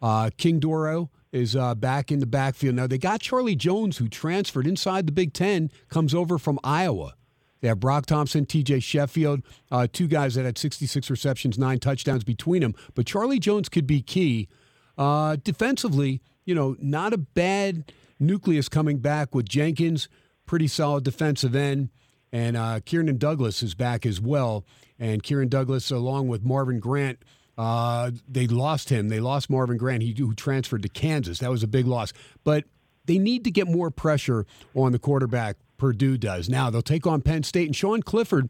[0.00, 2.76] Uh, King Doerue is uh, back in the backfield.
[2.76, 7.14] Now, they got Charlie Jones, who transferred inside the Big Ten, comes over from Iowa.
[7.60, 12.24] They have Broc Thompson, TJ Sheffield, uh, two guys that had 66 receptions, nine touchdowns
[12.24, 12.74] between them.
[12.94, 14.48] But Charlie Jones could be key.
[14.96, 20.08] Uh, defensively, you know, not a bad nucleus coming back with Jenkins,
[20.46, 21.90] pretty solid defensive end.
[22.32, 24.64] And uh, Kieran Douglas is back as well.
[24.98, 27.18] And Kieran Douglas, along with Marvin Grant,
[27.58, 29.08] uh, they lost him.
[29.08, 31.40] They lost Marvin Grant, he, who transferred to Kansas.
[31.40, 32.12] That was a big loss.
[32.44, 32.64] But
[33.06, 35.56] they need to get more pressure on the quarterback.
[35.80, 36.70] Purdue does now.
[36.70, 38.48] They'll take on Penn State and Sean Clifford.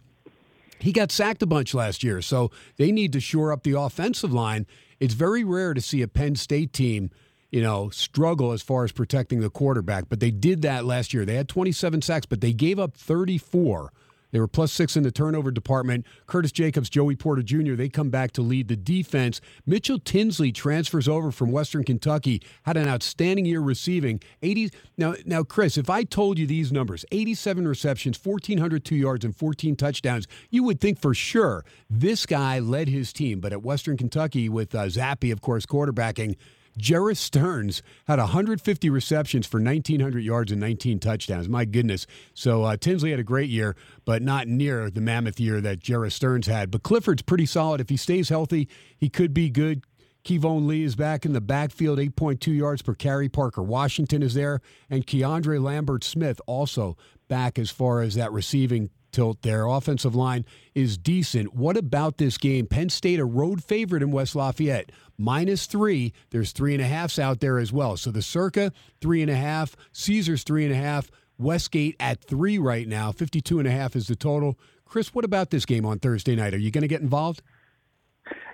[0.80, 4.32] He got sacked a bunch last year, so they need to shore up the offensive
[4.32, 4.66] line.
[4.98, 7.10] It's very rare to see a Penn State team,
[7.50, 11.24] you know, struggle as far as protecting the quarterback, but they did that last year.
[11.24, 13.92] They had 27 sacks, but they gave up 34.
[14.30, 16.06] They were plus six in the turnover department.
[16.26, 19.40] Curtis Jacobs, Joey Porter Jr., they come back to lead the defense.
[19.66, 24.20] Mitchell Tinsley transfers over from Western Kentucky, had an outstanding year receiving.
[24.42, 29.34] 80 now, now, Chris, if I told you these numbers 87 receptions, 1,402 yards, and
[29.34, 33.40] 14 touchdowns, you would think for sure this guy led his team.
[33.40, 36.36] But at Western Kentucky, with uh, Zappe, of course, quarterbacking,
[36.80, 41.48] Jerreth Sterns had 150 receptions for 1,900 yards and 19 touchdowns.
[41.48, 42.06] My goodness.
[42.34, 46.12] So uh, Tinsley had a great year, but not near the mammoth year that Jerreth
[46.12, 46.70] Sterns had.
[46.70, 47.80] But Clifford's pretty solid.
[47.80, 49.84] If he stays healthy, he could be good.
[50.24, 53.28] Keyvone Lee is back in the backfield, 8.2 yards per carry.
[53.28, 54.60] Parker Washington is there.
[54.88, 56.96] And Keandre Lambert Smith also
[57.28, 59.66] back as far as that receiving tilt there.
[59.66, 60.44] Offensive line
[60.74, 61.54] is decent.
[61.54, 62.66] What about this game?
[62.66, 66.12] Penn State, a road favorite in West Lafayette, minus three.
[66.30, 67.96] There's three and a halfs out there as well.
[67.96, 69.76] So the Circa, three and a half.
[69.92, 71.11] Caesars, three and a half.
[71.38, 73.12] Westgate at three right now.
[73.12, 74.58] 52 and a half is the total.
[74.84, 76.52] Chris, what about this game on Thursday night?
[76.52, 77.42] Are you going to get involved?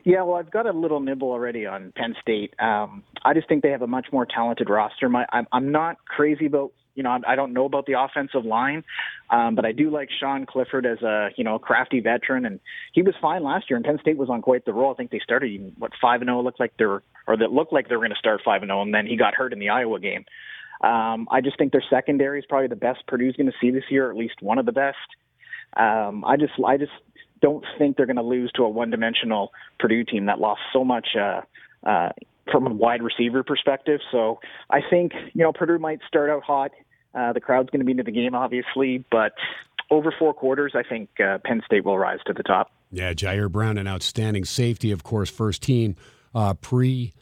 [0.04, 2.54] Yeah, well, I've got a little nibble already on Penn State.
[2.60, 5.08] Um, I just think they have a much more talented roster.
[5.08, 8.82] My, I'm, I'm not crazy about, you know, I don't know about the offensive line,
[9.30, 12.58] um, but I do like Sean Clifford as a, you know, crafty veteran, and
[12.92, 13.76] he was fine last year.
[13.76, 14.92] And Penn State was on quite the roll.
[14.92, 17.72] I think they started even, what five and zero looked like they're, or that looked
[17.72, 19.58] like they were going to start five and zero, and then he got hurt in
[19.58, 20.24] the Iowa game.
[20.80, 23.84] Um, I just think their secondary is probably the best Purdue's going to see this
[23.90, 24.96] year, or at least one of the best.
[25.76, 26.92] Um, I just, I just
[27.42, 31.08] don't think they're going to lose to a one-dimensional Purdue team that lost so much
[31.18, 31.42] uh,
[31.86, 32.10] uh,
[32.50, 34.00] from a wide receiver perspective.
[34.12, 34.40] So
[34.70, 36.72] I think you know Purdue might start out hot.
[37.16, 39.32] Uh, the crowd's going to be into the game, obviously, but
[39.90, 42.70] over four quarters, I think uh, Penn State will rise to the top.
[42.90, 45.96] Yeah, Ji'Ayir Brown, an outstanding safety, of course, first team
[46.34, 47.12] uh, pre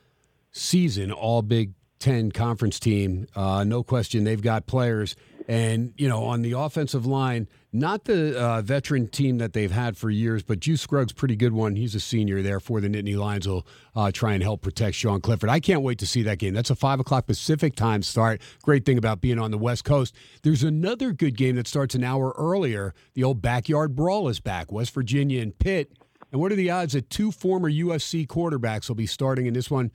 [0.51, 3.27] season, all Big Ten conference team.
[3.35, 5.17] Uh, no question, they've got players.
[5.47, 9.97] And, you know, on the offensive line, not the uh, veteran team that they've had
[9.97, 11.75] for years, but Juice Scruggs, pretty good one.
[11.75, 13.67] He's a senior there for the Nittany Lions, will
[13.97, 15.51] uh, try and help protect Sean Clifford.
[15.51, 16.55] I can't wait to see that game.
[16.55, 18.41] That's a 5 o'clock Pacific time start.
[18.63, 20.15] Great thing about being on the West Coast.
[20.43, 22.95] There's another good game that starts an hour earlier.
[23.15, 24.71] The old backyard brawl is back.
[24.71, 25.93] West Virginia and Pitt.
[26.31, 29.71] And what are the odds that two former USC quarterbacks will be starting in this
[29.71, 29.91] one?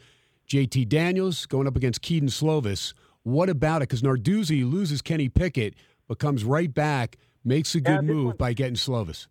[0.50, 2.94] JT Daniels going up against Kedon Slovis.
[3.24, 3.88] What about it?
[3.88, 5.76] Because Narduzzi loses Kenny Pickett,
[6.10, 7.18] but comes right back,
[7.50, 9.28] makes a good this move one- by getting Slovis.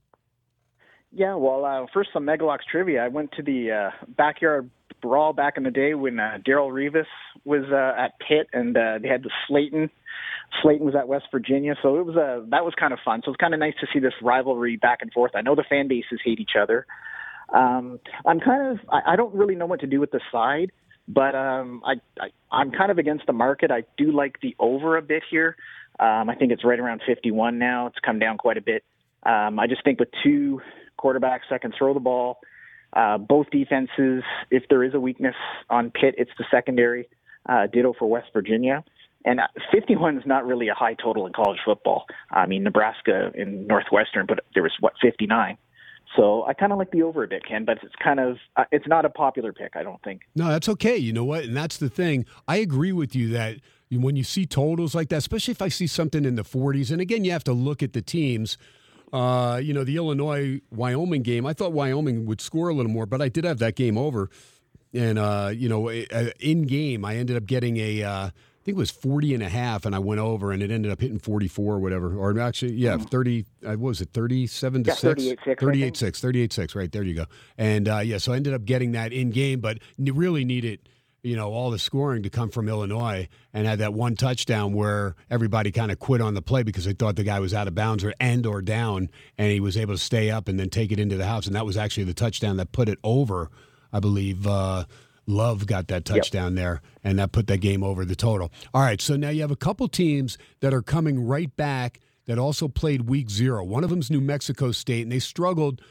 [1.10, 3.02] Yeah, well, uh, first some Megalocks trivia.
[3.02, 4.68] I went to the uh, backyard
[5.00, 7.06] brawl back in the day when uh, Darrelle Revis
[7.44, 9.88] was uh, at Pitt, and uh, they had the Slaton.
[10.62, 13.22] Slaton was at West Virginia, so it was uh, that was kind of fun.
[13.24, 15.32] So it's kind of nice to see this rivalry back and forth.
[15.34, 16.86] I know the fan bases hate each other.
[17.54, 20.72] Um, I'm kind of I, I don't really know what to do with the side,
[21.06, 23.70] but um, I, I I'm kind of against the market.
[23.70, 25.56] I do like the over a bit here.
[26.00, 27.88] Um, I think it's right around 51 now.
[27.88, 28.84] It's come down quite a bit.
[29.24, 30.60] Um, I just think with two
[30.98, 32.38] quarterbacks that can throw the ball,
[32.92, 35.34] uh, both defenses, if there is a weakness
[35.68, 37.08] on Pitt, it's the secondary.
[37.48, 38.84] Uh, ditto for West Virginia.
[39.24, 42.04] And uh, 51 is not really a high total in college football.
[42.30, 45.56] I mean, Nebraska and Northwestern, but there was what 59.
[46.16, 48.64] So I kind of like the over a bit, Ken, but it's kind of uh,
[48.72, 50.22] it's not a popular pick, I don't think.
[50.34, 50.96] No, that's okay.
[50.96, 51.44] You know what?
[51.44, 52.24] And that's the thing.
[52.46, 53.56] I agree with you that
[53.90, 57.00] when you see totals like that, especially if I see something in the 40s, and
[57.00, 58.58] again, you have to look at the teams.
[59.12, 63.06] Uh, you know, the Illinois Wyoming game, I thought Wyoming would score a little more,
[63.06, 64.28] but I did have that game over.
[64.92, 68.30] And, uh, you know, uh, in game, I ended up getting a, uh, I
[68.64, 71.00] think it was 40 and a half, and I went over, and it ended up
[71.00, 72.16] hitting 44 or whatever.
[72.18, 75.22] Or actually, yeah, 30, uh, what was it, 37 to Yeah, 6?
[75.22, 77.24] 38-6, 38 6, 38 6, right there you go.
[77.56, 80.80] And, uh, yeah, so I ended up getting that in game, but really needed
[81.28, 85.14] you know, all the scoring to come from Illinois and had that one touchdown where
[85.30, 87.74] everybody kind of quit on the play because they thought the guy was out of
[87.74, 90.90] bounds or end or down and he was able to stay up and then take
[90.90, 93.50] it into the house and that was actually the touchdown that put it over.
[93.92, 94.84] I believe uh,
[95.26, 98.50] Love got that touchdown there and that put that game over the total.
[98.72, 102.38] All right, so now you have a couple teams that are coming right back that
[102.38, 103.64] also played week 0.
[103.64, 105.82] One of them's New Mexico State and they struggled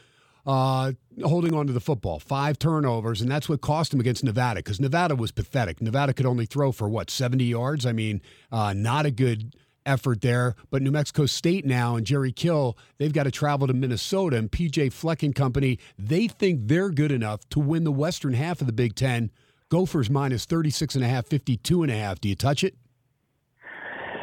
[0.44, 0.92] uh,
[1.22, 2.18] holding on to the football.
[2.18, 5.80] Five turnovers, and that's what cost him against Nevada because Nevada was pathetic.
[5.80, 7.86] Nevada could only throw for what, 70 yards?
[7.86, 9.54] I mean, uh, not a good
[9.86, 10.54] effort there.
[10.70, 14.50] But New Mexico State now and Jerry Kill, they've got to travel to Minnesota, and
[14.50, 18.66] PJ Fleck and company, they think they're good enough to win the western half of
[18.66, 19.30] the Big Ten.
[19.70, 22.20] Gophers minus 36 and a half, 52 and a half.
[22.20, 22.74] Do you touch it?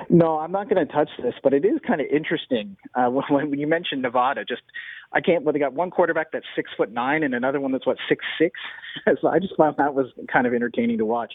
[0.09, 3.49] No, I'm not going to touch this, but it is kind of interesting uh, when,
[3.49, 4.45] when you mentioned Nevada.
[4.45, 4.63] Just
[5.11, 5.43] I can't.
[5.43, 8.23] Well, they got one quarterback that's six foot nine and another one that's what six
[8.39, 8.59] six.
[9.21, 11.33] so I just found that was kind of entertaining to watch.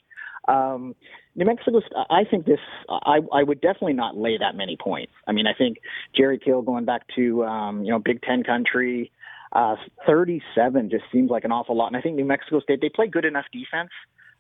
[0.49, 0.95] Um,
[1.37, 2.59] New Mexico, I think this.
[2.89, 5.13] I I would definitely not lay that many points.
[5.27, 5.79] I mean, I think
[6.17, 9.13] Jerry Kill going back to um, you know Big Ten country.
[9.53, 9.75] Uh,
[10.07, 11.89] 37 just seems like an awful lot.
[11.89, 13.91] And I think New Mexico State, they play good enough defense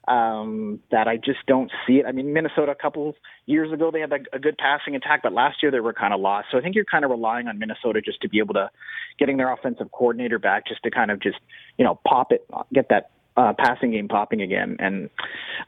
[0.09, 2.07] um, that I just don't see it.
[2.07, 3.15] I mean, Minnesota a couple
[3.47, 6.21] years ago, they had a, good passing attack, but last year they were kind of
[6.21, 6.49] lost.
[6.51, 8.71] So I think you're kind of relying on Minnesota just to be able to
[9.19, 11.39] getting their offensive coordinator back just to kind of just,
[11.77, 14.77] you know, pop it, get that uh, passing game popping again.
[14.79, 15.11] And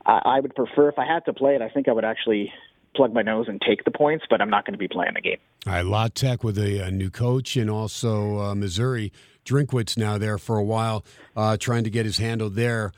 [0.07, 2.53] I, I would prefer, if I had to play it, I think I would actually
[2.97, 5.21] plug my nose and take the points, but I'm not going to be playing the
[5.21, 5.39] game.
[5.67, 9.13] All right, La Tech with a, a new coach and also uh, Missouri.
[9.45, 11.05] Drinkwitz now there for a while,
[11.37, 12.93] uh, trying to get his handle there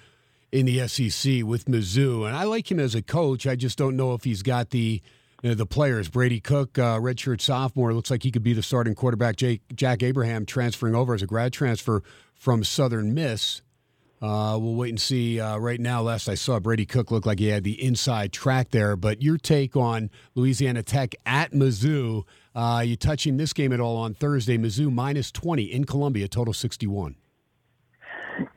[0.55, 2.29] in the SEC with Mizzou.
[2.29, 3.45] And I like him as a coach.
[3.45, 5.03] I just don't know if he's got the
[5.43, 6.09] you know, the players.
[6.09, 9.35] Brady Cook, uh, redshirt sophomore, looks like he could be the starting quarterback.
[9.35, 13.63] Jake, Jack Abraham transferring over as a grad transfer from Southern Miss.
[14.23, 15.41] Uh, we'll wait and see.
[15.41, 18.71] Uh, right now, last I saw, Brady Cook looked like he had the inside track
[18.71, 18.95] there.
[18.95, 22.23] But your take on Louisiana Tech at Mizzou?
[22.55, 24.57] Uh, you touching this game at all on Thursday?
[24.57, 27.17] Mizzou minus twenty in Columbia, total sixty-one.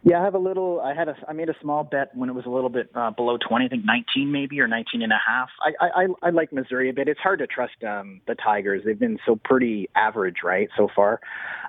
[0.03, 0.81] Yeah, I have a little.
[0.81, 1.15] I had a.
[1.27, 3.65] I made a small bet when it was a little bit uh, below twenty.
[3.65, 5.49] I think nineteen maybe or nineteen and a half.
[5.61, 7.07] I I, I like Missouri a bit.
[7.07, 8.83] It's hard to trust um, the Tigers.
[8.85, 11.19] They've been so pretty average, right, so far,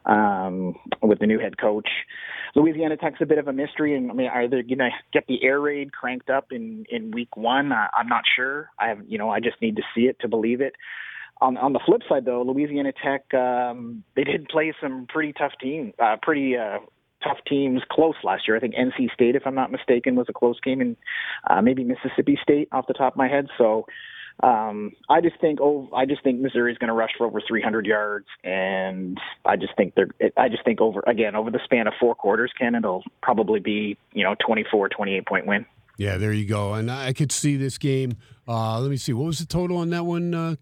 [0.06, 1.88] um, with the new head coach.
[2.54, 5.26] Louisiana Tech's a bit of a mystery, and I mean, are they going to get
[5.26, 7.72] the air raid cranked up in in week one?
[7.72, 8.70] I, I'm not sure.
[8.78, 10.74] I have, you know, I just need to see it to believe it.
[11.40, 15.52] On on the flip side, though, Louisiana Tech um, they did play some pretty tough
[15.60, 16.78] team, uh, pretty uh,
[17.22, 18.56] tough teams close last year.
[18.56, 20.96] I think NC State, if I'm not mistaken, was a close game, and
[21.48, 23.46] uh, maybe Mississippi State off the top of my head.
[23.56, 23.86] So
[24.42, 27.40] um, I just think oh, I just think Missouri is going to rush for over
[27.46, 30.10] 300 yards, and I just think they're.
[30.36, 33.98] I just think over again over the span of four quarters, Ken, it'll probably be
[34.12, 35.66] you know 24, 28 point win.
[35.96, 36.74] Yeah, there you go.
[36.74, 38.16] And I could see this game.
[38.46, 39.12] Uh, let me see.
[39.12, 40.54] What was the total on that one, uh,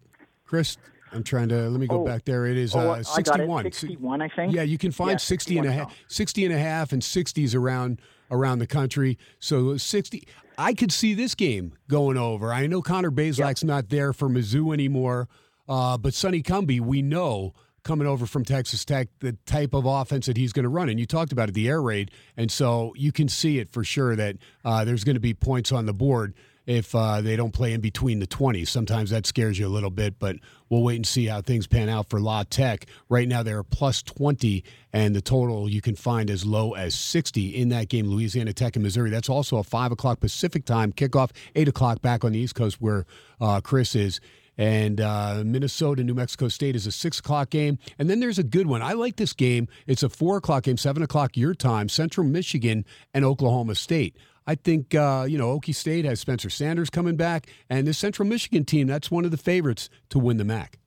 [0.47, 0.79] Chris?
[1.17, 2.05] I'm trying to let me go Oh.
[2.05, 2.47] back there.
[2.47, 3.45] It is Oh, uh, I got it.
[3.45, 3.64] 61.
[3.64, 4.53] 61, I think.
[4.55, 7.55] Yeah, you can find Yeah, 60 and a half, 60 and a half and 60s
[7.55, 8.01] around
[8.31, 9.19] around the country.
[9.39, 10.23] So 60
[10.59, 12.53] I could see this game going over.
[12.53, 15.29] I know Connor Bazelak's not there for Mizzou anymore,
[15.69, 17.53] uh, but Sonny Cumbie, we know
[17.83, 20.89] coming over from Texas Tech, the type of offense that he's going to run.
[20.89, 22.11] And you talked about it, the air raid.
[22.37, 25.71] And so you can see it for sure that uh, there's going to be points
[25.71, 26.35] on the board
[26.67, 28.69] if uh, they don't play in between the 20s.
[28.69, 30.37] Sometimes that scares you a little bit, but
[30.69, 32.87] we'll wait and see how things pan out for La Tech.
[33.09, 37.49] Right now, they're plus 20, and the total you can find as low as 60
[37.57, 39.11] in that game, Louisiana Tech and Missouri.
[39.11, 42.81] That's also a 5 o'clock Pacific time kickoff, 8 o'clock back on the East Coast
[42.81, 43.07] where
[43.41, 44.21] uh, Chris is.
[44.59, 47.79] And uh, Minnesota, New Mexico State is a six o'clock game.
[47.99, 48.81] And then there's a good one.
[48.81, 49.69] I like this game.
[49.87, 54.17] It's a four o'clock game, seven o'clock your time, Central Michigan and Oklahoma State.
[54.47, 57.49] I think, uh, you know, Okie State has Spencer Sanders coming back.
[57.69, 60.79] And this Central Michigan team, that's one of the favorites to win the MAC.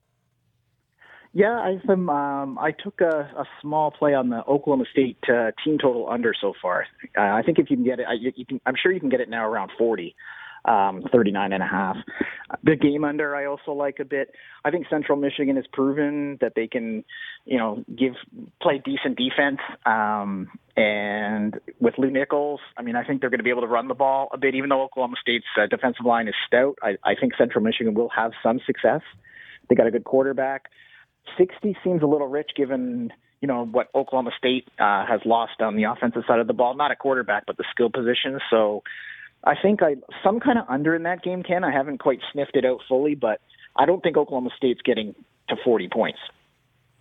[1.32, 5.51] Yeah, I um, um, I took a, a small play on the Oklahoma State uh,
[5.64, 6.88] team total under so far.
[7.16, 8.60] Uh, I think if you can get it, I, you can.
[8.66, 10.16] I'm sure you can get it now around 40,
[10.66, 11.97] um, 39 and a half.
[12.64, 14.34] The game under I also like a bit.
[14.66, 17.03] I think Central Michigan has proven that they can,
[17.45, 18.14] you know, give
[18.62, 19.60] play decent defense.
[19.86, 23.68] Um, and with Lew Nichols, I mean, I think they're going to be able to
[23.68, 24.55] run the ball a bit.
[24.55, 28.10] Even though Oklahoma State's uh, defensive line is stout, I, I think Central Michigan will
[28.10, 29.01] have some success.
[29.68, 30.70] They got a good quarterback.
[31.38, 35.76] 60 seems a little rich given you know what Oklahoma State uh, has lost on
[35.76, 38.41] the offensive side of the ball, not a quarterback, but the skill positions.
[38.49, 38.84] So
[39.44, 41.64] I think I some kind of under in that game, Ken.
[41.64, 43.41] I haven't quite sniffed it out fully, but
[43.76, 45.16] I don't think Oklahoma State's getting
[45.48, 46.20] to 40 points.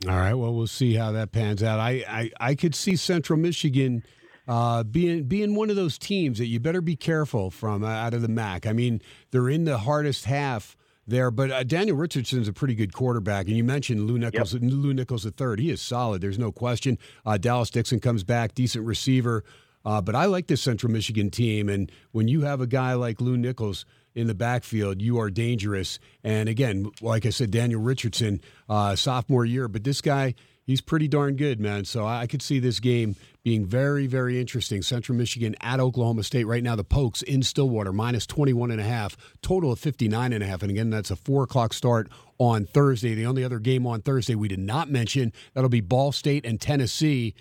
[0.06, 0.34] All right.
[0.34, 1.80] Well, we'll see how that pans out.
[1.80, 4.04] I, I, I could see Central Michigan
[4.46, 8.14] uh, being being one of those teams that you better be careful from uh, out
[8.14, 8.66] of the MAC.
[8.66, 12.92] I mean, they're in the hardest half there, but uh, Daniel Richardson's a pretty good
[12.92, 14.54] quarterback, and you mentioned Lew Nichols.
[14.54, 16.22] Lew Nichols the third, he is solid.
[16.22, 16.96] There's no question.
[17.26, 19.44] Uh, Dallas Dixon comes back, decent receiver.
[19.88, 23.22] Uh, but I like this Central Michigan team, and when you have a guy like
[23.22, 25.98] Lew Nichols in the backfield, you are dangerous.
[26.22, 30.34] And again, like I said, Daniel Richardson, uh, sophomore year, but this guy,
[30.66, 31.86] he's pretty darn good, man.
[31.86, 34.82] So I could see this game being very, very interesting.
[34.82, 36.76] Central Michigan at Oklahoma State right now.
[36.76, 40.60] The Pokes in Stillwater minus 21 and a half, total of 59 and a half.
[40.60, 43.14] And again, that's a four o'clock start on Thursday.
[43.14, 46.60] The only other game on Thursday we did not mention that'll be Ball State and
[46.60, 47.34] Tennessee.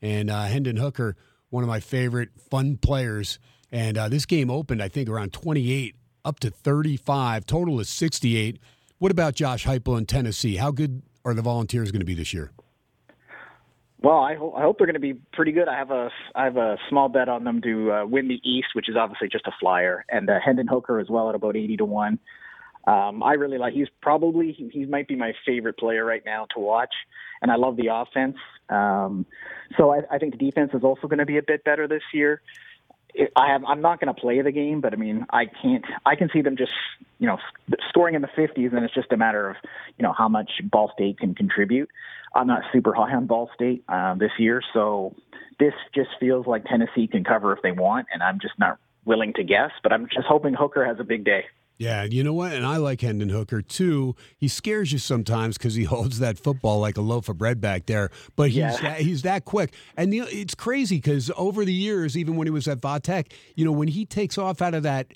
[0.00, 1.14] And uh, Hendon Hooker,
[1.50, 3.38] one of my favorite fun players.
[3.70, 5.94] And uh, this game opened, I think, around 28
[6.24, 7.46] up to 35.
[7.46, 8.58] Total is 68.
[8.98, 10.56] What about Josh Heupel in Tennessee?
[10.56, 12.50] How good are the Volunteers going to be this year?
[14.02, 15.68] Well, I, ho- I hope they're going to be pretty good.
[15.68, 18.68] I have a I have a small bet on them to uh, win the East,
[18.72, 21.76] which is obviously just a flyer, and uh, Hendon Hooker as well at about eighty
[21.76, 22.18] to one.
[22.86, 23.74] Um, I really like.
[23.74, 26.94] He's probably he, he might be my favorite player right now to watch,
[27.42, 28.36] and I love the offense.
[28.68, 29.26] Um,
[29.76, 32.02] so I, I think the defense is also going to be a bit better this
[32.12, 32.40] year.
[33.14, 33.62] It- I have.
[33.64, 35.84] I'm not going to play the game, but I mean, I can't.
[36.06, 36.72] I can see them just,
[37.18, 37.38] you know,
[37.90, 39.56] scoring in the 50s, and it's just a matter of,
[39.98, 41.90] you know, how much Ball State can contribute.
[42.34, 45.14] I'm not super high on Ball State um, this year, so
[45.58, 49.32] this just feels like Tennessee can cover if they want, and I'm just not willing
[49.34, 49.70] to guess.
[49.82, 51.44] But I'm just hoping Hooker has a big day.
[51.80, 52.52] Yeah, you know what?
[52.52, 54.14] And I like Hendon Hooker too.
[54.36, 57.86] He scares you sometimes because he holds that football like a loaf of bread back
[57.86, 58.10] there.
[58.36, 58.76] But he's Yeah.
[58.82, 62.50] that, he's that quick, and know, it's crazy because over the years, even when he
[62.50, 65.14] was at Vatech, you know, when he takes off out of that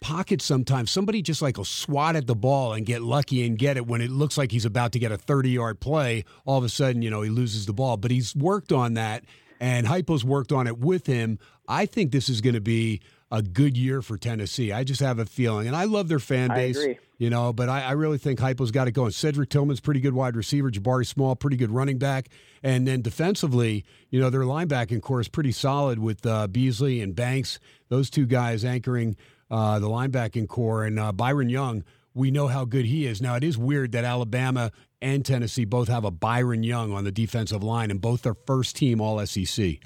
[0.00, 3.76] pocket, sometimes somebody just like will swat at the ball and get lucky and get
[3.76, 6.24] it when it looks like he's about to get a thirty-yard play.
[6.44, 7.96] All of a sudden, you know, he loses the ball.
[7.96, 9.22] But he's worked on that,
[9.60, 11.38] and Heupel's worked on it with him.
[11.68, 13.00] I think this is going to be
[13.30, 14.72] a good year for Tennessee.
[14.72, 16.78] I just have a feeling, and I love their fan I base.
[16.78, 16.98] agree.
[17.18, 19.10] You know, but I, I really think Heupel's got it going.
[19.10, 20.70] Cedric Tillman's pretty good wide receiver.
[20.70, 22.28] Jabari Small, pretty good running back.
[22.62, 27.14] And then defensively, you know, their linebacking core is pretty solid with uh, Beasley and
[27.14, 27.58] Banks.
[27.90, 29.16] Those two guys anchoring
[29.50, 30.84] uh, the linebacking core.
[30.84, 31.84] And uh, Byron Young,
[32.14, 33.20] we know how good he is.
[33.20, 37.12] Now, it is weird that Alabama and Tennessee both have a Byron Young on the
[37.12, 39.76] defensive line, and both are first team All SEC.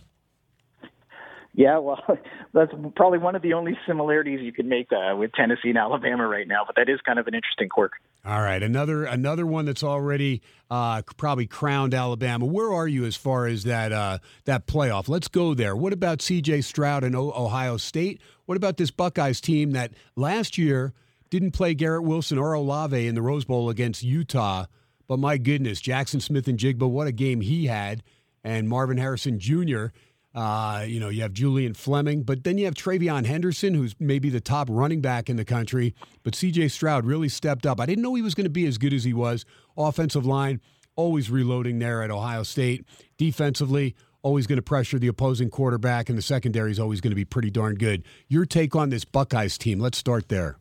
[1.56, 2.02] Yeah, well,
[2.52, 6.26] that's probably one of the only similarities you could make uh, with Tennessee and Alabama
[6.26, 6.62] right now.
[6.66, 7.92] But that is kind of an interesting quirk.
[8.24, 12.44] All right, another another one that's already uh, probably crowned Alabama.
[12.44, 15.08] Where are you as far as that uh, that playoff?
[15.08, 15.76] Let's go there.
[15.76, 16.62] What about C.J.
[16.62, 18.20] Stroud and o- Ohio State?
[18.46, 20.92] What about this Buckeyes team that last year
[21.30, 24.66] didn't play Garrett Wilson or Olave in the Rose Bowl against Utah?
[25.06, 28.02] But my goodness, Jaxon Smith-Njigba, what a game he had,
[28.42, 29.88] and Marvin Harrison Jr.
[30.34, 34.30] Uh, you know, you have Julian Fleming, but then you have TreVeyon Henderson, who's maybe
[34.30, 35.94] the top running back in the country.
[36.24, 37.80] But CJ Stroud really stepped up.
[37.80, 39.44] I didn't know he was going to be as good as he was.
[39.76, 40.60] Offensive line,
[40.96, 42.84] always reloading there at Ohio State.
[43.16, 47.16] Defensively, always going to pressure the opposing quarterback, and the secondary is always going to
[47.16, 48.02] be pretty darn good.
[48.26, 49.78] Your take on this Buckeyes team?
[49.78, 50.56] Let's start there.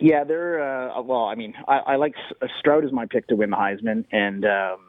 [0.00, 0.62] Yeah, they're
[0.92, 1.24] uh, well.
[1.24, 2.14] I mean, I, I like
[2.60, 4.87] Stroud is my pick to win the Heisman, and um,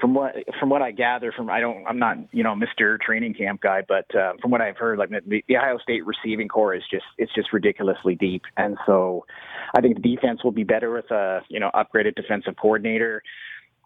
[0.00, 3.00] from what from what I gather from I don't I'm not you know Mr.
[3.00, 6.48] Training Camp guy, but uh, from what I've heard, like the, the Ohio State receiving
[6.48, 9.24] core is just it's just ridiculously deep, and so
[9.74, 13.22] I think the defense will be better with a you know upgraded defensive coordinator.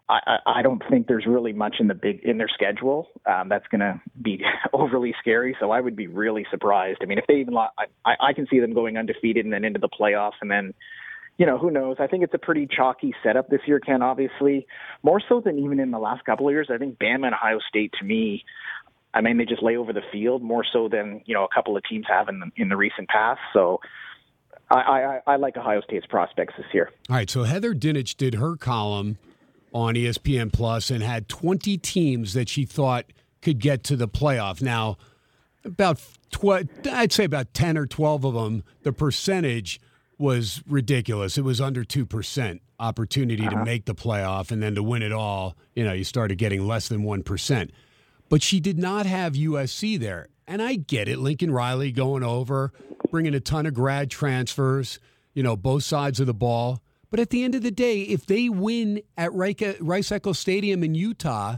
[0.09, 3.67] I, I don't think there's really much in the big in their schedule um, that's
[3.67, 4.43] going to be
[4.73, 5.55] overly scary.
[5.57, 6.99] So I would be really surprised.
[7.01, 7.67] I mean, if they even lo-
[8.05, 10.73] I I can see them going undefeated and then into the playoffs, and then
[11.37, 11.97] you know who knows.
[11.99, 14.01] I think it's a pretty chalky setup this year, Ken.
[14.01, 14.67] Obviously,
[15.03, 16.67] more so than even in the last couple of years.
[16.71, 18.43] I think Bama and Ohio State to me.
[19.13, 21.75] I mean, they just lay over the field more so than you know a couple
[21.75, 23.41] of teams have in the, in the recent past.
[23.53, 23.79] So,
[24.69, 26.89] I, I, I like Ohio State's prospects this year.
[27.09, 29.17] All right, so Heather Dinich did her column
[29.73, 33.05] on ESPN Plus and had 20 teams that she thought
[33.41, 34.61] could get to the playoff.
[34.61, 34.97] Now,
[35.65, 36.01] about
[36.31, 39.79] tw- I'd say about 10 or 12 of them, the percentage
[40.21, 41.37] was ridiculous.
[41.37, 43.65] It was under 2% opportunity to uh-huh.
[43.65, 46.87] make the playoff and then to win it all, you know, you started getting less
[46.87, 47.69] than 1%.
[48.29, 50.29] But she did not have USC there.
[50.47, 51.19] And I get it.
[51.19, 52.71] Lincoln Riley going over,
[53.09, 54.99] bringing a ton of grad transfers,
[55.33, 56.81] you know, both sides of the ball.
[57.09, 60.83] But at the end of the day, if they win at Rice Rice Eccles Stadium
[60.83, 61.57] in Utah,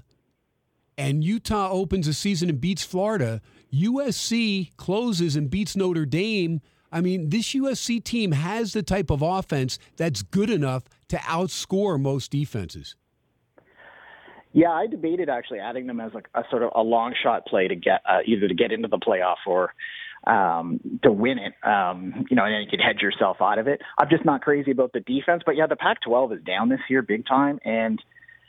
[0.98, 3.42] and Utah opens a season and beats Florida,
[3.74, 6.62] USC closes and beats Notre Dame.
[6.94, 12.00] I mean, this USC team has the type of offense that's good enough to outscore
[12.00, 12.96] most defenses.
[14.54, 17.68] Yeah, I debated actually adding them as a, a sort of a long shot play
[17.68, 19.74] to get uh, either to get into the playoff or
[20.28, 21.54] um, to win it.
[21.68, 23.82] Um, you know, and then you could hedge yourself out of it.
[23.98, 27.02] I'm just not crazy about the defense, but yeah, the Pac-12 is down this year
[27.02, 28.00] big time, and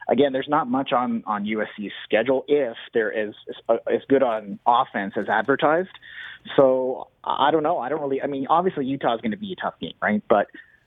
[0.08, 3.34] again, there's not much on on USC's schedule if they're as
[3.70, 5.88] as good on offense as advertised.
[6.56, 7.78] So I don't know.
[7.78, 8.22] I don't really.
[8.22, 10.22] I mean, obviously Utah is going to be a tough game, right?
[10.28, 10.46] But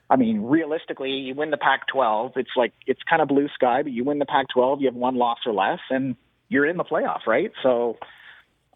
[0.09, 2.37] I mean, realistically, you win the Pac-12.
[2.37, 5.15] It's like it's kind of blue sky, but you win the Pac-12, you have one
[5.15, 6.15] loss or less, and
[6.49, 7.51] you're in the playoff, right?
[7.63, 7.97] So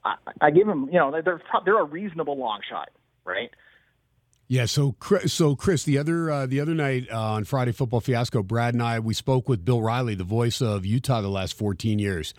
[0.03, 2.90] I, I give them, you know, they're they're a reasonable long shot,
[3.24, 3.52] right?
[4.48, 8.02] Yeah, so Chris, so Chris, the other uh, the other night uh, on Friday Football
[8.02, 11.53] Fiasco, Brad and I we spoke with Bill Riley, the voice of Utah the last
[11.53, 12.34] 14 years,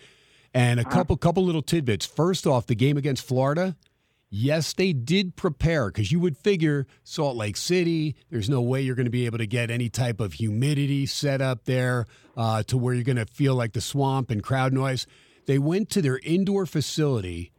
[0.53, 2.05] and a couple couple little tidbits.
[2.05, 3.75] First off, the game against Florida,
[4.35, 8.95] Yes, they did prepare because you would figure Salt Lake City, there's no way you're
[8.95, 12.75] going to be able to get any type of humidity set up there uh, to
[12.75, 15.05] where you're going to feel like the swamp and crowd noise.
[15.45, 17.51] They went to their indoor facility.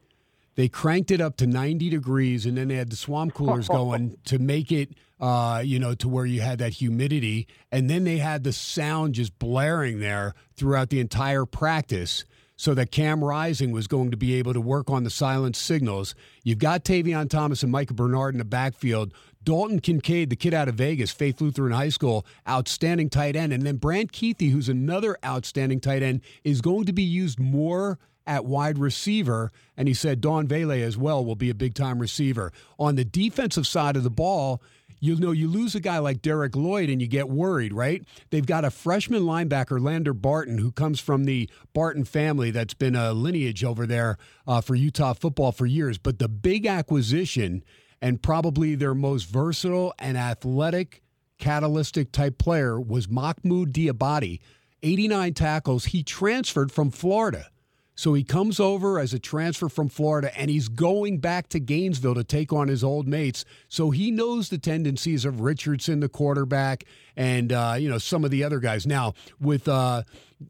[0.55, 4.17] They cranked it up to 90 degrees, and then they had the swamp coolers going
[4.25, 4.89] to make it,
[5.21, 7.47] uh, you know, to where you had that humidity.
[7.71, 12.25] And then they had the sound just blaring there throughout the entire practice
[12.55, 16.15] so that Cam Rising was going to be able to work on the silent signals.
[16.43, 19.13] You've got Tavion Thomas and Micah Bernard in the backfield.
[19.43, 23.53] Dalton Kincaid, the kid out of Vegas, Faith Lutheran High School, outstanding tight end.
[23.53, 27.99] And then Brant Kuithe, who's another outstanding tight end, is going to be used more
[28.25, 29.51] at wide receiver.
[29.77, 32.51] And he said Don Vele as well will be a big time receiver.
[32.79, 34.61] On the defensive side of the ball,
[34.99, 38.03] you know, you lose a guy like Derek Lloyd and you get worried, right?
[38.29, 42.95] They've got a freshman linebacker, Lander Barton, who comes from the Barton family that's been
[42.95, 44.17] a lineage over there
[44.47, 45.97] uh, for Utah football for years.
[45.97, 47.63] But the big acquisition
[48.01, 51.01] and probably their most versatile and athletic,
[51.37, 54.39] catalytic type player was Mohamoud Diabate.
[54.83, 55.85] 89 tackles.
[55.85, 57.47] He transferred from Florida.
[57.95, 62.15] So he comes over as a transfer from Florida and he's going back to Gainesville
[62.15, 63.45] to take on his old mates.
[63.69, 66.83] So he knows the tendencies of Richardson, the quarterback,
[67.15, 68.85] and, uh, you know, some of the other guys.
[68.85, 70.03] Now, with uh,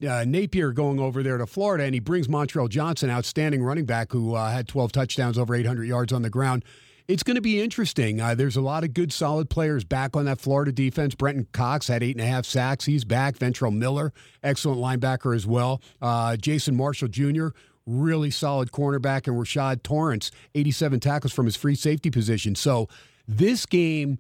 [0.07, 4.11] uh, Napier going over there to Florida and he brings Montrell Johnson, outstanding running back
[4.11, 6.65] who uh, had 12 touchdowns, over 800 yards on the ground.
[7.07, 8.19] It's going to be interesting.
[8.19, 11.13] Uh, there's a lot of good, solid players back on that Florida defense.
[11.13, 12.85] Brenton Cox had eight and a half sacks.
[12.85, 13.37] He's back.
[13.37, 14.11] Ventrell Miller,
[14.41, 15.81] excellent linebacker as well.
[16.01, 17.49] Uh, Jason Marshall Jr.,
[17.85, 19.27] really solid cornerback.
[19.27, 22.55] And Rashad Torrence, 87 tackles from his free safety position.
[22.55, 22.89] So
[23.27, 24.17] this game,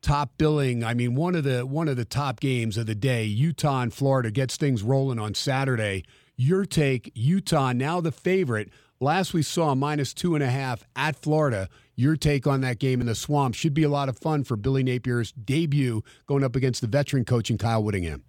[0.00, 0.84] top billing.
[0.84, 3.24] I mean, one of the one of the top games of the day.
[3.24, 6.04] Utah and Florida gets things rolling on Saturday.
[6.36, 8.70] Your take, Utah now the favorite.
[9.00, 11.68] Last we saw minus two and a half at Florida.
[11.94, 14.56] Your take on that game in the swamp should be a lot of fun for
[14.56, 18.24] Billy Napier's debut going up against the veteran coach in Kyle Whittingham.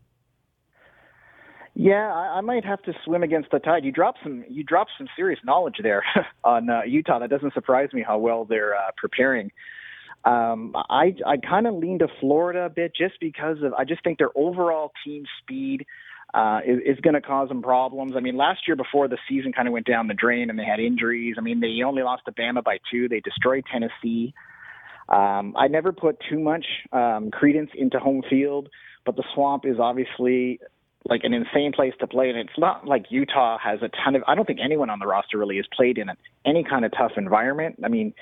[1.74, 3.84] Yeah, I, I might have to swim against the tide.
[3.84, 6.04] You dropped some you dropped some serious knowledge there
[6.44, 7.18] on uh, Utah.
[7.18, 9.52] That doesn't surprise me how well they're uh, preparing.
[10.24, 14.04] Um, I I kind of lean to Florida a bit just because of I just
[14.04, 15.88] think their overall team speed
[16.34, 18.14] uh, is, is going to cause them problems.
[18.16, 20.66] I mean, last year before the season kind of went down the drain and they
[20.66, 21.36] had injuries.
[21.38, 23.08] I mean, they only lost to Bama by two.
[23.10, 24.34] They destroyed Tennessee.
[25.10, 28.70] Um, I never put too much um, credence into home field,
[29.06, 30.60] but the swamp is obviously
[31.06, 34.24] like an insane place to play, and it's not like Utah has a ton of.
[34.28, 36.10] I don't think anyone on the roster really has played in
[36.46, 37.80] any kind of tough environment.
[37.84, 38.14] I mean,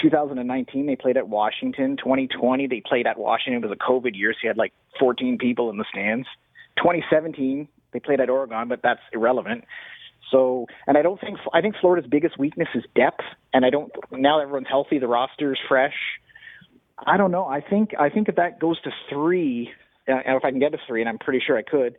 [0.00, 1.96] 2019 they played at Washington.
[1.96, 3.62] 2020 they played at Washington.
[3.62, 6.26] It was a COVID year, so you had like 14 people in the stands.
[6.76, 9.64] 2017 they played at Oregon, but that's irrelevant.
[10.30, 13.20] So, and I don't think I think Florida's biggest weakness is depth,
[13.52, 13.92] and I don't.
[14.10, 15.94] Now everyone's healthy, the roster's fresh.
[17.06, 17.44] I don't know.
[17.44, 19.70] I think I think if that goes to three,
[20.06, 21.96] and if I can get to three, and I'm pretty sure I could,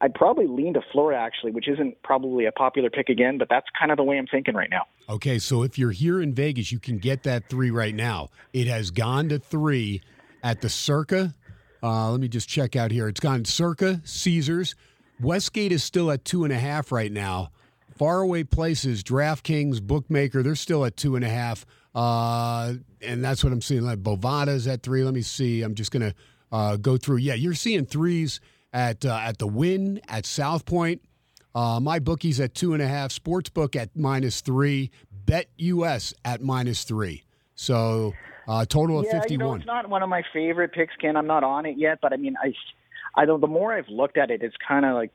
[0.00, 3.66] I'd probably lean to Florida actually, which isn't probably a popular pick again, but that's
[3.78, 4.82] kind of the way I'm thinking right now.
[5.08, 8.30] Okay, so if you're here in Vegas, you can get that three right now.
[8.52, 10.02] It has gone to three
[10.42, 11.34] at the Circa.
[11.82, 13.08] Uh, let me just check out here.
[13.08, 14.74] It's gone Circa, Caesars.
[15.20, 17.50] Westgate is still at two and a half right now.
[17.96, 21.66] Faraway places, DraftKings, Bookmaker, they're still at two and a half.
[21.94, 23.82] Uh, and that's what I'm seeing.
[23.82, 25.02] Like Bovada's at three.
[25.02, 25.62] Let me see.
[25.62, 26.14] I'm just going to
[26.52, 27.16] uh, go through.
[27.16, 28.40] Yeah, you're seeing threes
[28.72, 31.02] at uh, at the Wynn at South Point.
[31.54, 33.10] Uh, my bookies at two and a half.
[33.10, 34.90] Sportsbook at minus three.
[35.10, 37.24] Bet US at minus three.
[37.54, 38.14] So
[38.48, 39.30] uh, total of yeah, 51.
[39.30, 41.16] you know, it's not one of my favorite picks, Ken.
[41.16, 42.52] I'm not on it yet, but I mean, I,
[43.20, 43.40] I don't.
[43.40, 45.12] The more I've looked at it, it's kind of like,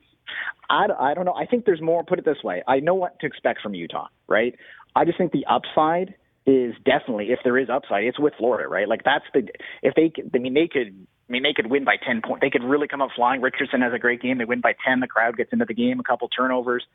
[0.70, 1.34] I, I don't know.
[1.34, 2.04] I think there's more.
[2.04, 4.56] Put it this way: I know what to expect from Utah, right?
[4.96, 6.14] I just think the upside
[6.46, 8.88] is definitely, if there is upside, it's with Florida, right?
[8.88, 9.48] Like that's the
[9.82, 11.08] if they, I mean, they could.
[11.30, 12.42] I mean, they could win by 10 points.
[12.42, 13.42] They could really come up flying.
[13.42, 14.40] Richardson has a great game.
[14.40, 15.00] They win by 10.
[15.00, 16.86] The crowd gets into the game, a couple turnovers.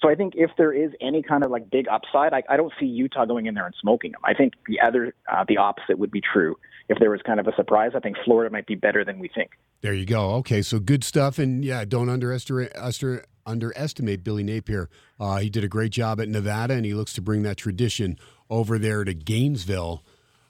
[0.00, 2.72] So I think if there is any kind of like big upside, I, I don't
[2.78, 4.20] see Utah going in there and smoking them.
[4.24, 6.56] I think the other, uh, the opposite would be true.
[6.88, 9.28] If there was kind of a surprise, I think Florida might be better than we
[9.34, 9.52] think.
[9.80, 10.34] There you go.
[10.36, 12.72] Okay, so good stuff, and yeah, don't underestimate
[13.46, 14.88] underestimate Billy Napier.
[15.18, 18.18] Uh, he did a great job at Nevada, and he looks to bring that tradition
[18.50, 20.04] over there to Gainesville.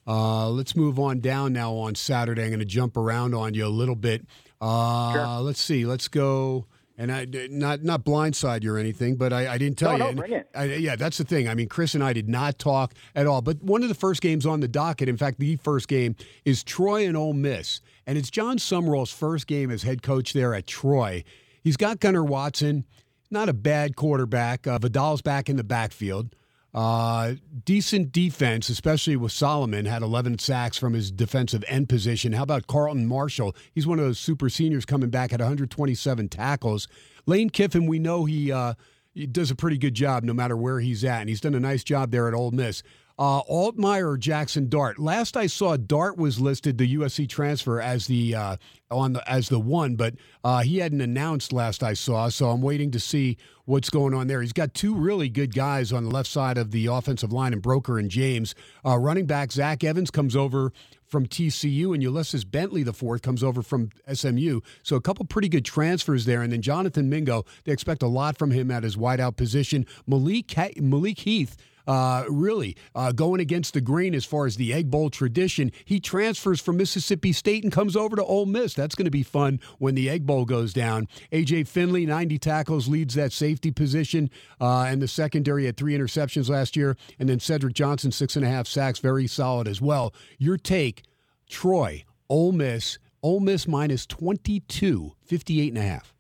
[0.06, 2.43] Uh, let's move on down now on Saturday.
[2.43, 4.24] I'm going to jump around on you a little bit.
[4.60, 5.85] Uh, Let's see.
[5.85, 6.66] Let's go.
[6.98, 10.14] And I not not blindside you or anything, but I, I didn't tell No, you.
[10.14, 10.48] no, bring it.
[10.55, 11.47] I, yeah, that's the thing.
[11.47, 13.43] I mean, Chris and I did not talk at all.
[13.43, 16.16] But one of the first games on the docket, in fact, the first game
[16.47, 20.55] is Troy and Ole Miss, and it's Jon Sumrall's first game as head coach there
[20.55, 21.23] at Troy.
[21.62, 22.86] He's got Gunnar Watson,
[23.31, 24.66] not a bad quarterback.
[24.66, 26.35] Uh, Vidal's back in the backfield.
[26.77, 32.35] Uh, decent defense, especially with Solomon, had 11 sacks from his defensive end position.
[32.35, 33.57] How about Carlton Martial?
[33.74, 36.86] He's one of those super seniors coming back at 127 tackles.
[37.24, 38.74] Lane Kiffin, we know he, uh,
[39.15, 41.61] he does a pretty good job no matter where he's at, and he's done a
[41.61, 42.82] nice job there at Ole Miss.
[43.19, 44.99] Uh, Altmyer Jackson Dart.
[44.99, 48.57] Last I saw, Dart was listed the USC transfer as the uh,
[48.91, 50.15] on the as the one, but
[50.45, 52.29] uh, he hadn't announced last I saw.
[52.29, 54.43] So I'm waiting to see what's going on there.
[54.43, 57.63] He's got two really good guys on the left side of the offensive line, and
[57.63, 58.55] Broeker and James.
[58.85, 60.71] Uh, running back Zach Evans comes over
[61.07, 64.61] from TCU, and Ulysses Bentley the fourth comes over from SMU.
[64.83, 67.47] So a couple pretty good transfers there, and then Jonathan Mingo.
[67.65, 69.87] They expect a lot from him at his wideout position.
[70.07, 71.57] Malik Malik Heath
[71.87, 75.73] uh, really uh, going against the grain as far as the Egg Bowl tradition.
[75.85, 78.75] He transfers from Mississippi State and comes over to Ole Miss.
[78.75, 81.09] That's going to be fun when the Egg Bowl goes down.
[81.33, 84.31] AJ Finley, 90 tackles, leads that safety position,
[84.61, 86.97] uh, and the secondary had three interceptions last year.
[87.19, 90.15] And then Cedric Johnson, six and a half sacks, very solid as well.
[90.39, 91.03] Your take,
[91.49, 96.15] Troy, Ole Miss, Ole Miss minus 22, 58 and a half.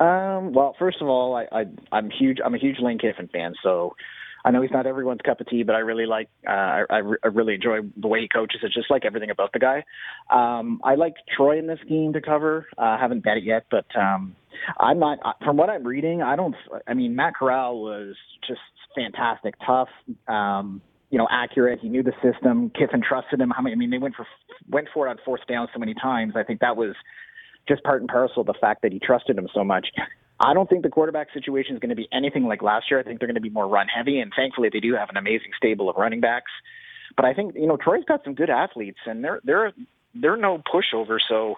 [0.00, 2.38] Um, well, first of all, I, I I'm huge.
[2.44, 3.94] I'm a huge Lane Kiffin fan, so
[4.44, 6.28] I know he's not everyone's cup of tea, but I really like.
[6.46, 8.60] Uh, I, I, re- I really enjoy the way he coaches.
[8.62, 9.84] It's just like everything about the guy.
[10.30, 12.66] Um, I like Troy in this game to cover.
[12.76, 14.36] Uh, haven't bet it yet, but um,
[14.78, 15.18] I'm not.
[15.44, 16.54] From what I'm reading, I don't.
[16.86, 18.16] I mean, Matt Corral was
[18.46, 18.60] just
[18.94, 19.88] fantastic, tough.
[20.28, 21.78] Um, you know, accurate.
[21.80, 22.70] He knew the system.
[22.70, 23.50] Kiffin trusted him.
[23.50, 23.72] How many?
[23.72, 24.26] I mean, they went for
[24.68, 26.34] went for it on fourth down so many times.
[26.36, 26.94] I think that was
[27.66, 29.86] just part and parcel of the fact that he trusted him so much.
[30.40, 32.98] I don't think the quarterback situation is going to be anything like last year.
[32.98, 35.16] I think they're going to be more run heavy, and thankfully they do have an
[35.16, 36.50] amazing stable of running backs.
[37.16, 39.72] But I think you know Troy's got some good athletes, and they're they're
[40.14, 41.18] they're no pushover.
[41.28, 41.56] So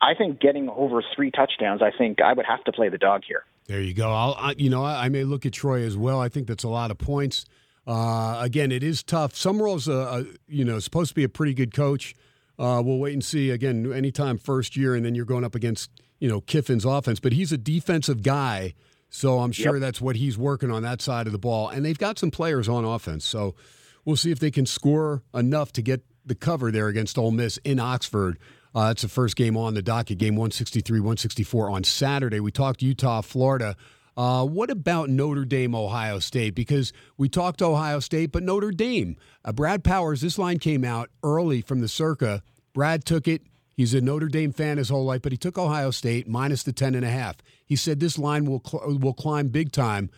[0.00, 3.22] I think getting over three touchdowns, I think I would have to play the dog
[3.26, 3.44] here.
[3.66, 4.10] There you go.
[4.10, 6.20] I'll, I, you know, I, I may look at Troy as well.
[6.20, 7.44] I think that's a lot of points.
[7.86, 9.32] Uh, again, it is tough.
[9.34, 12.14] Sumrall's a, a you know supposed to be a pretty good coach.
[12.58, 13.50] Uh, we'll wait and see.
[13.50, 15.90] Again, anytime first year, and then you're going up against
[16.20, 18.74] you know Kiffin's offense, but he's a defensive guy,
[19.08, 19.80] so I'm sure Yep.
[19.80, 21.68] that's what he's working on that side of the ball.
[21.68, 23.54] And they've got some players on offense, so
[24.04, 27.56] we'll see if they can score enough to get the cover there against Ole Miss
[27.64, 28.38] in Oxford.
[28.72, 32.38] Uh, that's the first game on the docket, game 163, 164 on Saturday.
[32.38, 33.74] We talked Utah, Florida.
[34.16, 36.54] Uh, what about Notre Dame, Ohio State?
[36.54, 39.16] Because we talked Ohio State, but Notre Dame.
[39.44, 42.42] Uh, Brad Powers, this line came out early from the circa.
[42.74, 43.42] Brad took it.
[43.80, 46.72] He's a Notre Dame fan his whole life, but he took Ohio State minus the
[46.72, 47.36] 10 and a half.
[47.64, 50.10] He said this line will, cl- will climb big time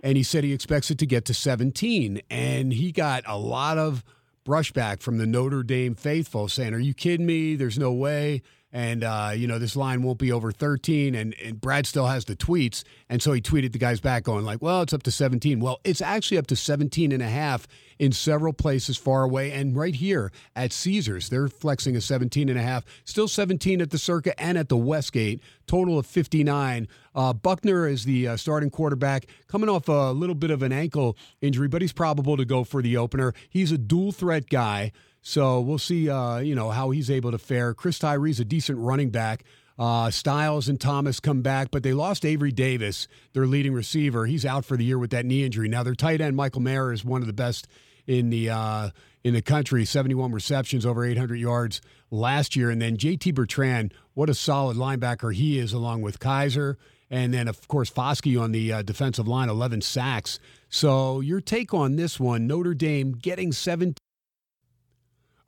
[0.00, 2.22] and he said he expects it to get to 17.
[2.30, 4.04] And he got a lot of
[4.46, 7.56] brushback from the Notre Dame faithful saying, Are you kidding me?
[7.56, 8.42] There's no way.
[8.72, 11.14] And, uh, you know, this line won't be over 13.
[11.14, 12.84] And, and Brad still has the tweets.
[13.08, 15.58] And so he tweeted the guys back going like, well, it's up to 17.
[15.60, 17.66] Well, it's actually up to 17 and a half
[17.98, 19.52] in several places far away.
[19.52, 22.84] And right here at Caesars, they're flexing a 17 and a half.
[23.04, 25.40] Still 17 at the Circa and at the Westgate.
[25.66, 26.88] Total of 59.
[27.14, 31.16] Uh, Buchner is the uh, starting quarterback, coming off a little bit of an ankle
[31.40, 33.34] injury, but he's probable to go for the opener.
[33.48, 34.92] He's a dual threat guy.
[35.22, 37.74] So we'll see, uh, you know, how he's able to fare.
[37.74, 39.44] Chris Tyree's a decent running back.
[39.78, 44.26] Uh, Styles and Thomas come back, but they lost Avery Davis, their leading receiver.
[44.26, 45.68] He's out for the year with that knee injury.
[45.68, 47.66] Now their tight end Michael Mayer is one of the best
[48.06, 48.90] in the uh,
[49.24, 49.86] in the country.
[49.86, 51.80] Seventy one receptions, over eight hundred yards
[52.10, 53.30] last year, and then J.T.
[53.30, 56.76] Bertrand, what a solid linebacker he is, along with Kiser,
[57.08, 60.38] and then of course Foskey on the uh, defensive line, eleven sacks.
[60.68, 63.94] So your take on this one, Notre Dame getting seven.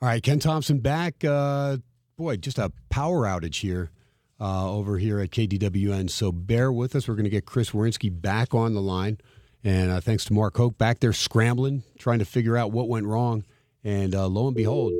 [0.03, 1.25] All right, Ken Thomson back.
[1.25, 1.77] Uh,
[2.17, 3.93] boy, just a power outage here
[4.41, 6.11] uh, over here at KDWN.
[6.11, 7.07] So bear with us.
[7.07, 9.19] We're going to get Chris Weyrinski back on the line.
[9.63, 13.07] And uh, thanks to Mark Hoke back there scrambling, trying to figure out what went
[13.07, 13.45] wrong.
[13.85, 14.93] And uh, lo and behold,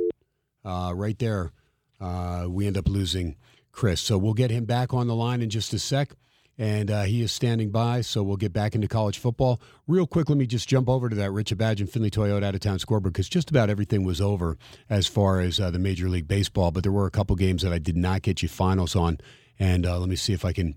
[0.63, 1.51] uh, right there,
[1.99, 3.35] uh, we end up losing
[3.73, 3.99] Chris.
[3.99, 6.13] So we'll get him back on the line in just a sec.
[6.57, 9.59] And uh, he is standing by, so we'll get back into college football.
[9.87, 12.53] Real quick, let me just jump over to that Richard Badge and Findlay Toyota out
[12.53, 14.57] of town scoreboard because just about everything was over
[14.87, 16.69] as far as uh, the Major League Baseball.
[16.69, 19.17] But there were a couple games that I did not get you finals on.
[19.57, 20.75] And uh, let me see if I can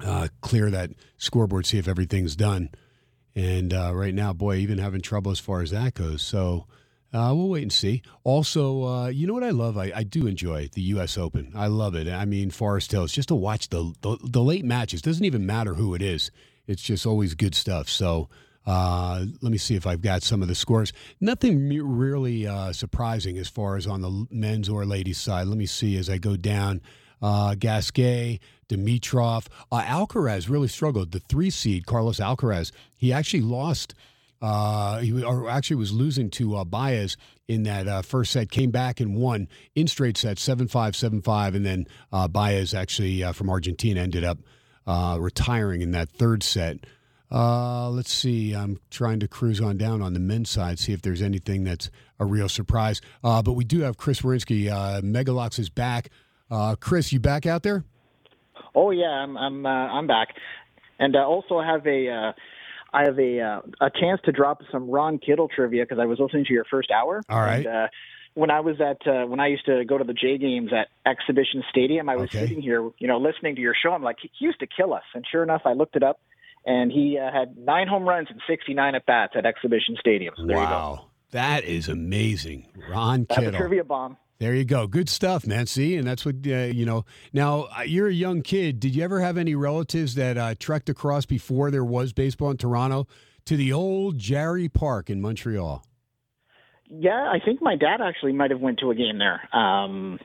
[0.00, 2.68] uh, clear that scoreboard, see if everything's done.
[3.34, 6.22] And uh, right now, boy, even having trouble as far as that goes.
[6.22, 6.66] So
[7.14, 8.02] uh, we'll wait and see.
[8.24, 9.78] Also, uh, you know what I love?
[9.78, 11.16] I, I do enjoy the U.S.
[11.16, 11.52] Open.
[11.54, 12.08] I love it.
[12.08, 15.00] I mean, Forest Hills, just to watch the, the the late matches.
[15.02, 16.30] Doesn't even matter who it is.
[16.66, 17.88] It's just always good stuff.
[17.88, 18.28] So
[18.66, 20.92] uh, let me see if I've got some of the scores.
[21.20, 25.46] Nothing really uh, surprising as far as on the men's or ladies' side.
[25.46, 26.80] Let me see as I go down.
[27.22, 29.46] uh, Gasquet, Dimitrov.
[29.72, 31.12] Uh, Alcaraz really struggled.
[31.12, 33.94] The three seed, Carlos Alcaraz, he actually lost.
[34.44, 37.16] Uh, he or actually was losing to uh, Baez
[37.48, 38.50] in that uh, first set.
[38.50, 42.74] Came back and won in straight sets, seven five, seven five, and then uh, Baez
[42.74, 44.36] actually uh, from Argentina ended up
[44.86, 46.76] uh, retiring in that third set.
[47.32, 48.52] Uh, let's see.
[48.52, 51.90] I'm trying to cruise on down on the men's side, see if there's anything that's
[52.20, 53.00] a real surprise.
[53.22, 54.70] But we do have Chris Weyrinski.
[54.70, 56.10] Uh, Megalocks is back.
[56.80, 57.82] Chris, you back out there?
[58.74, 60.36] Oh yeah, I'm I'm I'm back,
[60.98, 62.34] and uh, also have a
[62.94, 66.18] I have a uh, a chance to drop some Ron Kittle trivia because I was
[66.20, 67.20] listening to your first hour.
[67.28, 67.66] All right.
[67.66, 67.88] And, uh,
[68.34, 70.88] when I was at uh, when I used to go to the J games at
[71.08, 72.40] Exhibition Stadium, I was Okay.
[72.40, 73.92] sitting here, you know, listening to your show.
[73.92, 76.20] I'm like, he used to kill us, and sure enough, I looked it up,
[76.66, 80.34] and he uh, had nine home runs and 69 at bats at Exhibition Stadium.
[80.36, 80.72] So there you go.
[80.72, 83.60] wow, that is amazing, Ron That's a Kittle.
[83.60, 84.16] trivia bomb.
[84.38, 84.86] There you go.
[84.86, 85.66] Good stuff, man.
[85.66, 87.04] See, and that's what uh, you know.
[87.32, 88.80] Now uh, you're a young kid.
[88.80, 92.56] Did you ever have any relatives that uh, trekked across before there was baseball in
[92.56, 93.06] Toronto
[93.46, 95.84] to the old Jarry Park in Montreal?
[96.88, 100.18] Yeah, I think my dad actually might have went to a game there um,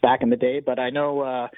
[0.00, 1.20] back in the day, but I know.
[1.20, 1.48] Uh,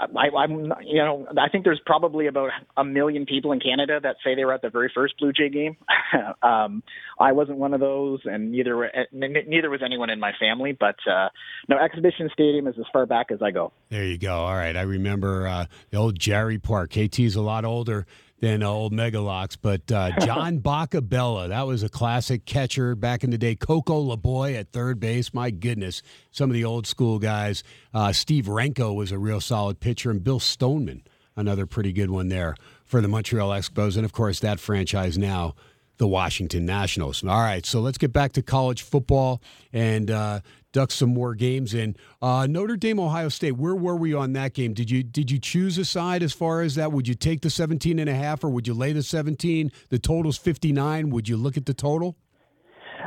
[0.00, 4.16] I, I'm, you know, I think there's probably about a million people in Canada that
[4.24, 5.76] say they were at the very first Blue Jay game.
[6.42, 6.82] um,
[7.18, 10.72] I wasn't one of those, and neither were, eh, neither was anyone in my family.
[10.78, 11.28] But uh,
[11.68, 13.72] no, Exhibition Stadium is as far back as I go.
[13.90, 14.34] There you go.
[14.34, 16.90] All right, I remember uh, the old Jarry Park.
[16.90, 18.06] KT's a lot older
[18.40, 23.30] than uh, old Megalocks, but uh, John Boccabella, that was a classic catcher back in
[23.30, 23.54] the day.
[23.54, 25.32] Coco LaBoy at third base.
[25.32, 27.62] My goodness, some of the old school guys.
[27.94, 31.02] Uh, Steve Renko was a real solid pitcher, and Bill Stoneman,
[31.36, 35.54] another pretty good one there for the Montreal Expos, and of course that franchise now
[35.98, 37.22] the Washington Nationals.
[37.22, 40.40] All right, so let's get back to college football and uh,
[40.72, 41.96] duck some more games in.
[42.22, 43.52] Uh, Notre Dame, Ohio State.
[43.52, 44.74] Where were we on that game?
[44.74, 46.92] Did you did you choose a side as far as that?
[46.92, 49.70] Would you take the 17 and a half or would you lay the 17?
[49.88, 51.10] The total's 59.
[51.10, 52.16] Would you look at the total?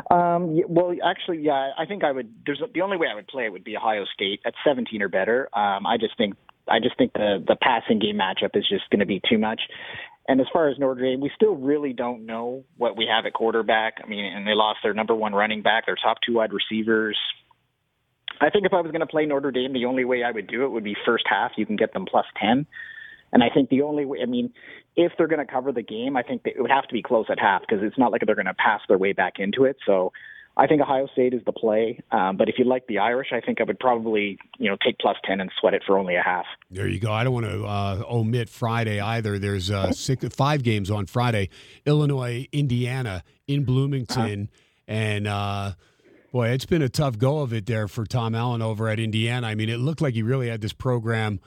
[0.10, 2.34] Um, well, actually, yeah, I think I would.
[2.46, 5.10] There's the only way I would play it would be Ohio State at 17 or
[5.10, 5.50] better.
[5.54, 6.36] Um, I just think
[6.68, 9.62] I just think the the passing game matchup is just going to be too much.
[10.28, 13.34] And as far as Notre Dame, we still really don't know what we have at
[13.34, 13.96] quarterback.
[14.02, 17.18] I mean, and they lost their number one running back, their top two wide receivers.
[18.44, 20.48] I think if I was going to play Notre Dame, the only way I would
[20.48, 21.52] do it would be first half.
[21.56, 22.66] You can get them plus 10.
[23.32, 24.54] And I think the only way, I mean,
[24.96, 27.02] if they're going to cover the game, I think that it would have to be
[27.02, 29.64] close at half because it's not like they're going to pass their way back into
[29.64, 29.78] it.
[29.86, 30.12] So
[30.56, 32.00] I think Ohio State is the play.
[32.12, 35.00] Um, but if you like the Irish, I think I would probably, you know, take
[35.00, 36.46] plus 10 and sweat it for only a half.
[36.70, 37.12] There you go.
[37.12, 39.40] I don't want to uh, omit Friday either.
[39.40, 41.50] There's uh, six, five games on Friday.
[41.88, 44.50] Illinois, Indiana, in Bloomington,
[44.88, 45.72] and uh,
[46.34, 49.46] boy, it's been a tough go of it there for Tom Allen over at Indiana.
[49.46, 51.40] I mean, it looked like he really had this program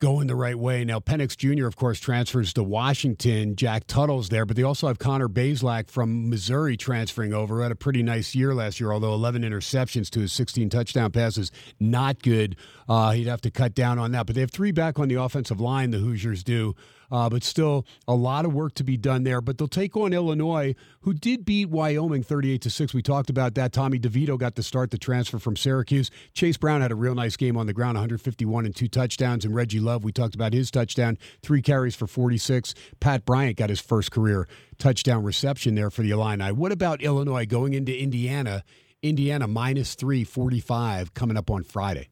[0.00, 0.84] going the right way.
[0.84, 3.56] Now, Penix Jr., of course, transfers to Washington.
[3.56, 7.62] Jack Tuttle's there, but they also have Connor Bazelak from Missouri transferring over.
[7.62, 11.50] Had a pretty nice year last year, although 11 interceptions to his 16 touchdown passes.
[11.80, 12.54] Not good.
[12.86, 14.26] Uh, he'd have to cut down on that.
[14.26, 16.76] But they have three back on the offensive line, the Hoosiers do.
[17.10, 19.40] Uh, but still, a lot of work to be done there.
[19.40, 22.94] But they'll take on Illinois, who did beat Wyoming 38 to 6.
[22.94, 23.72] We talked about that.
[23.72, 26.10] Tommy DeVito got to start the transfer from Syracuse.
[26.32, 29.44] Chase Brown had a real nice game on the ground, 151 and two touchdowns.
[29.44, 32.74] And Reggie Love, we talked about his touchdown, three carries for 46.
[33.00, 34.48] Pat Bryant got his first career
[34.78, 36.52] touchdown reception there for the Illini.
[36.52, 38.64] What about Illinois going into Indiana?
[39.02, 42.08] Indiana minus 345 coming up on Friday.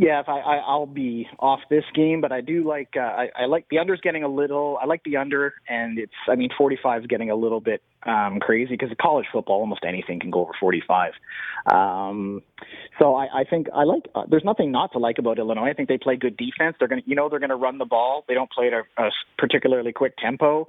[0.00, 3.30] Yeah, if I, I I'll be off this game, but I do like uh, I,
[3.34, 4.78] I like the under's getting a little.
[4.80, 8.38] I like the under, and it's I mean 45 is getting a little bit um,
[8.38, 11.14] crazy because college football almost anything can go over 45.
[11.66, 12.42] Um,
[13.00, 14.04] so I, I think I like.
[14.14, 15.70] Uh, there's nothing not to like about Illinois.
[15.70, 16.76] I think they play good defense.
[16.78, 18.24] They're gonna you know they're gonna run the ball.
[18.28, 20.68] They don't play at a, a particularly quick tempo.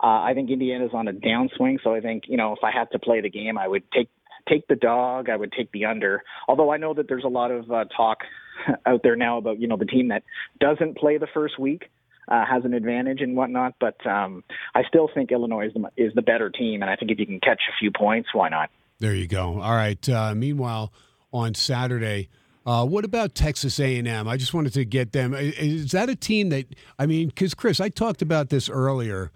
[0.00, 2.92] Uh, I think Indiana's on a downswing, so I think you know if I had
[2.92, 4.08] to play the game, I would take
[4.48, 5.28] take the dog.
[5.28, 6.22] I would take the under.
[6.46, 8.18] Although I know that there's a lot of uh, talk
[8.86, 10.22] out there now about you know the team that
[10.60, 11.90] doesn't play the first week
[12.28, 13.74] uh, has an advantage and whatnot.
[13.80, 14.44] But um,
[14.74, 17.26] I still think Illinois is the, is the better team, and I think if you
[17.26, 18.70] can catch a few points, why not?
[19.00, 19.60] There you go.
[19.60, 20.08] All right.
[20.08, 20.92] Uh, meanwhile,
[21.32, 22.28] on Saturday,
[22.66, 24.28] uh, what about Texas A&M?
[24.28, 25.34] I just wanted to get them.
[25.34, 26.66] Is that a team that
[26.98, 27.28] I mean?
[27.28, 29.30] Because Chris, I talked about this earlier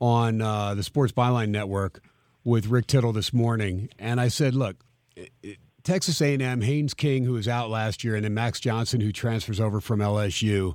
[0.00, 2.02] on uh, the Sports Byline Network
[2.44, 4.76] with Rick Tittle this morning, and I said, look.
[5.16, 9.00] it- it- Texas A&M, Haynes King, who was out last year, and then Max Johnson,
[9.00, 10.74] who transfers over from LSU.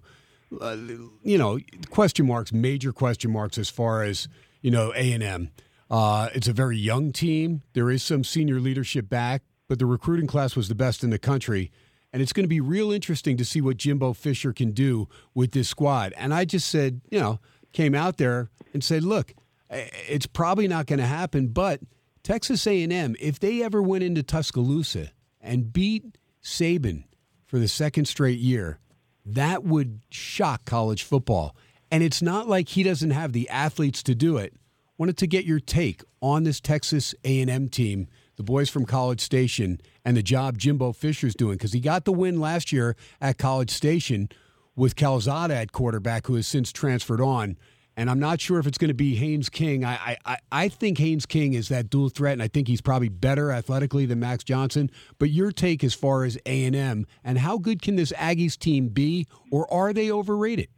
[0.59, 0.75] Uh,
[1.21, 1.59] you know,
[1.91, 4.27] question marks, major question marks as far as
[4.61, 5.51] you know A&M.
[5.91, 7.61] Uh, it's a very young team.
[7.73, 11.19] There is some senior leadership back, but the recruiting class was the best in the
[11.19, 11.71] country.
[12.11, 15.51] And it's going to be real interesting to see what Jimbo Fisher can do with
[15.51, 16.15] this squad.
[16.17, 17.39] And I just said, you know,
[17.71, 19.35] came out there and said, look,
[19.69, 21.81] it's probably not going to happen, but
[22.23, 27.03] Texas A&M, if they ever went into Tuscaloosa and beat Saban
[27.45, 28.79] for the second straight year,
[29.25, 31.55] that would shock college football.
[31.91, 34.55] And it's not like he doesn't have the athletes to do it.
[34.97, 39.81] Wanted to get your take on this Texas A&M team, the boys from College Station,
[40.05, 43.69] and the job Jimbo Fisher's doing because he got the win last year at College
[43.69, 44.29] Station
[44.75, 47.57] with Calzada at quarterback, who has since transferred on.
[47.95, 49.85] And I'm not sure if it's going to be Haynes King.
[49.85, 53.09] I, I, I think Haynes King is that dual threat, and I think he's probably
[53.09, 54.89] better athletically than Max Johnson.
[55.19, 58.57] But your take as far as A and M and how good can this Aggies
[58.57, 60.69] team be, or are they overrated?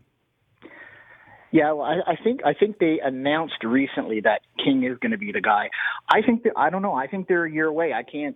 [1.51, 5.17] Yeah, well, I, I think I think they announced recently that King is going to
[5.17, 5.69] be the guy.
[6.09, 6.93] I think that I don't know.
[6.93, 7.93] I think they're a year away.
[7.93, 8.35] I can't.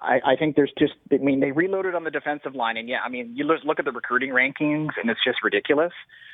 [0.00, 0.92] I, I think there's just.
[1.10, 3.78] I mean, they reloaded on the defensive line, and yeah, I mean, you look look
[3.78, 5.92] at the recruiting rankings, and it's just ridiculous.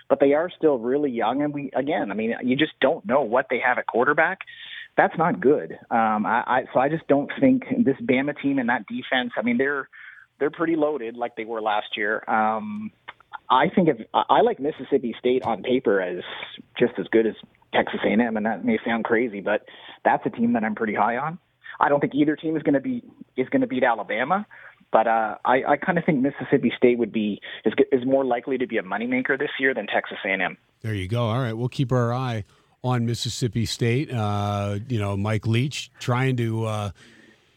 [0.08, 3.22] But they are still really young, and we again, I mean, you just don't know
[3.22, 4.40] what they have at quarterback.
[4.96, 5.72] That's not good.
[5.90, 9.32] Um, I, I so I just don't think this Bama team and that defense.
[9.36, 9.88] I mean, they're
[10.40, 12.24] they're pretty loaded like they were last year.
[12.28, 12.90] Um,
[13.48, 16.24] I think if I like Mississippi State on paper as
[16.78, 17.34] just as good as
[17.72, 19.66] Texas A&M, and that may sound crazy, but
[20.04, 21.38] that's a team that I'm pretty high on.
[21.80, 23.02] I don't think either team is going to be
[23.36, 24.46] is going to beat Alabama,
[24.92, 28.58] but uh, I, I kind of think Mississippi State would be is is more likely
[28.58, 30.56] to be a moneymaker this year than Texas A&M.
[30.82, 31.24] There you go.
[31.24, 32.44] All right, we'll keep our eye
[32.84, 34.12] on Mississippi State.
[34.12, 36.90] Uh, you know, Mike Leach trying to, uh,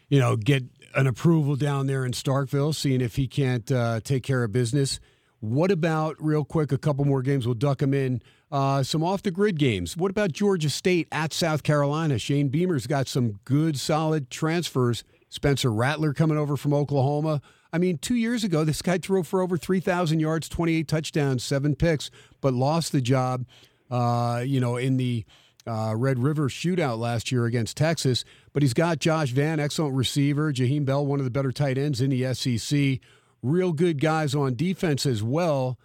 [0.08, 0.64] you know, get
[0.94, 5.00] an approval down there in Starkville, seeing if he can't uh, take care of business.
[5.40, 6.72] What about real quick?
[6.72, 7.46] A couple more games.
[7.46, 8.22] We'll duck them in.
[8.50, 9.96] Uh, some off the grid games.
[9.96, 12.18] What about Georgia State at South Carolina?
[12.18, 15.02] Shane Beamer's got some good, solid transfers.
[15.28, 17.42] Spencer Rattler coming over from Oklahoma.
[17.72, 21.74] I mean, two years ago, this guy threw for over 3,000 yards, 28 touchdowns, seven
[21.74, 22.10] picks,
[22.40, 23.44] but lost the job,
[23.90, 25.24] uh, you know, in the
[25.66, 28.24] uh, Red River shootout last year against Texas.
[28.52, 32.00] But he's got Josh Vann, excellent receiver, Jaheim Bell, one of the better tight ends
[32.00, 33.00] in the SEC.
[33.42, 35.78] Real good guys on defense as well.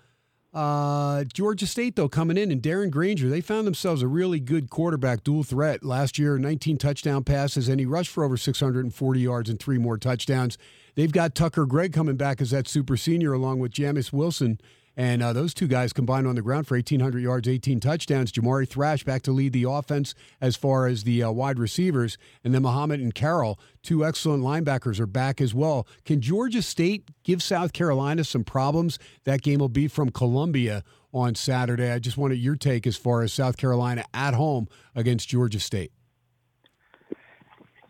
[0.54, 4.70] Uh, Georgia State, though, coming in, and Darren Grainger, they found themselves a really good
[4.70, 9.50] quarterback dual threat last year 19 touchdown passes, and he rushed for over 640 yards
[9.50, 10.58] and three more touchdowns.
[10.96, 14.60] They've got Tucker Gregg coming back as that super senior, along with Jamis Wilson.
[15.02, 18.32] And uh, those two guys combined on the ground for 1,800 yards, 18 touchdowns.
[18.32, 22.20] Jamari Thrash back to lead the offense as far as the uh, wide receivers.
[22.44, 25.88] And then Muhammad and Carroll, two excellent linebackers, are back as well.
[26.06, 29.00] Can Georgia State give South Carolina some problems?
[29.24, 31.90] That game will be from Columbia on Saturday.
[31.90, 35.92] I just wanted your take as far as South Carolina at home against Georgia State.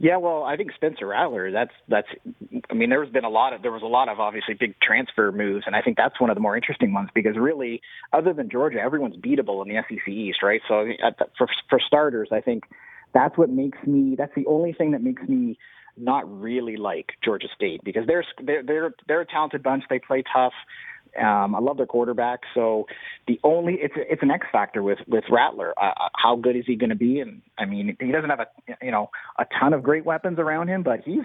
[0.02, 1.52] Yeah, well, I think Spencer Rattler.
[1.52, 2.08] That's that's.
[2.72, 5.32] I mean, there's been a lot of there was a lot of obviously big transfer
[5.32, 8.50] moves, and I think that's one of the more interesting ones because really, other than
[8.50, 10.60] Georgia, everyone's beatable in the SEC East, right?
[10.68, 10.88] So
[11.38, 12.64] for for starters, I think
[13.14, 14.16] that's what makes me.
[14.18, 15.60] That's the only thing that makes me
[15.98, 19.84] not really like Georgia State because they're they're they're, they're a talented bunch.
[19.88, 20.54] They play tough.
[21.20, 22.42] Um, I love their quarterback.
[22.54, 22.86] So
[23.28, 25.74] the only it's it's an X factor with with Rattler.
[25.82, 27.20] Uh, how good is he going to be?
[27.20, 28.48] And I mean, he doesn't have a
[28.82, 31.24] you know a ton of great weapons around him, but he's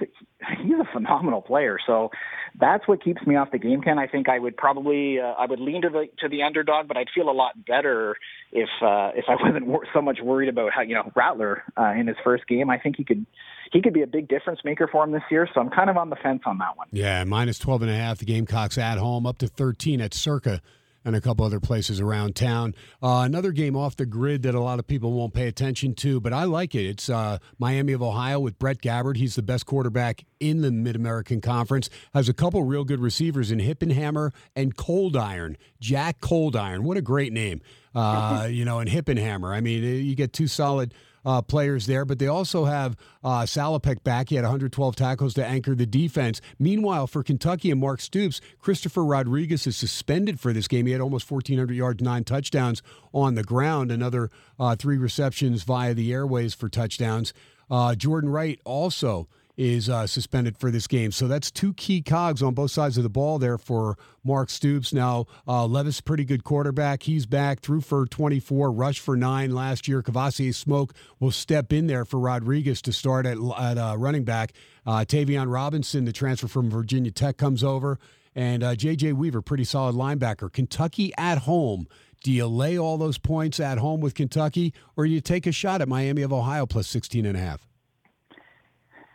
[0.63, 1.79] he's a phenomenal player.
[1.87, 2.11] So
[2.59, 3.81] that's what keeps me off the game.
[3.81, 6.89] Ken, I think I would probably uh, I would lean to the to the underdog,
[6.89, 8.17] but I'd feel a lot better
[8.53, 11.93] if uh, if I wasn't wor- so much worried about how you know Rattler uh,
[11.93, 12.71] in his first game.
[12.71, 13.25] I think he could
[13.73, 15.49] he could be a big difference maker for him this year.
[15.55, 16.89] So I'm kind of on the fence on that one.
[16.93, 18.19] Yeah, minus 12 and a half.
[18.19, 20.61] The Gamecocks at home, up to 13 at Circa
[21.07, 22.75] and a couple other places around town.
[23.01, 26.21] Uh, another game off the grid that a lot of people won't pay attention to,
[26.21, 26.85] but I like it.
[26.85, 29.17] It's uh, Miami of Ohio with Brett Gabbert.
[29.17, 31.89] He's the best quarterback in the Mid American Conference.
[32.13, 35.55] Has a couple real good receivers in Hippenhammer and Coldiron.
[35.81, 36.81] Jack Coldiron.
[36.81, 37.61] What a great name.
[37.95, 39.55] Uh, you know, and Hippenhammer.
[39.55, 40.93] I mean, you get two solid
[41.27, 44.28] uh, players there, but they also have uh, Salopek back.
[44.28, 46.40] He had 112 tackles to anchor the defense.
[46.59, 50.86] Meanwhile, for Kentucky and Mark Stoops, Christopher Rodriguez is suspended for this game.
[50.86, 52.81] He had almost 1,400 yards, nine touchdowns
[53.12, 57.35] on the ground, another uh, three receptions via the airways for touchdowns.
[57.69, 61.11] Uh, Jordan Wright also is uh, suspended for this game.
[61.11, 64.93] So that's two key cogs on both sides of the ball there for Mark Stoops.
[64.93, 67.03] Now, uh, Levis, pretty good quarterback.
[67.03, 70.03] He's back, threw for 24, rushed for nine last year.
[70.03, 74.53] Kavosiey Smoke will step in there for Rodriguez to start at, at uh, running back.
[74.85, 77.99] Uh, Tayvion Robinson, the transfer from Virginia Tech, comes over.
[78.35, 79.15] And uh, J.J.
[79.15, 80.53] Weaver, pretty solid linebacker.
[80.53, 81.89] Kentucky at home.
[82.23, 85.53] Do you lay all those points at home with Kentucky, or do you take a
[85.53, 87.66] shot at Miami of Ohio plus 16 and a half?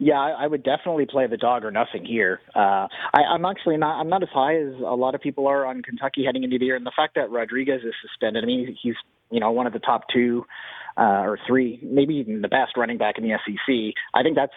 [0.03, 2.40] Yeah, I, would definitely play the dog or nothing here.
[2.56, 3.99] Uh, I, I'm actually not.
[3.99, 6.65] I'm not as high as a lot of people are on Kentucky heading into the
[6.65, 8.44] year, and the fact that Rodriguez is suspended.
[8.44, 8.95] I mean, he's
[9.30, 10.44] you know one of the top two
[10.98, 13.94] uh, or three, maybe even the best running back in the SEC.
[14.15, 14.53] I think that's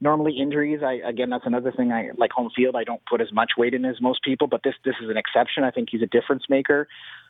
[0.00, 0.80] normally injuries.
[0.84, 1.92] I again, that's another thing.
[1.92, 2.74] I like home field.
[2.74, 5.16] I don't put as much weight in as most people, but this this is an
[5.16, 5.62] exception.
[5.62, 6.88] I think he's a difference maker.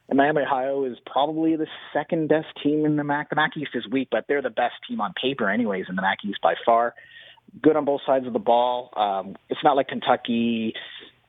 [0.08, 3.28] And Miami Ohio is probably the second best team in the MAC.
[3.28, 6.02] The MAC East is weak, but they're the best team on paper, anyways, in the
[6.02, 6.94] MAC East by far.
[7.62, 8.90] Good on both sides of the ball.
[8.96, 10.74] Um, it's not like Kentucky.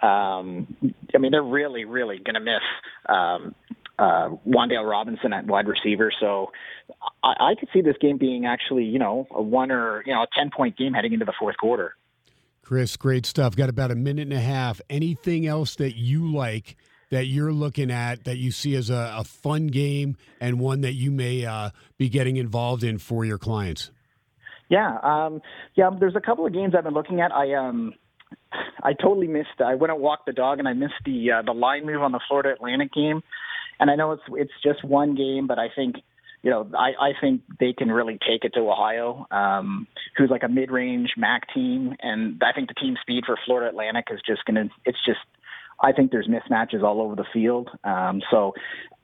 [0.01, 0.75] Um,
[1.13, 2.61] I mean, they're really, really going to miss
[3.07, 3.55] um,
[3.99, 6.11] uh, Wan'Dale Robinson at wide receiver.
[6.19, 6.51] So
[7.23, 10.23] I, I could see this game being actually, you know, a one or you know
[10.23, 11.95] a ten point game heading into the fourth quarter.
[12.63, 13.55] Chris, great stuff.
[13.55, 14.79] Got about a minute and a half.
[14.89, 16.77] Anything else that you like
[17.09, 20.93] that you're looking at that you see as a, a fun game and one that
[20.93, 23.91] you may uh, be getting involved in for your clients?
[24.69, 25.41] Yeah, um,
[25.75, 25.89] yeah.
[25.99, 27.31] There's a couple of games I've been looking at.
[27.31, 27.93] I um,
[28.83, 29.61] I totally missed.
[29.63, 32.11] I went and walked the dog, and I missed the uh, the line move on
[32.11, 33.21] the Florida Atlantic game.
[33.79, 35.95] And I know it's it's just one game, but I think
[36.41, 39.87] you know I I think they can really take it to Ohio, um,
[40.17, 43.69] who's like a mid range MAC team, and I think the team speed for Florida
[43.69, 44.69] Atlantic is just gonna.
[44.85, 45.19] It's just
[45.81, 47.69] I think there's mismatches all over the field.
[47.83, 48.53] Um, so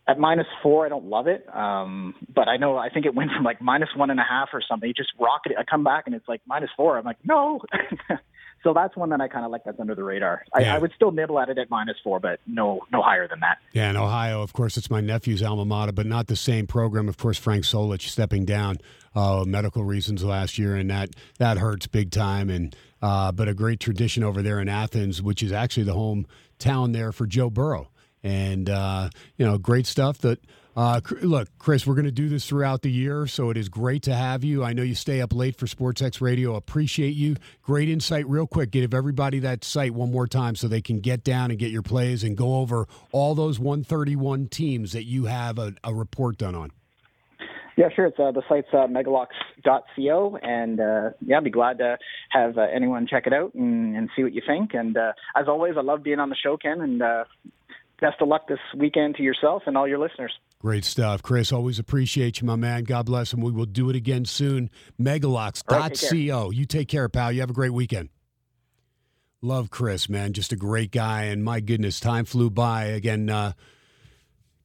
[0.10, 1.46] at minus four, I don't love it.
[1.56, 4.50] Um, but I know I think it went from like minus one and a half
[4.54, 4.90] or something.
[4.90, 5.58] It just rocketed.
[5.60, 6.98] I come back and it's like minus four.
[6.98, 7.62] I'm like, no.
[8.64, 10.44] so that's one that I kind of like that's under the radar.
[10.52, 10.76] I, Yeah.
[10.76, 13.60] I would still nibble at it at minus four, but no, no higher than that.
[13.74, 17.08] Yeah, in Ohio, of course, it's my nephew's alma mater, but not the same program.
[17.08, 18.78] Of course, Frank Solich stepping down,
[19.14, 22.50] uh, medical reasons last year, and that that hurts big time.
[22.50, 26.94] And uh, but a great tradition over there in Athens, which is actually the hometown
[26.94, 27.90] there for Joe Burrow,
[28.24, 30.20] and uh, you know, great stuff.
[30.20, 30.40] That
[30.76, 34.04] uh, look, Chris, we're going to do this throughout the year, so it is great
[34.04, 34.64] to have you.
[34.64, 36.56] I know you stay up late for SportsX Radio.
[36.56, 37.36] Appreciate you.
[37.62, 38.28] Great insight.
[38.30, 41.60] Real quick, give everybody that site one more time so they can get down and
[41.60, 45.94] get your plays and go over all those 131 teams that you have a, a
[45.94, 46.72] report done on.
[47.80, 48.08] Yeah, sure.
[48.08, 51.98] It's uh, the site's uh, megalocks.co, and uh, yeah, I'd be glad to
[52.30, 54.74] have uh, anyone check it out and, and see what you think.
[54.74, 57.24] And uh, as always, I love being on the show, Ken, and uh,
[58.00, 60.32] best of luck this weekend to yourself and all your listeners.
[60.60, 61.52] Great stuff, Chris.
[61.52, 62.84] Always appreciate you, my man.
[62.84, 64.70] God bless, and we will do it again soon.
[65.00, 66.52] Megalocks.co.
[66.52, 67.32] You take care, pal.
[67.32, 68.10] You have a great weekend.
[69.42, 70.34] Love Chris, man.
[70.34, 71.24] Just a great guy.
[71.24, 72.86] And my goodness, time flew by.
[72.86, 73.54] Again, uh,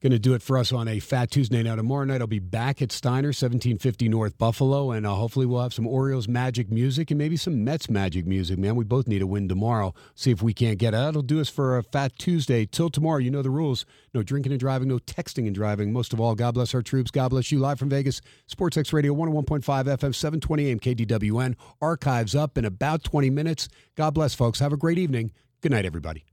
[0.05, 1.63] going to do it for us on a Fat Tuesday.
[1.63, 4.91] Now, tomorrow night, I'll be back at Steiner, 1750 North Buffalo.
[4.91, 8.59] And uh, hopefully, we'll have some Orioles magic music and maybe some Mets magic music,
[8.59, 8.77] man.
[8.77, 9.95] We both need a win tomorrow.
[10.15, 10.99] See if we can't get it.
[10.99, 12.67] That'll do us for a Fat Tuesday.
[12.67, 15.91] Till tomorrow, you know the rules no drinking and driving, no texting and driving.
[15.91, 17.11] Most of all, God bless our troops.
[17.11, 17.59] God bless you.
[17.59, 21.55] Live from Vegas, Sports X Radio 101.5 FM, 720 AM KDWN.
[21.81, 23.71] Archives up in about 20 minutes.
[23.97, 24.59] God bless, folks.
[24.59, 25.33] Have a great evening.
[25.63, 26.27] Good night, everybody.